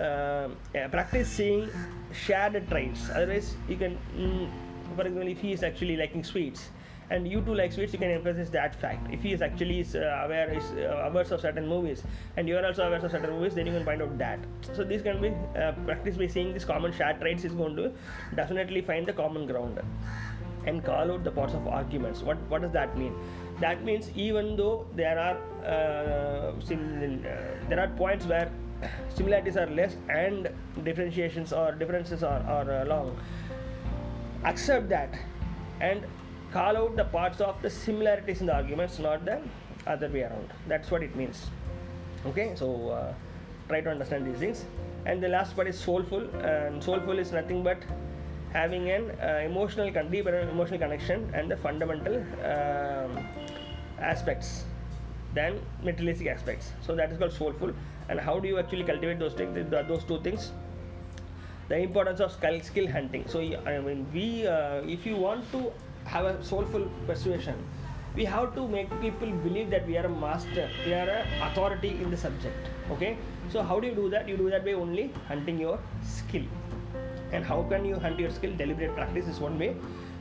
uh, 0.00 0.48
yeah, 0.74 0.88
practice 0.88 1.28
seeing 1.28 1.68
shared 2.12 2.68
traits. 2.68 3.10
Otherwise 3.10 3.56
you 3.68 3.76
can 3.76 3.98
mm, 4.16 4.48
for 4.92 5.02
example 5.02 5.28
if 5.28 5.40
he 5.40 5.52
is 5.52 5.62
actually 5.62 5.96
liking 5.96 6.24
sweets 6.24 6.70
and 7.10 7.28
you 7.28 7.40
too 7.42 7.54
like 7.54 7.72
sweets 7.72 7.92
you 7.92 7.98
can 7.98 8.10
emphasize 8.10 8.50
that 8.50 8.74
fact. 8.74 9.12
If 9.12 9.22
he 9.22 9.32
is 9.32 9.42
actually 9.42 9.80
is, 9.80 9.94
uh, 9.94 10.22
aware 10.24 10.50
is 10.52 10.64
uh, 10.72 11.08
aware 11.08 11.22
of 11.22 11.40
certain 11.40 11.68
movies 11.68 12.02
and 12.36 12.48
you 12.48 12.56
are 12.56 12.64
also 12.64 12.86
aware 12.86 13.04
of 13.04 13.10
certain 13.10 13.30
movies 13.30 13.54
then 13.54 13.66
you 13.66 13.72
can 13.72 13.84
find 13.84 14.02
out 14.02 14.16
that. 14.18 14.38
So 14.72 14.84
this 14.84 15.02
can 15.02 15.20
be 15.20 15.32
uh, 15.60 15.72
practice 15.84 16.16
by 16.16 16.26
seeing 16.26 16.52
this 16.54 16.64
common 16.64 16.92
shared 16.92 17.20
traits 17.20 17.44
is 17.44 17.52
going 17.52 17.76
to 17.76 17.92
definitely 18.34 18.80
find 18.80 19.06
the 19.06 19.12
common 19.12 19.46
ground 19.46 19.80
and 20.66 20.84
call 20.84 21.12
out 21.12 21.24
the 21.24 21.30
parts 21.30 21.54
of 21.54 21.66
arguments. 21.66 22.22
What 22.22 22.38
what 22.48 22.62
does 22.62 22.72
that 22.72 22.96
mean? 22.96 23.14
That 23.60 23.84
means 23.84 24.10
even 24.16 24.56
though 24.56 24.86
there 24.96 25.18
are 25.18 25.36
uh, 25.74 26.52
sim- 26.60 27.24
uh, 27.26 27.68
there 27.68 27.80
are 27.80 27.88
points 27.88 28.26
where 28.26 28.50
similarities 29.14 29.56
are 29.56 29.66
less 29.66 29.96
and 30.08 30.48
differentiations 30.84 31.52
or 31.52 31.72
differences 31.72 32.22
are, 32.22 32.40
are 32.40 32.70
uh, 32.72 32.84
long 32.86 33.16
accept 34.44 34.88
that 34.88 35.14
and 35.80 36.04
call 36.52 36.76
out 36.76 36.96
the 36.96 37.04
parts 37.04 37.40
of 37.40 37.60
the 37.62 37.70
similarities 37.70 38.40
in 38.40 38.46
the 38.46 38.54
arguments 38.54 38.98
not 38.98 39.24
the 39.24 39.40
other 39.86 40.08
way 40.08 40.22
around. 40.22 40.52
That's 40.68 40.90
what 40.90 41.02
it 41.02 41.16
means. 41.16 41.46
Okay 42.26 42.52
so 42.54 42.90
uh, 42.90 43.14
try 43.68 43.80
to 43.80 43.90
understand 43.90 44.26
these 44.26 44.38
things. 44.38 44.64
And 45.06 45.22
the 45.22 45.28
last 45.28 45.56
part 45.56 45.66
is 45.66 45.78
soulful 45.78 46.28
and 46.44 46.82
soulful 46.82 47.18
is 47.18 47.32
nothing 47.32 47.62
but 47.62 47.78
having 48.52 48.90
an 48.90 49.10
uh, 49.20 49.40
emotional 49.44 49.90
con- 49.92 50.10
deep 50.10 50.26
emotional 50.26 50.78
connection 50.78 51.30
and 51.34 51.50
the 51.50 51.56
fundamental 51.56 52.16
um, 52.44 53.26
aspects 53.98 54.64
than 55.34 55.60
materialistic 55.82 56.28
aspects. 56.28 56.72
So 56.82 56.94
that 56.96 57.10
is 57.10 57.18
called 57.18 57.32
soulful. 57.32 57.72
And 58.08 58.20
how 58.20 58.38
do 58.38 58.48
you 58.48 58.58
actually 58.58 58.84
cultivate 58.84 59.18
those 59.18 59.32
things 59.32 59.70
those 59.70 60.04
two 60.04 60.20
things 60.20 60.52
the 61.72 61.78
importance 61.78 62.20
of 62.20 62.32
skill, 62.32 62.60
skill 62.60 62.88
hunting. 62.96 63.24
So 63.26 63.40
I 63.40 63.78
mean 63.80 64.06
we 64.12 64.46
uh, 64.46 64.96
if 64.96 65.06
you 65.06 65.16
want 65.16 65.50
to 65.52 65.72
have 66.04 66.26
a 66.26 66.34
soulful 66.44 66.84
persuasion 67.06 67.56
we 68.16 68.24
have 68.26 68.54
to 68.56 68.66
make 68.68 68.90
people 69.00 69.30
believe 69.44 69.70
that 69.70 69.86
we 69.86 69.96
are 70.00 70.04
a 70.06 70.14
master 70.24 70.68
we 70.86 70.92
are 70.92 71.08
a 71.18 71.20
authority 71.46 71.90
in 72.02 72.10
the 72.10 72.16
subject 72.16 72.68
okay? 72.90 73.16
So 73.52 73.62
how 73.62 73.80
do 73.80 73.86
you 73.86 73.94
do 73.94 74.10
that? 74.10 74.28
You 74.28 74.36
do 74.36 74.50
that 74.50 74.64
by 74.64 74.72
only 74.72 75.12
hunting 75.28 75.58
your 75.58 75.78
skill. 76.04 76.44
And 77.32 77.44
how 77.44 77.62
can 77.62 77.84
you 77.84 77.96
hunt 77.96 78.18
your 78.18 78.30
skill? 78.30 78.54
Deliberate 78.56 78.94
practice 78.94 79.26
is 79.26 79.40
one 79.40 79.58
way. 79.58 79.74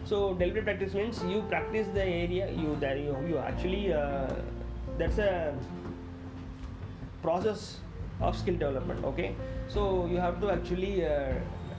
So 0.05 0.33
deliberate 0.33 0.65
practice 0.65 0.93
means 0.93 1.21
you 1.23 1.41
practice 1.49 1.87
the 1.93 2.03
area 2.03 2.49
you 2.51 2.77
that 2.79 2.97
you, 2.97 3.15
you 3.27 3.37
actually 3.37 3.93
uh, 3.93 4.27
that's 4.97 5.17
a 5.17 5.53
process 7.21 7.79
of 8.21 8.37
skill 8.37 8.55
development 8.55 9.03
okay? 9.05 9.35
So 9.67 10.05
you 10.05 10.17
have 10.17 10.39
to 10.41 10.51
actually 10.51 11.05
uh, 11.05 11.33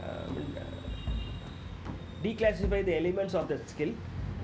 um, 0.04 0.46
declassify 2.22 2.84
the 2.84 2.96
elements 2.96 3.34
of 3.34 3.48
the 3.48 3.58
skill 3.66 3.92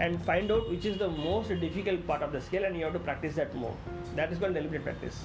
and 0.01 0.21
find 0.25 0.51
out 0.51 0.69
which 0.71 0.85
is 0.85 0.99
the 0.99 1.09
most 1.09 1.49
difficult 1.61 2.07
part 2.07 2.23
of 2.23 2.33
the 2.33 2.41
skill 2.41 2.65
and 2.65 2.77
you 2.77 2.85
have 2.85 2.93
to 2.93 3.01
practice 3.01 3.35
that 3.35 3.55
more. 3.55 3.77
That 4.15 4.33
is 4.33 4.39
called 4.39 4.55
deliberate 4.55 4.85
practice. 4.85 5.25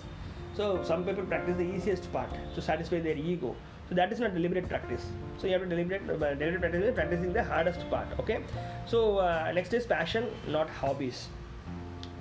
So 0.56 0.84
some 0.84 1.04
people 1.04 1.24
practice 1.26 1.58
the 1.58 1.64
easiest 1.64 2.12
part 2.12 2.30
to 2.56 2.62
satisfy 2.62 3.00
their 3.00 3.18
ego. 3.18 3.56
So 3.90 3.96
that 3.96 4.12
is 4.12 4.20
not 4.20 4.34
deliberate 4.34 4.70
practice. 4.70 5.06
So 5.38 5.48
you 5.48 5.54
have 5.54 5.64
to 5.64 5.68
deliberate 5.68 6.10
uh, 6.10 6.34
deliberate 6.36 6.62
practice 6.62 6.84
is 6.84 6.96
practicing 6.96 7.34
the 7.34 7.44
hardest 7.44 7.90
part 7.90 8.08
okay? 8.20 8.44
So 8.86 9.18
uh, 9.18 9.52
next 9.54 9.74
is 9.74 9.86
passion 9.86 10.28
not 10.48 10.70
hobbies. 10.70 11.28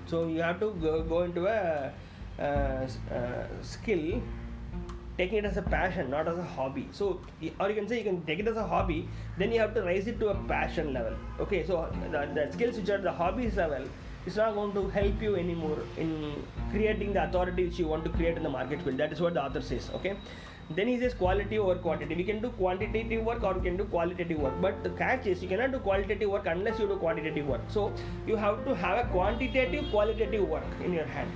So 0.06 0.26
you 0.26 0.42
have 0.42 0.60
to 0.60 0.72
go, 0.72 1.02
go 1.02 1.22
into 1.22 1.46
a 1.46 1.92
uh, 2.38 2.42
uh, 2.42 3.46
skill 3.62 4.20
taking 5.18 5.38
it 5.38 5.44
as 5.44 5.56
a 5.56 5.62
passion 5.62 6.10
not 6.10 6.28
as 6.28 6.38
a 6.38 6.42
hobby. 6.42 6.88
So 6.92 7.20
or 7.60 7.68
you 7.68 7.74
can 7.74 7.88
say 7.88 7.98
you 7.98 8.04
can 8.04 8.22
take 8.24 8.38
it 8.38 8.48
as 8.48 8.56
a 8.56 8.66
hobby 8.66 9.08
then 9.38 9.52
you 9.52 9.60
have 9.60 9.74
to 9.74 9.82
raise 9.82 10.06
it 10.06 10.20
to 10.20 10.28
a 10.28 10.34
passion 10.54 10.92
level. 10.92 11.14
Okay 11.40 11.66
so 11.66 11.88
the, 12.10 12.28
the 12.34 12.52
skills 12.52 12.76
which 12.76 12.90
are 12.90 12.98
the 12.98 13.12
hobbies 13.12 13.56
level 13.56 13.84
is 14.26 14.36
not 14.36 14.54
going 14.54 14.72
to 14.72 14.88
help 14.88 15.20
you 15.20 15.34
anymore 15.36 15.78
in 15.96 16.44
creating 16.70 17.12
the 17.12 17.24
authority 17.24 17.64
which 17.64 17.78
you 17.78 17.86
want 17.86 18.04
to 18.04 18.10
create 18.10 18.36
in 18.36 18.42
the 18.42 18.48
market 18.48 18.80
field 18.82 18.96
that 18.98 19.12
is 19.12 19.20
what 19.20 19.34
the 19.34 19.44
author 19.44 19.60
says 19.60 19.90
okay? 19.94 20.16
Then 20.70 20.88
he 20.88 20.98
says 20.98 21.12
quality 21.12 21.58
over 21.58 21.74
quantity. 21.74 22.14
We 22.14 22.24
can 22.24 22.40
do 22.40 22.48
quantitative 22.50 23.24
work 23.24 23.42
or 23.42 23.54
we 23.54 23.60
can 23.62 23.76
do 23.76 23.84
qualitative 23.84 24.38
work. 24.38 24.54
But 24.60 24.82
the 24.82 24.90
catch 24.90 25.26
is 25.26 25.42
you 25.42 25.48
cannot 25.48 25.72
do 25.72 25.78
qualitative 25.80 26.30
work 26.30 26.46
unless 26.46 26.78
you 26.78 26.86
do 26.86 26.96
quantitative 26.96 27.46
work. 27.46 27.62
So 27.68 27.92
you 28.26 28.36
have 28.36 28.64
to 28.64 28.74
have 28.74 29.04
a 29.04 29.08
quantitative 29.10 29.90
qualitative 29.90 30.48
work 30.48 30.64
in 30.82 30.92
your 30.92 31.04
hand 31.04 31.30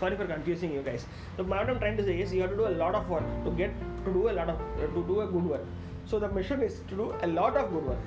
Sorry 0.00 0.16
for 0.16 0.26
confusing 0.26 0.72
you 0.72 0.82
guys. 0.82 1.06
So 1.36 1.44
what 1.44 1.68
I'm 1.68 1.78
trying 1.78 1.96
to 1.96 2.04
say 2.04 2.18
is 2.20 2.32
you 2.32 2.42
have 2.42 2.50
to 2.50 2.56
do 2.56 2.66
a 2.66 2.76
lot 2.82 2.94
of 2.94 3.08
work 3.08 3.24
to 3.44 3.50
get 3.50 3.72
to 4.04 4.12
do 4.12 4.28
a 4.28 4.32
lot 4.32 4.48
of 4.48 4.60
uh, 4.78 4.86
to 4.94 5.04
do 5.06 5.20
a 5.20 5.26
good 5.26 5.44
work. 5.44 5.64
So 6.06 6.18
the 6.18 6.28
mission 6.28 6.62
is 6.62 6.80
to 6.88 6.96
do 6.96 7.14
a 7.22 7.26
lot 7.26 7.56
of 7.56 7.70
good 7.72 7.86
work. 7.86 7.98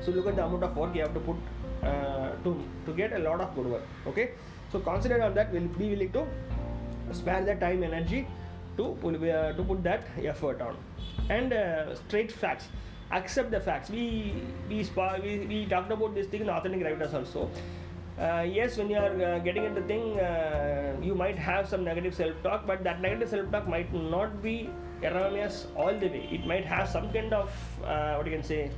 So 0.00 0.12
look 0.12 0.26
at 0.26 0.36
the 0.36 0.44
amount 0.44 0.62
of 0.62 0.76
work 0.76 0.94
you 0.94 1.02
have 1.02 1.14
to 1.14 1.20
put 1.20 1.36
uh, 1.82 2.30
to 2.44 2.56
to 2.86 2.92
get 2.92 3.12
a 3.12 3.18
lot 3.18 3.40
of 3.40 3.54
good 3.54 3.66
work. 3.66 3.82
Okay. 4.06 4.30
So 4.72 4.80
consider 4.80 5.22
on 5.22 5.34
that. 5.34 5.52
we'll 5.52 5.68
be 5.78 5.90
willing 5.90 6.12
to 6.12 6.26
spare 7.12 7.44
the 7.44 7.54
time, 7.54 7.82
energy 7.82 8.26
to 8.76 8.96
pull, 9.00 9.16
uh, 9.16 9.52
to 9.52 9.62
put 9.62 9.82
that 9.82 10.04
effort 10.22 10.60
on. 10.60 10.76
And 11.28 11.52
uh, 11.52 11.94
straight 11.94 12.30
facts. 12.30 12.68
Accept 13.10 13.50
the 13.50 13.58
facts. 13.58 13.88
We 13.90 14.34
we, 14.68 14.86
we 15.22 15.46
we 15.48 15.66
talked 15.66 15.90
about 15.90 16.14
this 16.14 16.26
thing 16.26 16.42
in 16.42 16.50
authentic 16.50 16.84
writers 16.84 17.14
also. 17.14 17.50
Uh, 18.18 18.42
yes, 18.42 18.76
when 18.76 18.90
you 18.90 18.96
are 18.98 19.22
uh, 19.22 19.38
getting 19.38 19.64
into 19.64 19.80
thing, 19.82 20.18
uh, 20.18 20.96
you 21.00 21.14
might 21.14 21.38
have 21.38 21.68
some 21.68 21.84
negative 21.84 22.14
self-talk, 22.14 22.66
but 22.66 22.82
that 22.82 23.00
negative 23.00 23.28
self-talk 23.28 23.68
might 23.68 23.92
not 23.94 24.42
be 24.42 24.74
erroneous 25.04 25.68
all 25.76 25.96
the 25.96 26.08
way. 26.08 26.28
It 26.32 26.44
might 26.44 26.64
have 26.64 26.88
some 26.88 27.12
kind 27.12 27.32
of 27.32 27.50
uh, 27.84 28.14
what 28.16 28.26
you 28.26 28.32
can 28.32 28.42
say 28.42 28.72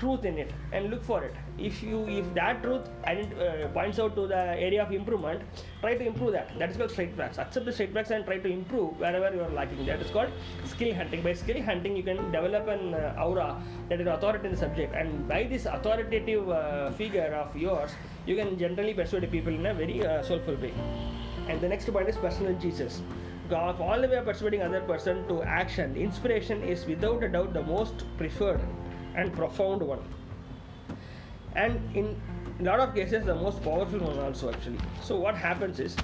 truth 0.00 0.24
in 0.24 0.38
it 0.38 0.52
and 0.72 0.90
look 0.90 1.04
for 1.04 1.22
it. 1.22 1.34
If 1.58 1.82
you 1.82 2.08
if 2.08 2.32
that 2.34 2.62
truth 2.62 2.88
ident- 3.06 3.38
uh, 3.46 3.68
points 3.68 3.98
out 3.98 4.14
to 4.16 4.26
the 4.26 4.42
area 4.68 4.82
of 4.82 4.92
improvement 4.92 5.42
try 5.80 5.94
to 5.94 6.06
improve 6.06 6.32
that. 6.32 6.58
That 6.58 6.70
is 6.70 6.76
called 6.76 6.90
straight 6.90 7.14
facts 7.16 7.38
accept 7.38 7.66
the 7.66 7.72
straight 7.72 7.92
facts 7.92 8.10
and 8.10 8.24
try 8.24 8.38
to 8.38 8.48
improve 8.48 8.98
wherever 8.98 9.34
you 9.34 9.42
are 9.42 9.50
lacking. 9.50 9.84
That 9.86 10.00
is 10.00 10.10
called 10.10 10.30
skill 10.64 10.94
hunting. 10.94 11.22
By 11.22 11.34
skill 11.34 11.62
hunting 11.62 11.96
you 11.96 12.02
can 12.02 12.32
develop 12.32 12.68
an 12.68 12.94
uh, 12.94 13.24
aura 13.24 13.62
that 13.88 14.00
is 14.00 14.06
authority 14.06 14.46
in 14.46 14.52
the 14.52 14.58
subject. 14.58 14.94
And 14.94 15.28
by 15.28 15.44
this 15.44 15.66
authoritative 15.66 16.48
uh, 16.48 16.90
figure 16.92 17.32
of 17.44 17.56
yours 17.56 17.90
you 18.26 18.36
can 18.36 18.58
generally 18.58 18.94
persuade 18.94 19.30
people 19.30 19.52
in 19.52 19.66
a 19.66 19.74
very 19.74 20.04
uh, 20.04 20.22
soulful 20.22 20.56
way. 20.56 20.72
And 21.48 21.60
the 21.60 21.68
next 21.68 21.92
point 21.92 22.08
is 22.08 22.16
personal 22.16 22.54
jesus. 22.58 23.02
Of 23.50 23.80
all 23.80 24.00
the 24.00 24.06
way 24.06 24.14
of 24.16 24.26
persuading 24.26 24.62
other 24.62 24.80
person 24.82 25.26
to 25.26 25.42
action 25.42 25.96
inspiration 25.96 26.62
is 26.62 26.86
without 26.86 27.24
a 27.24 27.28
doubt 27.28 27.52
the 27.52 27.62
most 27.64 28.04
preferred 28.16 28.60
and 29.14 29.32
profound 29.32 29.82
one. 29.82 30.02
And 31.54 31.96
in 31.96 32.20
a 32.60 32.62
lot 32.62 32.80
of 32.80 32.94
cases 32.94 33.24
the 33.24 33.34
most 33.34 33.62
powerful 33.62 33.98
one 33.98 34.18
also 34.18 34.52
actually. 34.52 34.78
So 35.02 35.16
what 35.16 35.34
happens 35.34 35.80
is 35.80 35.96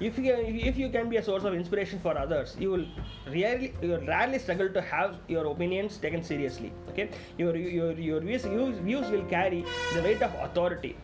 if 0.00 0.18
you 0.18 0.34
if 0.34 0.76
you 0.76 0.88
can 0.90 1.08
be 1.08 1.16
a 1.16 1.22
source 1.22 1.44
of 1.44 1.54
inspiration 1.54 2.00
for 2.00 2.16
others 2.18 2.56
you 2.58 2.70
will 2.70 2.84
rarely 3.28 3.72
you 3.82 3.88
will 3.90 4.06
rarely 4.06 4.38
struggle 4.38 4.68
to 4.68 4.80
have 4.80 5.16
your 5.28 5.46
opinions 5.46 5.96
taken 5.96 6.22
seriously 6.22 6.72
okay? 6.90 7.10
Your 7.38 7.56
your 7.56 7.92
your 7.92 8.20
views, 8.20 8.44
views 8.44 9.08
will 9.10 9.24
carry 9.24 9.64
the 9.94 10.02
weight 10.02 10.22
of 10.22 10.34
authority. 10.42 10.96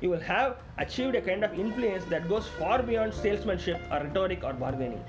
You 0.00 0.10
will 0.10 0.20
have 0.20 0.56
achieved 0.78 1.14
a 1.14 1.20
kind 1.20 1.44
of 1.44 1.58
influence 1.58 2.04
that 2.06 2.28
goes 2.28 2.46
far 2.58 2.82
beyond 2.82 3.12
salesmanship 3.12 3.80
or 3.90 4.00
rhetoric 4.00 4.44
or 4.44 4.54
bargaining. 4.54 5.04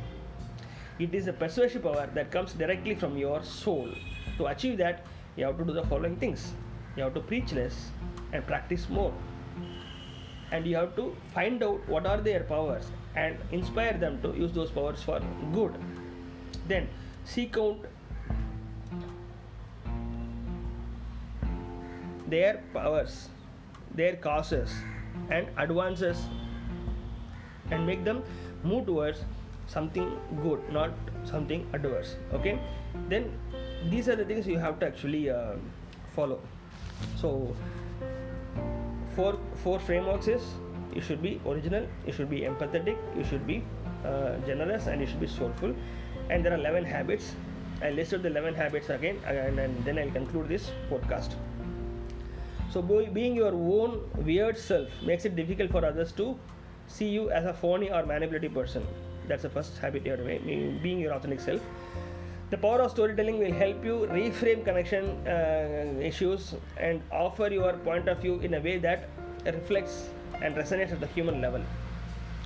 It 0.99 1.15
is 1.15 1.27
a 1.27 1.33
persuasive 1.33 1.83
power 1.83 2.09
that 2.13 2.29
comes 2.31 2.53
directly 2.53 2.95
from 2.95 3.17
your 3.17 3.41
soul. 3.43 3.89
To 4.37 4.47
achieve 4.47 4.77
that 4.79 5.05
you 5.35 5.45
have 5.45 5.57
to 5.57 5.65
do 5.65 5.73
the 5.73 5.83
following 5.83 6.15
things. 6.15 6.53
You 6.95 7.03
have 7.03 7.13
to 7.13 7.21
preach 7.21 7.53
less 7.53 7.91
and 8.33 8.45
practice 8.45 8.89
more. 8.89 9.13
And 10.51 10.65
you 10.65 10.75
have 10.75 10.95
to 10.97 11.15
find 11.33 11.63
out 11.63 11.87
what 11.87 12.05
are 12.05 12.17
their 12.17 12.41
powers 12.43 12.91
and 13.15 13.37
inspire 13.51 13.97
them 13.97 14.21
to 14.21 14.33
use 14.35 14.51
those 14.51 14.71
powers 14.71 15.01
for 15.01 15.21
good. 15.53 15.73
Then 16.67 16.87
seek 17.23 17.57
out 17.57 17.85
their 22.27 22.61
powers 22.73 23.29
their 23.95 24.15
causes 24.15 24.73
and 25.29 25.47
advances 25.57 26.17
and 27.71 27.85
make 27.85 28.03
them 28.03 28.23
move 28.63 28.85
towards 28.85 29.25
something 29.67 30.17
good 30.41 30.61
not 30.71 30.91
something 31.25 31.67
adverse. 31.73 32.15
Okay? 32.33 32.59
Then 33.09 33.31
these 33.89 34.07
are 34.07 34.15
the 34.15 34.25
things 34.25 34.47
you 34.47 34.59
have 34.59 34.79
to 34.79 34.87
actually 34.87 35.29
uh, 35.29 35.55
follow. 36.15 36.39
So 37.15 37.55
four 39.15 39.37
four 39.63 39.79
frameworks 39.79 40.27
is 40.27 40.43
you 40.93 41.01
should 41.01 41.21
be 41.21 41.39
original 41.45 41.87
you 42.05 42.13
should 42.13 42.29
be 42.29 42.41
empathetic 42.41 42.97
you 43.15 43.23
should 43.23 43.45
be 43.47 43.63
uh, 44.05 44.37
generous 44.45 44.87
and 44.87 45.01
you 45.01 45.07
should 45.07 45.19
be 45.19 45.27
soulful. 45.27 45.73
And 46.29 46.45
there 46.45 46.53
are 46.53 46.57
11 46.57 46.85
habits. 46.85 47.35
I 47.81 47.89
listed 47.89 48.23
the 48.23 48.29
11 48.29 48.53
habits 48.55 48.89
again 48.89 49.19
and, 49.25 49.59
and 49.59 49.85
then 49.85 49.97
i'll 49.97 50.11
conclude 50.11 50.47
this 50.47 50.71
podcast. 50.89 51.35
So 52.69 52.81
being 52.81 53.35
your 53.35 53.53
own 53.53 54.09
weird 54.23 54.57
self 54.57 54.87
makes 55.01 55.25
it 55.25 55.35
difficult 55.35 55.71
for 55.71 55.83
others 55.85 56.11
to 56.13 56.37
see 56.87 57.07
you 57.07 57.29
as 57.31 57.45
a 57.45 57.53
phony 57.53 57.91
or 57.91 58.05
manipulative 58.05 58.53
person. 58.53 58.85
That's 59.27 59.43
the 59.43 59.49
first 59.49 59.77
habit 59.77 60.05
you 60.05 60.11
have 60.11 60.19
to 60.19 60.25
make 60.25 60.81
being 60.81 60.99
your 60.99 61.13
authentic 61.13 61.39
self 61.39 61.61
the 62.51 62.57
power 62.57 62.81
of 62.83 62.91
storytelling 62.91 63.39
will 63.39 63.53
help 63.53 63.83
you 63.85 63.95
reframe 64.11 64.63
connection 64.65 65.05
uh, 65.25 66.07
issues 66.09 66.55
and 66.77 67.01
offer 67.09 67.47
your 67.47 67.73
point 67.89 68.09
of 68.09 68.17
view 68.17 68.39
in 68.39 68.55
a 68.55 68.59
way 68.59 68.77
that 68.77 69.07
reflects 69.45 70.09
and 70.41 70.55
resonates 70.55 70.91
at 70.91 70.99
the 70.99 71.07
human 71.07 71.39
level. 71.39 71.61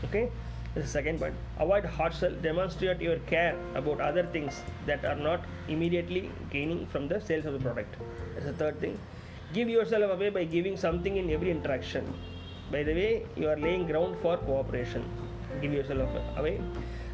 Okay, 0.03 0.29
this 0.75 0.85
is 0.85 0.91
second 0.91 1.19
point. 1.19 1.33
Avoid 1.57 1.85
hard 1.85 2.13
sell. 2.13 2.31
Demonstrate 2.43 3.01
your 3.01 3.17
care 3.31 3.57
about 3.73 3.99
other 3.99 4.23
things 4.27 4.61
that 4.85 5.03
are 5.05 5.15
not 5.15 5.43
immediately 5.67 6.29
gaining 6.51 6.85
from 6.85 7.07
the 7.07 7.19
sales 7.19 7.47
of 7.47 7.53
the 7.53 7.59
product. 7.59 7.95
That's 8.35 8.45
the 8.45 8.53
third 8.53 8.79
thing. 8.79 8.99
Give 9.53 9.69
yourself 9.69 10.11
away 10.11 10.29
by 10.29 10.43
giving 10.43 10.77
something 10.77 11.17
in 11.17 11.31
every 11.31 11.49
interaction. 11.49 12.13
By 12.71 12.83
the 12.83 12.93
way, 12.93 13.25
you 13.35 13.49
are 13.49 13.57
laying 13.57 13.87
ground 13.87 14.17
for 14.21 14.37
cooperation. 14.37 15.03
Give 15.61 15.73
yourself 15.73 16.09
away 16.37 16.61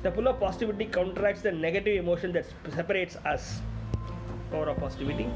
the 0.03 0.11
pull 0.11 0.27
of 0.27 0.39
positivity 0.39 0.85
counteracts 0.85 1.41
the 1.41 1.51
negative 1.51 1.97
emotion 2.03 2.31
that 2.33 2.45
separates 2.73 3.15
us. 3.17 3.61
Power 4.51 4.69
of 4.69 4.77
positivity. 4.77 5.29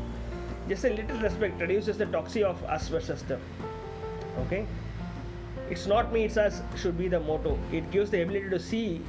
Just 0.68 0.86
a 0.86 0.90
little 0.90 1.18
respect 1.20 1.62
reduces 1.62 1.98
the 1.98 2.06
toxicity 2.06 2.44
of 2.44 2.64
us 2.64 2.88
versus 2.88 3.22
them. 3.24 3.40
Okay? 4.46 4.66
It's 5.70 5.86
not 5.86 6.12
me, 6.12 6.26
it's 6.26 6.38
us 6.38 6.62
should 6.76 6.98
be 6.98 7.08
the 7.08 7.20
motto. 7.20 7.58
It 7.72 7.90
gives 7.92 8.10
the 8.10 8.22
ability 8.24 8.50
to 8.50 8.60
see 8.60 9.02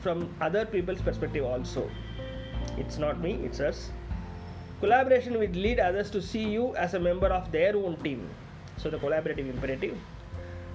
from 0.00 0.28
other 0.40 0.64
people's 0.66 1.00
perspective 1.00 1.44
also. 1.44 1.90
It's 2.76 2.98
not 2.98 3.20
me, 3.20 3.34
it's 3.44 3.60
us. 3.60 3.90
Collaboration 4.80 5.38
will 5.38 5.50
lead 5.50 5.78
others 5.78 6.10
to 6.10 6.22
see 6.22 6.42
you 6.42 6.74
as 6.76 6.94
a 6.94 7.00
member 7.00 7.28
of 7.28 7.52
their 7.52 7.76
own 7.76 7.96
team. 8.02 8.28
So 8.76 8.90
the 8.90 8.98
collaborative 8.98 9.48
imperative. 9.48 9.96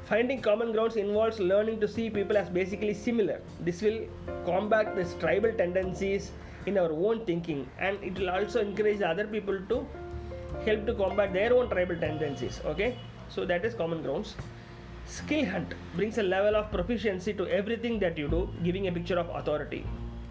Finding 0.09 0.41
common 0.41 0.71
grounds 0.71 0.95
involves 0.95 1.37
learning 1.37 1.81
to 1.81 1.87
see 1.87 2.09
people 2.09 2.37
as 2.37 2.49
basically 2.49 2.93
similar. 2.93 3.41
This 3.59 3.81
will 3.81 4.07
combat 4.45 4.95
these 4.95 5.13
tribal 5.15 5.51
tendencies 5.51 6.31
in 6.65 6.77
our 6.77 6.93
own 6.93 7.25
thinking 7.25 7.69
and 7.77 8.01
it 8.01 8.17
will 8.17 8.29
also 8.29 8.61
encourage 8.61 9.01
other 9.01 9.27
people 9.27 9.59
to 9.67 9.85
help 10.63 10.85
to 10.85 10.93
combat 10.93 11.33
their 11.33 11.53
own 11.53 11.69
tribal 11.69 11.97
tendencies. 11.97 12.61
Okay, 12.63 12.97
so 13.27 13.43
that 13.43 13.65
is 13.65 13.73
common 13.73 14.01
grounds. 14.01 14.35
Skill 15.07 15.43
hunt 15.43 15.73
brings 15.97 16.17
a 16.17 16.23
level 16.23 16.55
of 16.55 16.71
proficiency 16.71 17.33
to 17.33 17.45
everything 17.47 17.99
that 17.99 18.17
you 18.17 18.29
do, 18.29 18.47
giving 18.63 18.87
a 18.87 18.91
picture 18.93 19.19
of 19.19 19.27
authority. 19.35 19.85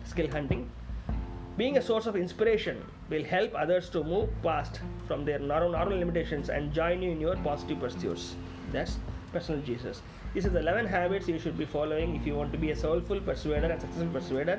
Skill 0.05 0.31
hunting. 0.31 0.71
Being 1.59 1.77
a 1.77 1.83
source 1.83 2.07
of 2.07 2.17
inspiration 2.17 2.83
will 3.11 3.25
help 3.25 3.55
others 3.55 3.91
to 3.91 4.03
move 4.03 4.31
past 4.43 4.81
from 5.07 5.27
their 5.27 5.39
normal, 5.39 5.73
normal 5.73 5.99
limitations 5.99 6.49
and 6.49 6.73
join 6.73 7.03
you 7.03 7.11
in 7.11 7.21
your 7.21 7.37
positive 7.37 7.81
pursuits. 7.81 8.37
That's 8.73 8.97
personal 9.37 9.63
Jesus. 9.63 10.03
These 10.35 10.47
are 10.47 10.55
the 10.57 10.61
11 10.61 10.87
habits 10.87 11.29
you 11.29 11.39
should 11.39 11.59
be 11.59 11.67
following 11.67 12.15
if 12.17 12.27
you 12.27 12.35
want 12.35 12.53
to 12.53 12.59
be 12.59 12.71
a 12.71 12.77
soulful 12.77 13.21
persuader 13.21 13.71
and 13.73 13.81
successful 13.81 14.13
persuader. 14.19 14.57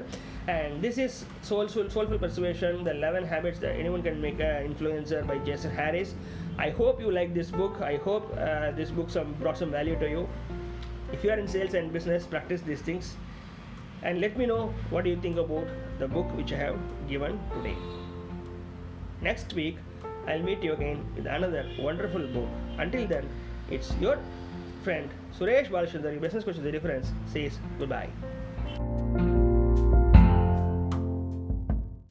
And 0.48 0.82
this 0.82 0.98
is 0.98 1.26
soulful, 1.42 1.90
soulful 1.90 2.20
persuasion, 2.20 2.84
the 2.84 2.92
11 2.92 3.26
habits 3.26 3.60
that 3.60 3.76
anyone 3.76 4.04
can 4.04 4.22
make 4.22 4.40
an 4.40 4.74
influencer 4.74 5.26
by 5.32 5.38
Jason 5.50 5.72
Harris. 5.72 6.14
I 6.58 6.70
hope 6.70 7.02
you 7.02 7.12
like 7.12 7.34
this 7.34 7.52
book. 7.52 7.82
I 7.82 7.98
hope 7.98 8.32
uh, 8.38 8.72
this 8.72 8.92
book 8.92 9.10
some 9.10 9.34
brought 9.42 9.58
some 9.58 9.72
value 9.72 9.98
to 10.00 10.10
you. 10.10 10.28
If 11.12 11.24
you 11.24 11.32
are 11.32 11.40
in 11.40 11.48
sales 11.48 11.74
and 11.74 11.92
business, 11.92 12.26
practice 12.36 12.62
these 12.62 12.82
things. 12.82 13.16
And 14.04 14.22
let 14.22 14.38
me 14.38 14.46
know 14.46 14.74
what 14.92 15.06
you 15.06 15.20
think 15.28 15.38
about 15.38 15.68
the 16.00 16.08
book 16.08 16.34
which 16.38 16.54
I 16.54 16.58
have 16.58 16.80
given 17.10 17.40
today. 17.56 17.76
Next 19.22 19.54
week, 19.54 19.78
I'll 20.28 20.44
meet 20.50 20.62
you 20.62 20.74
again 20.74 21.06
with 21.16 21.26
another 21.26 21.66
wonderful 21.80 22.28
book. 22.28 22.50
Until 22.78 23.08
then, 23.08 23.30
it's 23.70 23.94
your 24.02 24.20
friend 24.88 25.10
Suresh 25.38 25.68
Balachandari, 25.68 26.22
business 26.22 26.46
coach 26.46 26.56
of 26.56 26.64
the 26.64 26.72
difference, 26.72 27.12
says 27.26 27.60
goodbye. 27.78 28.08